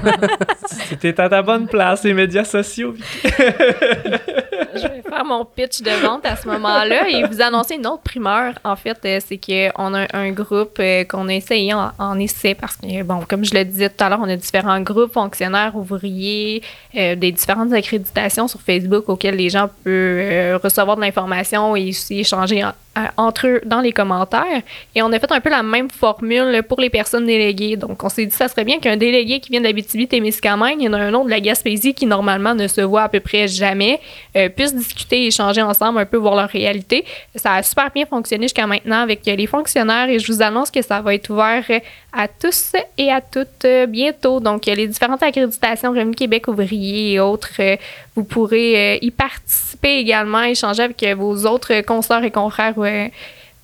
C'était 0.66 1.20
à 1.20 1.28
ta 1.28 1.42
bonne 1.42 1.66
place, 1.66 2.04
les 2.04 2.14
médias 2.14 2.44
sociaux. 2.44 2.94
Je 4.82 4.88
vais 4.88 5.02
faire 5.02 5.24
mon 5.24 5.44
pitch 5.44 5.82
de 5.82 5.90
vente 6.04 6.24
à 6.26 6.36
ce 6.36 6.46
moment-là 6.48 7.08
et 7.08 7.24
vous 7.24 7.40
annoncer 7.40 7.74
une 7.74 7.86
autre 7.86 8.02
primeur. 8.02 8.54
En 8.64 8.76
fait, 8.76 8.98
euh, 9.04 9.18
c'est 9.26 9.38
qu'on 9.38 9.94
a 9.94 10.06
un 10.16 10.30
groupe 10.30 10.76
euh, 10.80 11.04
qu'on 11.04 11.28
a 11.28 11.34
essayé 11.34 11.72
en, 11.74 12.18
essai 12.18 12.54
parce 12.54 12.76
que, 12.76 13.02
bon, 13.02 13.20
comme 13.28 13.44
je 13.44 13.54
le 13.54 13.64
disais 13.64 13.88
tout 13.88 14.02
à 14.04 14.08
l'heure, 14.08 14.20
on 14.22 14.28
a 14.28 14.36
différents 14.36 14.80
groupes, 14.80 15.12
fonctionnaires, 15.12 15.76
ouvriers, 15.76 16.62
euh, 16.96 17.14
des 17.14 17.32
différentes 17.32 17.72
accréditations 17.72 18.48
sur 18.48 18.60
Facebook 18.60 19.08
auxquelles 19.08 19.36
les 19.36 19.50
gens 19.50 19.68
peuvent 19.84 20.60
recevoir 20.62 20.96
de 20.96 21.02
l'information 21.02 21.76
et 21.76 21.88
aussi 21.90 22.20
échanger 22.20 22.64
en- 22.64 22.72
entre 23.16 23.46
eux 23.46 23.60
dans 23.64 23.80
les 23.80 23.92
commentaires. 23.92 24.62
Et 24.94 25.02
on 25.02 25.12
a 25.12 25.18
fait 25.18 25.30
un 25.32 25.40
peu 25.40 25.50
la 25.50 25.62
même 25.62 25.90
formule 25.90 26.62
pour 26.68 26.80
les 26.80 26.90
personnes 26.90 27.26
déléguées. 27.26 27.76
Donc, 27.76 28.02
on 28.02 28.08
s'est 28.08 28.26
dit, 28.26 28.34
ça 28.34 28.48
serait 28.48 28.64
bien 28.64 28.78
qu'un 28.78 28.96
délégué 28.96 29.40
qui 29.40 29.50
vient 29.50 29.60
de 29.60 29.66
l'Abitibi-Témiscamingue, 29.66 30.76
il 30.80 30.84
y 30.84 30.88
en 30.88 30.92
a 30.92 30.98
un 30.98 31.14
autre 31.14 31.26
de 31.26 31.30
la 31.30 31.40
Gaspésie 31.40 31.94
qui, 31.94 32.06
normalement, 32.06 32.54
ne 32.54 32.66
se 32.66 32.80
voit 32.80 33.02
à 33.02 33.08
peu 33.08 33.20
près 33.20 33.48
jamais, 33.48 34.00
euh, 34.36 34.48
puissent 34.48 34.74
discuter, 34.74 35.26
échanger 35.26 35.62
ensemble, 35.62 35.98
un 35.98 36.06
peu 36.06 36.16
voir 36.16 36.34
leur 36.34 36.48
réalité. 36.48 37.04
Ça 37.34 37.54
a 37.54 37.62
super 37.62 37.90
bien 37.90 38.06
fonctionné 38.06 38.44
jusqu'à 38.44 38.66
maintenant 38.66 39.02
avec 39.02 39.24
les 39.24 39.46
fonctionnaires 39.46 40.08
et 40.08 40.18
je 40.18 40.32
vous 40.32 40.42
annonce 40.42 40.70
que 40.70 40.82
ça 40.82 41.00
va 41.00 41.14
être 41.14 41.30
ouvert 41.30 41.64
à 42.12 42.26
tous 42.28 42.72
et 42.96 43.10
à 43.10 43.20
toutes 43.20 43.66
bientôt. 43.88 44.40
Donc, 44.40 44.66
les 44.66 44.88
différentes 44.88 45.22
accréditations 45.22 45.58
Revenu 45.90 46.14
Québec 46.14 46.48
ouvrier 46.48 47.12
et 47.12 47.20
autres, 47.20 47.50
euh, 47.60 47.76
vous 48.14 48.24
pourrez 48.24 48.94
euh, 48.94 48.98
y 49.00 49.10
participer 49.10 49.98
également, 49.98 50.42
échanger 50.42 50.82
avec 50.82 51.04
vos 51.16 51.46
autres 51.46 51.80
consoeurs 51.82 52.24
et 52.24 52.30
confrères 52.30 52.74
euh, 52.78 52.87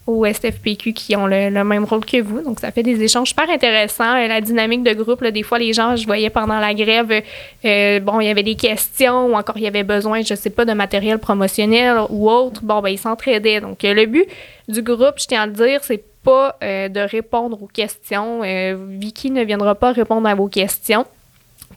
au 0.07 0.27
SFPQ 0.27 0.93
qui 0.93 1.17
ont 1.17 1.27
le, 1.27 1.51
même 1.51 1.85
rôle 1.85 2.05
que 2.05 2.21
vous. 2.21 2.43
Donc, 2.43 2.61
ça 2.61 2.71
fait 2.71 2.83
des 2.83 3.03
échanges 3.03 3.29
super 3.29 3.49
intéressants. 3.49 4.17
Euh, 4.17 4.29
la 4.29 4.41
dynamique 4.41 4.83
de 4.83 4.93
groupe, 4.93 5.25
des 5.25 5.43
fois, 5.43 5.59
les 5.59 5.73
gens, 5.73 5.97
je 5.97 6.05
voyais 6.05 6.31
pendant 6.31 6.61
la 6.61 6.75
grève, 6.75 7.23
euh, 7.65 8.01
bon, 8.01 8.21
il 8.21 8.27
y 8.27 8.31
avait 8.31 8.43
des 8.43 8.55
questions 8.55 9.27
ou 9.27 9.35
encore 9.35 9.57
il 9.57 9.65
y 9.65 9.67
avait 9.67 9.83
besoin, 9.83 10.21
je 10.23 10.35
sais 10.35 10.51
pas, 10.51 10.65
de 10.65 10.75
matériel 10.75 11.19
promotionnel 11.19 11.97
ou 12.11 12.31
autre. 12.31 12.61
Bon, 12.63 12.81
ben, 12.81 12.91
ils 12.91 12.99
s'entraidaient. 12.99 13.61
Donc, 13.61 13.85
euh, 13.85 13.95
le 13.95 14.05
but 14.07 14.27
du 14.69 14.83
groupe, 14.83 15.15
je 15.17 15.27
tiens 15.27 15.43
à 15.43 15.47
le 15.47 15.53
dire, 15.53 15.81
c'est 15.83 16.05
pas 16.25 16.57
euh, 16.63 16.89
de 16.89 17.01
répondre 17.01 17.63
aux 17.63 17.69
questions. 17.69 18.43
Euh, 18.43 18.77
Vicky 18.89 19.31
ne 19.31 19.45
viendra 19.45 19.75
pas 19.75 19.93
répondre 19.93 20.27
à 20.27 20.35
vos 20.35 20.49
questions. 20.49 21.07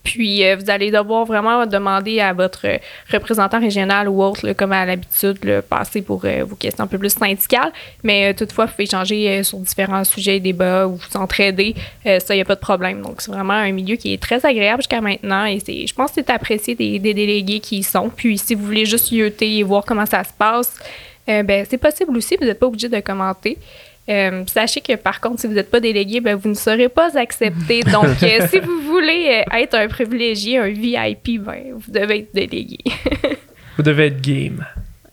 Puis, 0.04 0.44
euh, 0.44 0.56
vous 0.56 0.70
allez 0.70 0.92
devoir 0.92 1.26
vraiment 1.26 1.66
demander 1.66 2.20
à 2.20 2.34
votre 2.34 2.68
euh, 2.68 2.78
représentant 3.12 3.60
régional 3.60 4.08
ou 4.08 4.22
autre, 4.22 4.54
comme 4.54 4.72
à 4.72 4.86
l'habitude, 4.86 5.44
là, 5.44 5.62
passer 5.62 6.02
pour 6.02 6.22
euh, 6.26 6.44
vos 6.44 6.56
questions 6.56 6.84
un 6.84 6.88
peu 6.88 6.98
plus 6.98 7.14
syndicales. 7.14 7.72
Mais 8.04 8.34
toutefois, 8.34 8.66
vous 8.66 8.72
pouvez 8.72 8.86
échanger 8.86 9.44
sur 9.44 9.60
différents 9.60 10.04
sujets, 10.04 10.40
débats 10.40 10.88
ou 10.88 10.96
vous 10.96 11.18
entraider. 11.18 11.76
Ça, 12.06 12.34
il 12.34 12.38
n'y 12.38 12.42
a 12.42 12.46
pas 12.46 12.56
de 12.56 12.60
problème. 12.60 13.02
Donc, 13.02 13.22
c'est 13.22 13.32
vraiment 13.32 13.54
un 13.54 13.72
milieu 13.72 13.96
qui 13.96 14.14
est 14.14 14.22
très 14.22 14.46
agréable 14.46 14.82
jusqu'à 14.82 15.02
maintenant. 15.02 15.46
Et 15.46 15.60
je 15.60 15.94
pense 15.94 16.12
que 16.12 16.16
c'est 16.16 16.30
apprécié 16.30 16.76
des, 16.76 17.00
des 17.00 17.14
délégués 17.14 17.60
qui 17.60 17.80
y 17.80 17.84
sont. 17.84 18.10
Puis, 18.10 18.38
si 18.38 18.56
vous 18.56 18.66
voulez 18.66 18.86
juste 18.86 19.12
yoter 19.12 19.58
et 19.58 19.64
voir 19.64 19.84
comment 19.86 20.06
ça 20.06 20.24
se 20.24 20.34
passe, 20.38 20.74
ben, 21.28 21.66
c'est 21.70 21.78
possible 21.78 22.16
aussi. 22.18 22.38
Vous 22.38 22.46
n'êtes 22.46 22.60
pas 22.60 22.68
obligé 22.68 22.88
de 22.90 23.00
commenter. 23.00 23.58
Euh, 24.10 24.44
sachez 24.48 24.82
que 24.82 24.96
par 24.96 25.20
contre, 25.20 25.42
si 25.42 25.48
vous 25.48 25.54
n'êtes 25.54 25.70
pas 25.70 25.80
délégué, 25.80 26.22
ben, 26.22 26.36
vous 26.36 26.50
ne 26.50 26.54
serez 26.54 26.90
pas 26.90 27.18
accepté. 27.18 27.82
Donc, 27.92 28.24
euh, 28.24 28.48
si 28.50 28.60
vous 28.60 28.82
voulez 28.82 29.44
euh, 29.52 29.58
être 29.58 29.76
un 29.76 29.88
privilégié, 29.88 30.60
un 30.60 30.70
VIP, 30.70 31.42
ben, 31.42 31.74
vous 31.76 31.92
devez 31.92 32.20
être 32.20 32.34
délégué. 32.34 32.80
Vous 33.78 33.84
devez 33.84 34.08
être 34.08 34.22
game. 34.22 34.66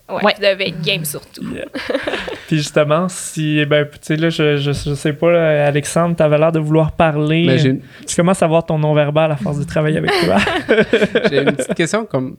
Ouais, 0.09 0.23
Ouais. 0.23 0.33
Vous 0.37 0.41
devez 0.41 0.69
être 0.69 0.81
game 0.81 1.05
surtout. 1.05 1.43
Yeah. 1.53 1.65
Puis 2.47 2.57
justement, 2.57 3.07
si, 3.09 3.59
eh 3.59 3.65
ben, 3.67 3.85
tu 3.85 3.99
sais, 4.01 4.15
là, 4.15 4.29
je, 4.31 4.57
je, 4.57 4.71
je 4.71 4.93
sais 4.95 5.13
pas, 5.13 5.31
là, 5.31 5.67
Alexandre, 5.67 6.15
t'avais 6.15 6.39
l'air 6.39 6.51
de 6.51 6.57
vouloir 6.57 6.91
parler. 6.93 7.45
Mais 7.45 7.59
j'ai 7.59 7.69
une, 7.69 7.81
Je 8.09 8.15
commence 8.15 8.41
à 8.41 8.47
voir 8.47 8.65
ton 8.65 8.79
non-verbal 8.79 9.31
à 9.31 9.35
force 9.35 9.59
de 9.59 9.65
travailler 9.65 9.97
avec 9.97 10.11
toi. 10.23 10.37
j'ai 11.29 11.43
une 11.43 11.51
petite 11.51 11.75
question 11.75 12.05
comme. 12.05 12.37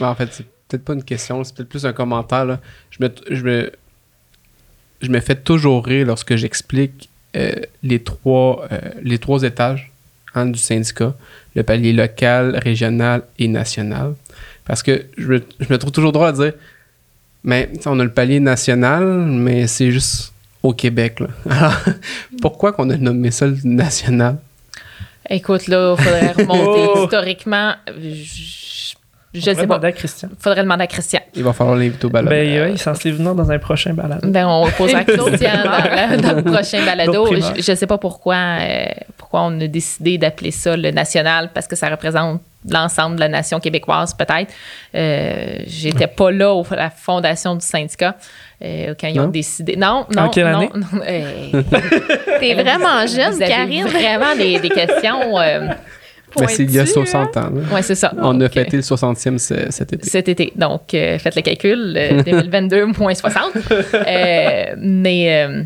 Ben, 0.00 0.08
en 0.08 0.14
fait, 0.16 0.32
c'est 0.32 0.46
peut-être 0.68 0.84
pas 0.84 0.94
une 0.94 1.04
question, 1.04 1.44
c'est 1.44 1.54
peut-être 1.54 1.68
plus 1.68 1.86
un 1.86 1.92
commentaire. 1.92 2.44
là. 2.44 2.60
Je, 2.90 3.04
me, 3.04 3.10
je, 3.30 3.44
me, 3.44 3.72
je 5.02 5.08
me 5.10 5.20
fais 5.20 5.34
toujours 5.34 5.84
rire 5.84 6.06
lorsque 6.06 6.36
j'explique 6.36 7.08
euh, 7.36 7.52
les, 7.82 8.00
trois, 8.00 8.66
euh, 8.70 8.78
les 9.02 9.18
trois 9.18 9.42
étages 9.42 9.90
hein, 10.34 10.46
du 10.46 10.58
syndicat 10.58 11.14
le 11.54 11.62
palier 11.62 11.92
local, 11.92 12.58
régional 12.62 13.22
et 13.38 13.46
national. 13.48 14.14
Parce 14.64 14.82
que 14.82 15.04
je 15.18 15.26
me, 15.26 15.44
je 15.60 15.70
me 15.70 15.76
trouve 15.78 15.92
toujours 15.92 16.12
droit 16.12 16.28
à 16.28 16.32
dire 16.32 16.52
mais 17.44 17.70
on 17.86 17.98
a 17.98 18.04
le 18.04 18.12
palier 18.12 18.40
national, 18.40 19.04
mais 19.04 19.66
c'est 19.66 19.90
juste 19.90 20.32
au 20.62 20.72
Québec. 20.72 21.20
Là. 21.20 21.26
Alors, 21.50 21.80
pourquoi 22.40 22.72
qu'on 22.72 22.88
a 22.90 22.96
nommé 22.96 23.30
ça 23.30 23.46
le 23.46 23.56
national? 23.64 24.38
écoute, 25.28 25.66
là, 25.66 25.96
il 25.98 26.02
faudrait 26.04 26.32
remonter 26.32 26.92
Oh. 26.94 27.04
historiquement. 27.04 27.74
Je, 27.88 28.61
je 29.34 29.40
On 29.40 29.42
sais 29.44 29.54
pas. 29.54 29.62
demander 29.62 29.88
à 29.88 29.92
Christian. 29.92 30.28
faudrait 30.38 30.62
demander 30.62 30.84
à 30.84 30.86
Christian. 30.86 31.20
Il 31.34 31.42
va 31.42 31.52
falloir 31.52 31.76
l'inviter 31.76 32.04
au 32.06 32.10
ballon. 32.10 32.28
Ben, 32.28 32.60
ouais, 32.60 32.70
il 32.70 32.74
est 32.74 32.76
censé 32.76 33.10
venir 33.10 33.34
dans 33.34 33.50
un 33.50 33.58
prochain 33.58 33.94
balade. 33.94 34.20
Ben, 34.24 34.46
on 34.46 34.68
posera 34.70 35.00
à 35.00 35.04
Christian 35.04 35.24
dans, 35.64 36.20
dans 36.20 36.36
le 36.36 36.42
prochain 36.42 36.84
balado. 36.84 37.26
Je, 37.34 37.62
je 37.62 37.74
sais 37.74 37.86
pas 37.86 37.98
pourquoi, 37.98 38.34
euh, 38.60 38.84
pourquoi 39.16 39.42
on 39.42 39.60
a 39.60 39.66
décidé 39.66 40.18
d'appeler 40.18 40.50
ça 40.50 40.76
le 40.76 40.90
national, 40.90 41.50
parce 41.54 41.66
que 41.66 41.76
ça 41.76 41.88
représente 41.88 42.40
l'ensemble 42.68 43.16
de 43.16 43.20
la 43.20 43.28
nation 43.28 43.58
québécoise, 43.58 44.14
peut-être. 44.14 44.52
Euh, 44.94 45.56
J'étais 45.66 46.06
pas 46.06 46.30
là 46.30 46.52
au- 46.54 46.64
à 46.70 46.76
la 46.76 46.90
fondation 46.90 47.56
du 47.56 47.66
syndicat 47.66 48.14
euh, 48.62 48.94
quand 49.00 49.08
ils 49.08 49.18
ont 49.18 49.24
Non? 49.24 49.28
décidé. 49.30 49.74
Non, 49.76 50.06
non. 50.14 50.22
En 50.22 50.28
quelle 50.28 50.48
non, 50.50 50.58
année? 50.58 50.70
non, 50.74 51.00
euh, 51.08 51.62
T'es 52.38 52.54
vraiment 52.54 53.04
jeune, 53.06 53.32
vous 53.32 53.42
avez 53.42 53.50
Karine. 53.50 53.86
vraiment 53.86 54.36
des, 54.36 54.60
des 54.60 54.68
questions. 54.68 55.36
Euh, 56.38 56.40
Mais 56.40 56.46
c'est 56.48 56.62
il 56.64 56.70
y 56.72 56.78
a 56.78 56.84
Pointu, 56.84 56.98
hein? 57.00 57.04
60 57.06 57.36
ans. 57.36 57.50
là. 57.54 57.74
ouais, 57.74 57.82
c'est 57.82 57.94
ça. 57.94 58.12
On 58.18 58.40
a 58.40 58.48
fêté 58.48 58.76
le 58.76 58.82
60e 58.82 59.38
ce- 59.38 59.70
cet 59.70 59.92
été. 59.92 60.08
cet 60.08 60.28
été. 60.28 60.52
Donc, 60.56 60.94
euh, 60.94 61.18
faites 61.18 61.36
le 61.36 61.42
calcul, 61.42 61.94
euh, 61.96 62.22
2022 62.26 62.86
moins 62.98 63.14
60. 63.14 63.52
Euh, 63.94 64.74
mais 64.78 65.44
euh, 65.46 65.62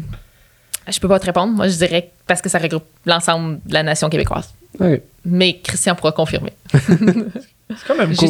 je 0.89 0.99
peux 1.01 1.09
pas 1.09 1.19
te 1.19 1.27
répondre. 1.27 1.53
Moi, 1.53 1.69
je 1.69 1.77
dirais 1.77 2.11
parce 2.27 2.43
que 2.43 2.49
ça 2.49 2.59
regroupe 2.59 2.85
l'ensemble 3.05 3.59
de 3.67 3.73
la 3.75 3.83
nation 3.83 4.09
québécoise. 4.09 4.53
Ok. 4.81 5.01
Mais 5.25 5.59
Christian 5.63 5.95
pourra 5.95 6.13
confirmer. 6.13 6.53
C'est 7.69 7.87
quand 7.89 7.97
même 7.97 8.15
cool. 8.15 8.29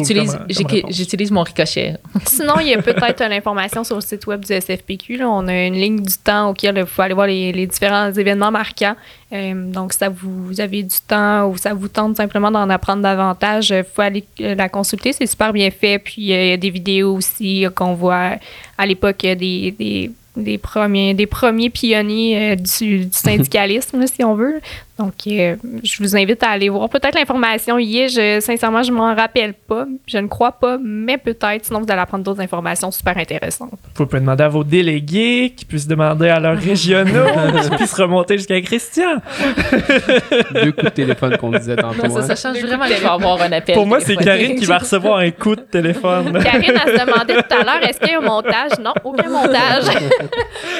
J'utilise 0.89 1.31
mon 1.31 1.43
ricochet. 1.43 1.97
Sinon, 2.25 2.55
il 2.59 2.69
y 2.69 2.73
a 2.73 2.81
peut-être 2.81 3.23
l'information 3.29 3.83
sur 3.83 3.95
le 3.95 4.01
site 4.01 4.25
web 4.25 4.43
du 4.43 4.51
SFPQ. 4.51 5.17
là. 5.17 5.29
On 5.29 5.47
a 5.47 5.65
une 5.65 5.75
ligne 5.75 6.01
du 6.01 6.17
temps 6.17 6.49
auquel 6.49 6.77
il 6.77 6.85
faut 6.87 7.03
aller 7.03 7.13
voir 7.13 7.27
les, 7.27 7.51
les 7.51 7.67
différents 7.67 8.11
événements 8.11 8.49
marquants. 8.49 8.95
Euh, 9.31 9.71
donc, 9.71 9.93
si 9.93 9.99
ça 9.99 10.09
vous, 10.09 10.45
vous 10.45 10.59
avez 10.59 10.81
du 10.81 10.95
temps 11.07 11.47
ou 11.49 11.57
ça 11.57 11.75
vous 11.75 11.87
tente 11.87 12.17
simplement 12.17 12.49
d'en 12.49 12.67
apprendre 12.69 13.03
davantage, 13.03 13.69
il 13.69 13.83
faut 13.83 14.01
aller 14.01 14.23
euh, 14.41 14.55
la 14.55 14.69
consulter. 14.69 15.13
C'est 15.13 15.27
super 15.27 15.53
bien 15.53 15.69
fait. 15.69 15.99
Puis, 15.99 16.33
euh, 16.33 16.43
il 16.43 16.49
y 16.49 16.53
a 16.53 16.57
des 16.57 16.71
vidéos 16.71 17.15
aussi 17.15 17.63
euh, 17.65 17.69
qu'on 17.69 17.93
voit 17.93 18.31
à 18.77 18.85
l'époque 18.87 19.23
euh, 19.23 19.35
des, 19.35 19.71
des 19.77 20.11
des 20.37 20.57
premiers, 20.59 21.15
des 21.15 21.25
premiers 21.25 21.69
pionniers 21.71 22.51
euh, 22.51 22.55
du, 22.55 23.05
du 23.05 23.11
syndicalisme, 23.11 23.99
là, 23.99 24.05
si 24.07 24.23
on 24.23 24.35
veut. 24.35 24.61
Donc, 24.97 25.13
euh, 25.27 25.55
je 25.83 26.01
vous 26.01 26.15
invite 26.15 26.41
à 26.43 26.49
aller 26.49 26.69
voir. 26.69 26.89
Peut-être 26.89 27.15
l'information 27.15 27.77
y 27.77 27.99
est. 27.99 28.07
Je, 28.09 28.39
sincèrement, 28.39 28.81
je 28.81 28.91
m'en 28.91 29.13
rappelle 29.13 29.53
pas. 29.53 29.85
Je 30.07 30.17
ne 30.17 30.27
crois 30.27 30.53
pas, 30.53 30.77
mais 30.81 31.17
peut-être. 31.17 31.65
Sinon, 31.65 31.81
vous 31.81 31.85
allez 31.89 32.01
apprendre 32.01 32.23
d'autres 32.23 32.41
informations 32.41 32.89
super 32.91 33.17
intéressantes. 33.17 33.71
Vous 33.95 34.05
pouvez 34.05 34.19
demander 34.19 34.43
à 34.43 34.49
vos 34.49 34.63
délégués, 34.63 35.53
qui 35.55 35.65
puissent 35.65 35.87
demander 35.87 36.29
à 36.29 36.39
leurs 36.39 36.57
régionaux, 36.57 37.25
qui 37.63 37.69
puissent 37.77 37.93
remonter 37.93 38.37
jusqu'à 38.37 38.59
Christian. 38.61 39.17
Deux 40.53 40.71
coups 40.71 40.85
de 40.85 40.89
téléphone 40.89 41.37
qu'on 41.37 41.51
disait 41.51 41.75
tantôt. 41.75 42.07
Non, 42.07 42.15
ça, 42.15 42.19
hein. 42.19 42.35
ça 42.35 42.35
change 42.35 42.61
vraiment 42.63 42.85
qu'il 42.85 42.97
va 42.97 43.13
avoir 43.13 43.41
un 43.41 43.51
appel. 43.51 43.75
Pour 43.75 43.85
moi, 43.85 43.99
c'est. 43.99 44.15
Karine 44.15 44.55
qui 44.55 44.65
va 44.65 44.79
recevoir 44.79 45.19
un 45.19 45.31
coup 45.31 45.55
de 45.55 45.61
téléphone. 45.71 46.41
Karine, 46.43 46.73
elle 46.85 46.99
se 46.99 47.05
demandait 47.05 47.35
tout 47.35 47.55
à 47.55 47.63
l'heure, 47.63 47.83
est-ce 47.87 47.99
qu'il 47.99 48.09
y 48.09 48.13
a 48.13 48.17
un 48.17 48.21
montage? 48.21 48.71
Non, 48.81 48.93
aucun 49.03 49.29
montage. 49.29 49.83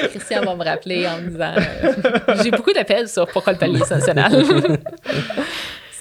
Christian 0.09 0.41
va 0.43 0.55
me 0.55 0.63
rappeler 0.63 1.07
en 1.07 1.21
me 1.21 1.29
disant 1.29 1.53
euh, 1.55 2.35
J'ai 2.43 2.51
beaucoup 2.51 2.73
d'appels 2.73 3.07
sur 3.07 3.27
pourquoi 3.27 3.53
le 3.53 3.59
palier 3.59 3.79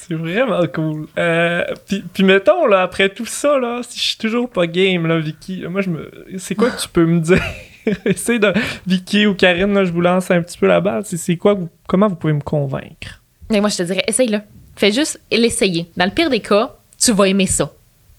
C'est 0.09 0.15
vraiment 0.15 0.63
cool. 0.73 1.09
Euh, 1.19 1.65
puis, 1.89 2.05
puis 2.13 2.23
mettons, 2.23 2.67
là, 2.67 2.83
après 2.83 3.09
tout 3.09 3.27
ça, 3.27 3.59
là, 3.59 3.81
si 3.83 3.99
je 3.99 4.05
suis 4.05 4.17
toujours 4.19 4.49
pas 4.49 4.67
game, 4.69 5.07
là, 5.07 5.19
Vicky, 5.19 5.65
moi, 5.69 5.81
je 5.81 5.91
me... 5.91 6.11
C'est 6.39 6.55
quoi 6.55 6.71
que 6.71 6.81
tu 6.81 6.89
peux 6.89 7.05
me 7.05 7.19
dire? 7.19 7.43
Essaye 8.05 8.39
de... 8.39 8.53
Vicky 8.87 9.27
ou 9.27 9.35
Karine, 9.35 9.75
là, 9.75 9.85
je 9.85 9.91
vous 9.91 10.01
lance 10.01 10.31
un 10.31 10.41
petit 10.43 10.59
peu 10.59 10.69
la 10.69 10.81
balle. 10.81 11.03
C'est, 11.05 11.17
c'est 11.17 11.37
quoi, 11.37 11.55
vous- 11.55 11.69
comment 11.89 12.07
vous 12.07 12.15
pouvez 12.15 12.33
me 12.35 12.41
convaincre? 12.41 13.21
Mais 13.51 13.61
moi, 13.61 13.69
je 13.69 13.79
te 13.79 13.83
dirais, 13.83 14.05
essaye-le. 14.07 14.39
Fais 14.77 14.93
juste 14.93 15.21
l'essayer. 15.33 15.91
Dans 15.97 16.05
le 16.05 16.13
pire 16.13 16.31
des 16.31 16.41
cas, 16.41 16.77
tu 17.01 17.11
vas 17.13 17.25
aimer 17.29 17.47
ça. 17.47 17.73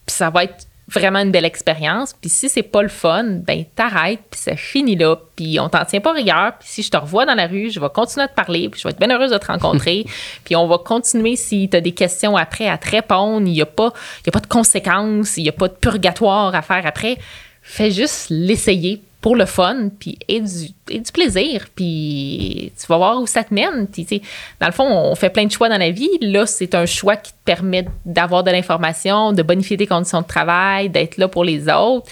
Puis 0.06 0.14
ça 0.16 0.30
va 0.30 0.44
être 0.44 0.67
vraiment 0.88 1.20
une 1.20 1.32
belle 1.32 1.46
expérience. 1.46 2.14
Puis 2.20 2.30
si 2.30 2.48
c'est 2.50 2.64
pas 2.64 2.82
le 2.82 2.88
fun, 2.88 3.24
ben 3.26 3.66
t'arrêtes, 3.76 4.22
puis 4.32 4.40
ça 4.40 4.56
finit 4.56 4.96
là. 4.96 5.18
Puis 5.36 5.60
on 5.60 5.68
t'en 5.70 5.84
tient 5.86 6.00
pas 6.00 6.14
rigueur. 6.14 6.54
Puis 6.60 6.70
si 6.70 6.84
je 6.84 6.90
te 6.90 6.98
revois 6.98 7.26
dans 7.26 7.36
la 7.36 7.48
rue, 7.48 7.70
je 7.70 7.80
vais 7.80 7.90
continuer 7.90 8.24
à 8.24 8.28
te 8.28 8.36
parler. 8.36 8.70
Puis 8.70 8.80
je 8.80 8.88
vais 8.88 8.92
être 8.92 9.00
bien 9.00 9.10
heureuse 9.14 9.32
de 9.32 9.38
te 9.38 9.48
rencontrer. 9.48 10.06
puis 10.46 10.56
on 10.56 10.68
va 10.68 10.78
continuer 10.78 11.36
si 11.36 11.68
tu 11.70 11.76
as 11.78 11.82
des 11.82 11.92
questions 11.92 12.38
après 12.38 12.68
à 12.70 12.78
te 12.78 12.90
répondre. 12.90 13.46
Il 13.48 13.54
n'y 13.54 13.62
a, 13.62 13.66
pas- 13.66 13.94
il 14.24 14.28
y 14.28 14.30
a 14.30 14.32
pas 14.32 14.40
de 14.40 14.48
conséquences. 14.48 15.38
Il 15.38 15.44
n'y 15.44 15.50
a 15.50 15.54
pas 15.54 15.68
de 15.68 15.74
purgatoire 15.74 16.56
à 16.56 16.62
faire 16.62 16.86
après. 16.86 17.18
Fais 17.62 17.92
juste 17.92 18.28
l'essayer 18.30 19.02
pour 19.22 19.36
le 19.36 19.46
fun, 19.46 19.90
puis 20.00 20.18
et 20.28 20.42
du, 20.42 21.12
plaisir, 21.12 21.68
puis 21.76 22.72
tu 22.80 22.88
vas 22.88 22.98
voir 22.98 23.22
où 23.22 23.28
ça 23.28 23.44
te 23.44 23.54
mène. 23.54 23.88
Puis, 23.88 24.22
dans 24.60 24.68
le 24.68 24.72
fond, 24.72 24.88
on 24.88 25.16
fait 25.16 25.30
plein 25.30 25.46
de 25.46 25.52
choix 25.52 25.70
dans 25.70 25.78
la 25.78 25.90
vie. 25.90 26.10
Là, 26.22 26.46
c'est 26.46 26.76
un 26.76 26.86
choix 26.86 27.16
qui 27.16 27.32
te 27.32 27.38
permet 27.44 27.88
d'avoir 28.06 28.44
de 28.44 28.52
l'information, 28.52 29.34
de 29.34 29.42
bonifier 29.42 29.76
tes 29.76 29.88
conditions 29.88 30.22
de 30.22 30.28
travail, 30.28 30.90
d'être 30.90 31.18
là 31.18 31.28
pour 31.28 31.44
les 31.44 31.68
autres. 31.68 32.08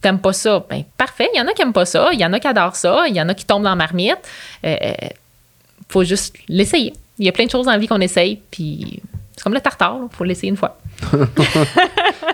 T'aimes 0.00 0.18
pas 0.18 0.32
ça? 0.32 0.64
Ben, 0.68 0.84
parfait. 0.96 1.28
Il 1.34 1.38
y 1.38 1.40
en 1.40 1.46
a 1.46 1.52
qui 1.52 1.62
aiment 1.62 1.72
pas 1.72 1.86
ça. 1.86 2.10
Il 2.12 2.20
y 2.20 2.24
en 2.24 2.32
a 2.32 2.40
qui 2.40 2.46
adorent 2.46 2.76
ça. 2.76 3.04
Il 3.08 3.14
y 3.14 3.20
en 3.20 3.28
a 3.28 3.34
qui 3.34 3.44
tombent 3.44 3.64
dans 3.64 3.70
la 3.70 3.76
marmite. 3.76 4.18
Euh, 4.64 4.92
faut 5.88 6.04
juste 6.04 6.36
l'essayer. 6.48 6.92
Il 7.18 7.26
y 7.26 7.28
a 7.28 7.32
plein 7.32 7.46
de 7.46 7.50
choses 7.50 7.66
dans 7.66 7.72
la 7.72 7.78
vie 7.78 7.88
qu'on 7.88 8.00
essaye, 8.00 8.40
puis 8.50 9.00
c'est 9.34 9.42
comme 9.42 9.54
le 9.54 9.60
tartare, 9.60 9.98
il 10.10 10.16
faut 10.16 10.24
l'essayer 10.24 10.50
une 10.50 10.56
fois. 10.56 10.78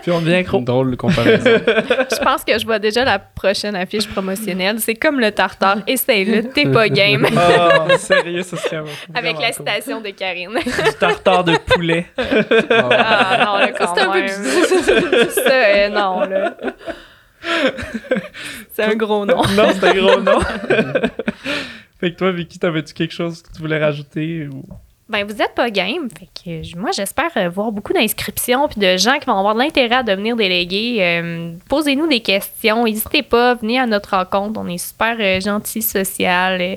Puis 0.05 0.11
on 0.11 0.21
devient 0.21 0.43
gros. 0.43 0.61
Drôle 0.61 0.91
de 0.91 0.95
comparaison. 0.97 1.49
Je 1.49 2.23
pense 2.23 2.43
que 2.43 2.59
je 2.59 2.63
vois 2.63 2.77
déjà 2.77 3.03
la 3.03 3.17
prochaine 3.17 3.75
affiche 3.75 4.07
promotionnelle. 4.07 4.79
C'est 4.79 4.93
comme 4.93 5.19
le 5.19 5.31
tartare. 5.31 5.79
Essaye-le, 5.87 6.43
t'es 6.43 6.67
pas 6.67 6.89
game. 6.89 7.25
Oh, 7.35 7.91
sérieux, 7.97 8.43
ça 8.43 8.55
serait 8.55 8.83
Avec 9.15 9.39
la 9.39 9.47
cool. 9.47 9.53
citation 9.55 10.01
de 10.01 10.09
Karine. 10.11 10.51
Du 10.63 10.93
tartare 10.99 11.43
de 11.43 11.57
poulet. 11.57 12.05
Ah 12.17 13.45
non, 13.45 13.57
là, 13.57 13.71
quand 13.71 13.95
C'est 13.95 14.01
un 14.01 14.11
peu. 14.11 15.29
Ça, 15.29 15.49
euh, 15.49 15.89
non, 15.89 16.19
là. 16.19 16.55
C'est 18.73 18.83
un 18.83 18.95
gros 18.95 19.25
nom. 19.25 19.41
non, 19.57 19.71
c'est 19.73 19.87
un 19.87 19.93
gros 19.95 20.21
nom. 20.21 20.39
fait 21.99 22.11
que 22.11 22.15
toi, 22.15 22.31
Vicky, 22.31 22.59
t'avais-tu 22.59 22.93
quelque 22.93 23.13
chose 23.13 23.41
que 23.41 23.51
tu 23.51 23.59
voulais 23.59 23.79
rajouter? 23.79 24.47
Ou... 24.53 24.63
Ben, 25.07 25.23
vous 25.23 25.39
êtes 25.39 25.53
pas 25.53 25.69
game. 25.69 26.09
Fait 26.17 26.27
que 26.43 26.63
je- 26.63 26.75
moi, 26.75 26.89
j'espère 26.91 27.29
euh, 27.37 27.47
voir 27.47 27.71
beaucoup 27.71 27.93
d'inscriptions 27.93 28.67
puis 28.67 28.79
de 28.79 28.97
gens 28.97 29.19
qui 29.19 29.25
vont 29.27 29.37
avoir 29.37 29.53
de 29.53 29.59
l'intérêt 29.59 29.97
à 29.97 30.03
devenir 30.03 30.35
délégués. 30.35 30.97
Euh, 30.99 31.51
Posez-nous 31.69 32.07
des 32.07 32.21
questions. 32.21 32.85
N'hésitez 32.85 33.21
pas, 33.21 33.53
venez 33.53 33.79
à 33.79 33.85
notre 33.85 34.15
rencontre. 34.17 34.59
On 34.59 34.67
est 34.67 34.79
super 34.79 35.15
euh, 35.19 35.39
gentil, 35.39 35.81
social. 35.83 36.59
euh, 36.59 36.75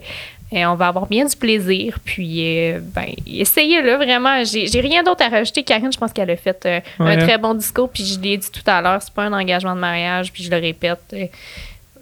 et 0.50 0.64
on 0.64 0.74
va 0.76 0.88
avoir 0.88 1.06
bien 1.06 1.26
du 1.26 1.36
plaisir. 1.36 1.98
Puis, 2.04 2.40
euh, 2.72 2.80
ben, 2.82 3.08
essayez-le 3.26 3.94
vraiment. 3.96 4.42
J'ai 4.44 4.66
j'ai 4.66 4.80
rien 4.80 5.02
d'autre 5.02 5.22
à 5.24 5.28
rajouter. 5.28 5.62
Karine, 5.62 5.92
je 5.92 5.98
pense 5.98 6.12
qu'elle 6.12 6.30
a 6.30 6.36
fait 6.36 6.64
euh, 6.66 6.80
Ouais. 7.00 7.12
un 7.14 7.16
très 7.18 7.36
bon 7.38 7.52
discours. 7.54 7.88
Puis, 7.90 8.04
je 8.04 8.18
l'ai 8.20 8.36
dit 8.38 8.50
tout 8.50 8.62
à 8.66 8.80
l'heure, 8.82 9.02
c'est 9.02 9.12
pas 9.12 9.24
un 9.24 9.32
engagement 9.32 9.74
de 9.74 9.80
mariage. 9.80 10.32
Puis, 10.32 10.42
je 10.42 10.50
le 10.50 10.56
répète. 10.58 11.00
euh, 11.14 11.26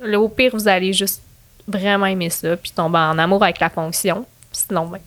là, 0.03 0.21
au 0.21 0.29
pire, 0.29 0.51
vous 0.55 0.67
allez 0.69 0.93
juste 0.93 1.23
vraiment 1.69 2.07
aimer 2.07 2.31
ça. 2.31 2.57
Puis, 2.57 2.71
tomber 2.71 2.99
en 2.99 3.17
amour 3.19 3.43
avec 3.45 3.59
la 3.61 3.69
fonction. 3.71 4.25
Sinon, 4.53 4.87
ben, 4.87 5.01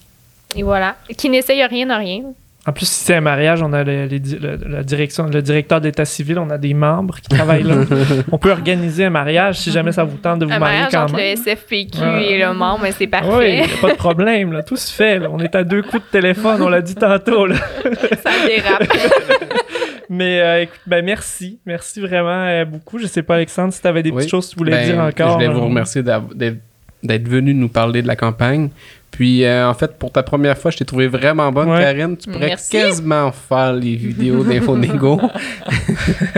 et 0.56 0.64
voilà. 0.64 0.96
Qui 1.18 1.30
n'essaye 1.30 1.64
rien 1.64 1.86
n'a 1.86 1.98
rien. 1.98 2.24
En 2.68 2.74
plus, 2.74 2.88
si 2.88 3.06
c'est 3.06 3.16
un 3.16 3.22
mariage, 3.22 3.64
on 3.64 3.72
a 3.72 3.84
le, 3.84 4.06
les 4.06 4.20
di- 4.20 4.38
le- 4.38 4.60
la 4.68 4.84
direction, 4.84 5.24
le 5.26 5.42
directeur 5.42 5.80
d'état 5.80 6.04
civil, 6.06 6.38
on 6.38 6.50
a 6.50 6.58
des 6.58 6.74
membres 6.74 7.16
qui 7.22 7.30
travaillent 7.30 7.64
là. 7.64 7.78
on 8.32 8.38
peut 8.38 8.52
organiser 8.52 9.06
un 9.06 9.10
mariage 9.10 9.60
si 9.60 9.72
jamais 9.72 9.94
ça 9.94 10.04
vous 10.04 10.18
tente 10.18 10.40
de 10.40 10.46
vous 10.46 10.52
Un 10.52 10.60
marier 10.60 10.76
mariage 10.76 10.92
quand 10.92 11.04
entre 11.04 11.16
même. 11.16 11.36
le 11.38 11.42
SFPQ 11.42 12.00
Ouais. 12.02 12.26
et 12.34 12.38
le 12.38 12.54
membre, 12.54 12.82
mais 12.84 12.92
c'est 12.92 13.06
Oui, 13.06 13.08
parfait. 13.08 13.64
pas 13.82 13.92
de 13.92 13.96
problème, 13.96 14.52
là. 14.52 14.62
tout 14.62 14.76
se 14.76 14.92
fait. 14.94 15.20
là. 15.20 15.30
On 15.32 15.40
est 15.40 15.56
à 15.56 15.64
deux 15.64 15.82
coups 15.82 16.04
de 16.04 16.10
téléphone, 16.12 16.62
on 16.62 16.70
l'a 16.70 16.82
dit 16.82 16.96
tantôt. 16.96 17.46
là. 17.46 17.56
ça 18.24 18.32
dérape. 18.46 18.84
Mais 20.12 20.42
euh, 20.42 20.62
écoute, 20.64 20.80
ben 20.88 21.06
merci. 21.06 21.60
Merci 21.66 22.02
vraiment 22.02 22.46
euh, 22.46 22.66
beaucoup. 22.66 22.98
Je 22.98 23.06
sais 23.06 23.22
pas, 23.24 23.36
Alexandre, 23.36 23.72
si 23.74 23.82
tu 23.82 23.88
avais 23.88 24.02
des 24.04 24.10
Oui. 24.10 24.18
petites 24.18 24.32
choses 24.32 24.48
que 24.48 24.54
tu 24.54 24.58
voulais 24.58 24.72
Ben, 24.72 24.86
dire 24.86 25.00
encore. 25.00 25.30
Je 25.30 25.34
voulais 25.36 25.48
vous 25.48 25.60
euh, 25.60 25.66
remercier 25.66 26.02
d'être 26.04 26.58
d'être 27.04 27.28
venu 27.28 27.54
nous 27.54 27.70
parler 27.70 28.02
de 28.02 28.08
la 28.08 28.16
campagne. 28.16 28.70
Puis, 29.12 29.44
euh, 29.44 29.68
en 29.68 29.74
fait, 29.74 29.98
pour 29.98 30.12
ta 30.12 30.22
première 30.22 30.58
fois, 30.58 30.70
je 30.72 30.78
t'ai 30.78 30.86
trouvé 30.86 31.08
vraiment 31.08 31.52
bonne, 31.52 31.70
Ouais. 31.70 31.80
Karine. 31.82 32.16
Tu 32.16 32.30
pourrais 32.30 32.48
Merci. 32.48 32.72
quasiment 32.72 33.32
faire 33.32 33.74
les 33.74 33.96
vidéos 33.96 34.44
d'Infonego. 34.44 35.20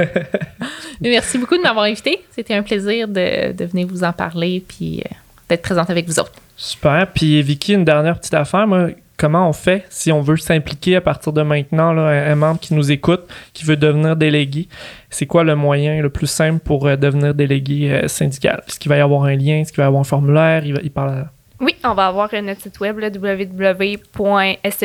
Merci 1.01 1.37
beaucoup 1.37 1.57
de 1.57 1.61
m'avoir 1.61 1.85
invité. 1.85 2.21
C'était 2.31 2.53
un 2.53 2.63
plaisir 2.63 3.07
de, 3.07 3.51
de 3.53 3.65
venir 3.65 3.87
vous 3.87 4.03
en 4.03 4.13
parler 4.13 4.63
puis 4.67 5.01
euh, 5.05 5.09
d'être 5.49 5.61
présente 5.63 5.89
avec 5.89 6.07
vous 6.07 6.19
autres. 6.19 6.33
Super. 6.55 7.07
Puis 7.13 7.41
Vicky, 7.41 7.73
une 7.73 7.85
dernière 7.85 8.17
petite 8.19 8.33
affaire. 8.35 8.67
Moi, 8.67 8.89
comment 9.21 9.47
on 9.47 9.53
fait 9.53 9.85
si 9.89 10.11
on 10.11 10.21
veut 10.21 10.37
s'impliquer 10.37 10.95
à 10.95 11.01
partir 11.01 11.31
de 11.31 11.43
maintenant, 11.43 11.93
là, 11.93 12.01
un, 12.07 12.31
un 12.31 12.35
membre 12.35 12.59
qui 12.59 12.73
nous 12.73 12.91
écoute, 12.91 13.21
qui 13.53 13.63
veut 13.63 13.77
devenir 13.77 14.15
délégué? 14.15 14.67
C'est 15.11 15.27
quoi 15.27 15.43
le 15.43 15.55
moyen 15.55 16.01
le 16.01 16.09
plus 16.09 16.25
simple 16.27 16.59
pour 16.59 16.87
euh, 16.87 16.95
devenir 16.95 17.33
délégué 17.35 17.91
euh, 17.91 18.07
syndical? 18.07 18.63
Est-ce 18.67 18.79
qu'il 18.79 18.89
va 18.89 18.97
y 18.97 19.01
avoir 19.01 19.23
un 19.25 19.35
lien? 19.35 19.59
Est-ce 19.59 19.71
qu'il 19.71 19.77
va 19.77 19.83
y 19.83 19.87
avoir 19.87 20.01
un 20.01 20.05
formulaire? 20.05 20.65
Il, 20.65 20.73
va- 20.73 20.79
il 20.83 20.89
parle 20.91 21.09
à- 21.11 21.31
Oui, 21.59 21.75
on 21.83 21.93
va 21.93 22.07
avoir 22.07 22.29
euh, 22.33 22.41
notre 22.41 22.61
site 22.61 22.79
web 22.79 22.97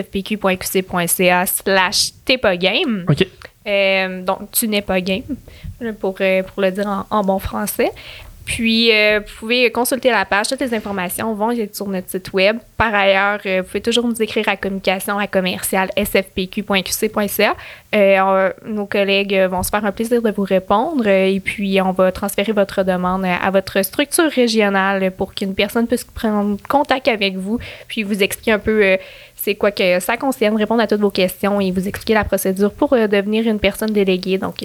www.sfpq.qc.ca 0.06 1.46
slash 1.46 2.10
t'es 2.24 2.38
pas 2.38 2.56
game. 2.56 3.04
OK. 3.08 3.26
Euh, 3.66 4.22
donc, 4.22 4.50
tu 4.52 4.68
n'es 4.68 4.82
pas 4.82 5.00
game, 5.00 5.22
pour, 5.98 6.14
pour 6.14 6.62
le 6.62 6.70
dire 6.70 6.86
en, 6.86 7.04
en 7.10 7.24
bon 7.24 7.38
français. 7.40 7.90
Puis, 8.46 8.92
euh, 8.92 9.18
vous 9.18 9.34
pouvez 9.40 9.70
consulter 9.72 10.08
la 10.10 10.24
page. 10.24 10.48
Toutes 10.48 10.60
les 10.60 10.72
informations 10.72 11.34
vont 11.34 11.50
être 11.50 11.74
sur 11.74 11.88
notre 11.88 12.08
site 12.08 12.32
web. 12.32 12.58
Par 12.78 12.94
ailleurs, 12.94 13.40
euh, 13.44 13.60
vous 13.60 13.66
pouvez 13.66 13.80
toujours 13.82 14.06
nous 14.06 14.22
écrire 14.22 14.48
à 14.48 14.56
communication 14.56 15.18
à 15.18 15.26
commercial 15.26 15.90
sfpq.qc.ca. 15.96 17.56
Euh, 17.94 18.52
nos 18.66 18.86
collègues 18.86 19.34
vont 19.50 19.62
se 19.62 19.70
faire 19.70 19.84
un 19.84 19.92
plaisir 19.92 20.20
de 20.20 20.30
vous 20.30 20.42
répondre 20.42 21.04
euh, 21.06 21.26
et 21.26 21.40
puis 21.40 21.80
on 21.80 21.92
va 21.92 22.12
transférer 22.12 22.52
votre 22.52 22.82
demande 22.82 23.24
à 23.24 23.50
votre 23.50 23.82
structure 23.82 24.30
régionale 24.30 25.10
pour 25.12 25.34
qu'une 25.34 25.54
personne 25.54 25.86
puisse 25.86 26.04
prendre 26.04 26.58
contact 26.68 27.08
avec 27.08 27.36
vous 27.36 27.58
puis 27.88 28.02
vous 28.02 28.22
expliquer 28.22 28.52
un 28.52 28.58
peu 28.58 28.84
euh, 28.84 28.96
c'est 29.36 29.54
quoi 29.54 29.70
que 29.70 30.00
ça 30.00 30.16
concerne, 30.16 30.56
répondre 30.56 30.82
à 30.82 30.86
toutes 30.86 31.00
vos 31.00 31.10
questions 31.10 31.60
et 31.60 31.70
vous 31.70 31.86
expliquer 31.86 32.14
la 32.14 32.24
procédure 32.24 32.72
pour 32.72 32.92
euh, 32.92 33.06
devenir 33.06 33.46
une 33.46 33.60
personne 33.60 33.90
déléguée. 33.90 34.38
Donc, 34.38 34.64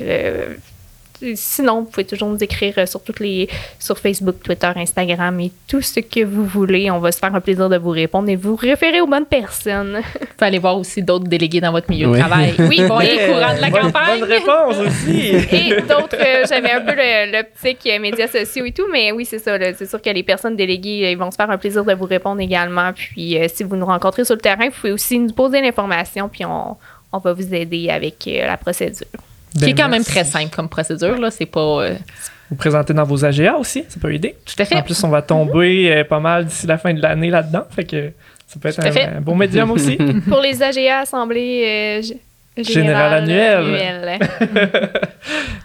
sinon, 1.36 1.82
vous 1.82 1.86
pouvez 1.90 2.06
toujours 2.06 2.30
nous 2.30 2.44
écrire 2.44 2.74
euh, 2.78 2.86
sur 2.86 3.04
toutes 3.04 3.20
les 3.20 3.48
sur 3.80 3.98
Facebook, 3.98 4.36
Twitter, 4.44 4.72
Instagram 4.76 5.40
et 5.40 5.52
tout 5.68 5.82
ce 5.82 6.00
que 6.00 6.24
vous 6.24 6.46
voulez. 6.46 6.90
On 6.92 7.00
va 7.00 7.12
se 7.12 7.20
faire 7.20 7.34
un 7.34 7.40
plaisir 7.42 7.70
de 7.70 7.78
vous 7.78 7.90
répondre 7.92 8.30
et 8.30 8.36
vous 8.36 8.56
référer 8.56 9.02
aux 9.02 9.08
bonnes 9.08 9.26
personnes. 9.26 10.02
Vous 10.22 10.26
pouvez 10.38 10.48
aller 10.48 10.60
voir 10.60 10.78
aussi 10.78 11.02
d'autres 11.04 11.28
délégués 11.28 11.62
dans 11.62 11.72
votre 11.72 11.90
milieu 11.90 12.08
Oui. 12.08 12.14
de 12.18 12.20
travail. 12.20 12.54
Oui, 12.60 12.76
ils 12.80 12.86
vont 12.86 13.00
être 13.02 13.14
Yeah! 13.14 13.30
au 13.30 13.34
courant 13.34 13.56
de 13.56 13.62
la 13.62 13.70
Bonne- 13.70 13.82
campagne. 13.82 14.20
Bonne 14.20 14.30
réponse 14.32 14.76
aussi! 14.88 15.20
Et 15.52 15.82
d'autres, 15.82 16.16
euh, 16.20 16.46
j'avais 16.50 16.72
un 16.72 16.82
peu 16.82 16.94
le- 16.96 17.32
l'optique 17.32 17.88
euh, 17.88 18.00
médias 18.00 18.28
sociaux 18.28 18.66
et 18.66 18.72
tout, 18.72 18.88
mais 18.92 19.12
oui, 19.12 19.26
c'est 19.26 19.40
ça. 19.40 19.58
C'est 19.76 19.88
sûr 19.90 20.02
que 20.02 20.10
les 20.10 20.24
personnes 20.24 20.56
déléguées, 20.56 21.12
ils 21.12 21.18
vont 21.18 21.30
se 21.32 21.36
faire 21.36 21.50
un 21.52 21.58
plaisir 21.58 21.86
de 21.86 21.94
vous 21.94 22.06
répondre 22.06 22.42
également. 22.42 22.92
Puis, 22.94 23.38
euh, 23.38 23.48
si 23.54 23.64
vous 23.64 23.76
nous 23.76 23.86
rencontrez 23.86 24.26
sur 24.26 24.36
le 24.36 24.42
terrain, 24.42 24.66
vous 24.66 24.72
pouvez 24.80 24.94
aussi 24.94 25.20
nous 25.20 25.32
poser 25.34 25.62
l'information, 25.62 26.28
puis 26.30 26.46
on, 26.46 26.76
on 27.14 27.18
va 27.20 27.34
vous 27.34 27.54
aider 27.54 27.90
avec 27.90 28.16
euh, 28.28 28.48
la 28.48 28.58
procédure. 28.58 29.06
Qui 29.58 29.66
est 29.66 29.68
Ben, 29.68 29.76
quand 29.76 29.84
même 29.90 30.00
merci. 30.00 30.12
très 30.12 30.24
simple 30.24 30.56
comme 30.56 30.70
procédure. 30.70 31.18
Là. 31.20 31.30
C'est 31.32 31.46
pas. 31.46 31.60
euh, 31.84 31.96
Vous 32.50 32.56
présentez 32.56 32.94
dans 32.94 33.04
vos 33.04 33.24
AGA 33.26 33.56
aussi, 33.58 33.84
ça 33.90 34.00
peut 34.00 34.14
aider. 34.14 34.36
tout 34.46 34.56
à 34.58 34.66
fait. 34.66 34.76
En 34.76 34.82
plus, 34.84 35.04
on 35.04 35.10
va 35.10 35.22
tomber 35.22 35.92
euh, 35.92 36.04
pas 36.04 36.20
mal 36.20 36.46
d'ici 36.46 36.68
la 36.68 36.78
fin 36.78 36.94
de 36.94 37.02
l'année 37.02 37.30
là-dedans. 37.30 37.64
Fait 37.70 37.84
que 37.86 38.12
ça 38.48 38.60
peut 38.60 38.70
être 38.70 38.80
un, 38.80 39.18
un 39.18 39.22
bon 39.22 39.36
médium 39.36 39.72
aussi. 39.72 39.98
Pour 40.28 40.40
les 40.42 40.62
AGA 40.62 41.00
assemblées 41.00 42.02
euh, 42.02 42.16
Général 42.64 43.14
annuel. 43.14 43.58
annuel. 43.58 44.20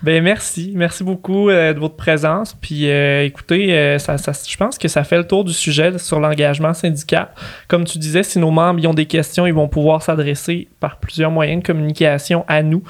Ben 0.03 0.23
merci, 0.23 0.73
merci 0.77 1.03
beaucoup 1.03 1.49
euh, 1.49 1.73
de 1.73 1.81
votre 1.81 1.97
présence. 1.97 2.55
Puis 2.61 2.89
euh, 2.89 3.25
écoutez, 3.25 3.75
euh, 3.77 3.99
ça, 3.99 4.19
ça- 4.19 4.33
je 4.47 4.57
pense 4.57 4.79
que 4.79 4.87
ça 4.89 5.03
fait 5.03 5.17
le 5.17 5.27
tour 5.27 5.43
du 5.43 5.53
sujet 5.53 5.99
sur 5.99 6.21
l'engagement 6.21 6.75
syndical. 6.75 7.29
Comme 7.67 7.85
tu 7.85 7.99
disais, 7.99 8.23
si 8.23 8.39
nos 8.39 8.51
membres 8.51 8.79
ils 8.79 8.87
ont 8.87 8.95
des 8.95 9.07
questions, 9.07 9.47
ils 9.47 9.55
vont 9.55 9.67
pouvoir 9.69 10.03
s'adresser 10.03 10.69
par 10.81 10.99
plusieurs 10.99 11.31
moyens 11.31 11.63
de 11.63 11.67
communication 11.67 12.45
à 12.47 12.63
nous. 12.63 12.83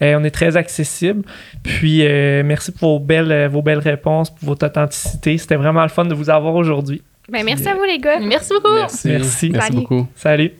Euh, 0.00 0.16
on 0.18 0.24
est 0.24 0.30
très 0.30 0.56
accessible. 0.56 1.24
Puis 1.62 2.06
euh, 2.06 2.42
merci 2.44 2.72
pour 2.72 2.98
vos 2.98 3.04
belles, 3.04 3.48
vos 3.48 3.60
belles 3.60 3.78
réponses, 3.80 4.30
pour 4.30 4.48
votre 4.50 4.64
authenticité. 4.66 5.36
C'était 5.38 5.56
vraiment 5.56 5.82
le 5.82 5.88
fun 5.88 6.04
de 6.04 6.14
vous 6.14 6.30
avoir 6.30 6.54
aujourd'hui. 6.54 7.02
Ben, 7.30 7.44
merci 7.44 7.68
à 7.68 7.74
vous, 7.74 7.84
les 7.84 7.98
gars. 7.98 8.18
Merci 8.20 8.52
beaucoup. 8.54 8.74
Merci. 8.74 9.08
Merci. 9.08 9.50
Merci 9.50 9.66
Salut. 9.66 9.80
beaucoup. 9.80 10.06
Salut. 10.14 10.52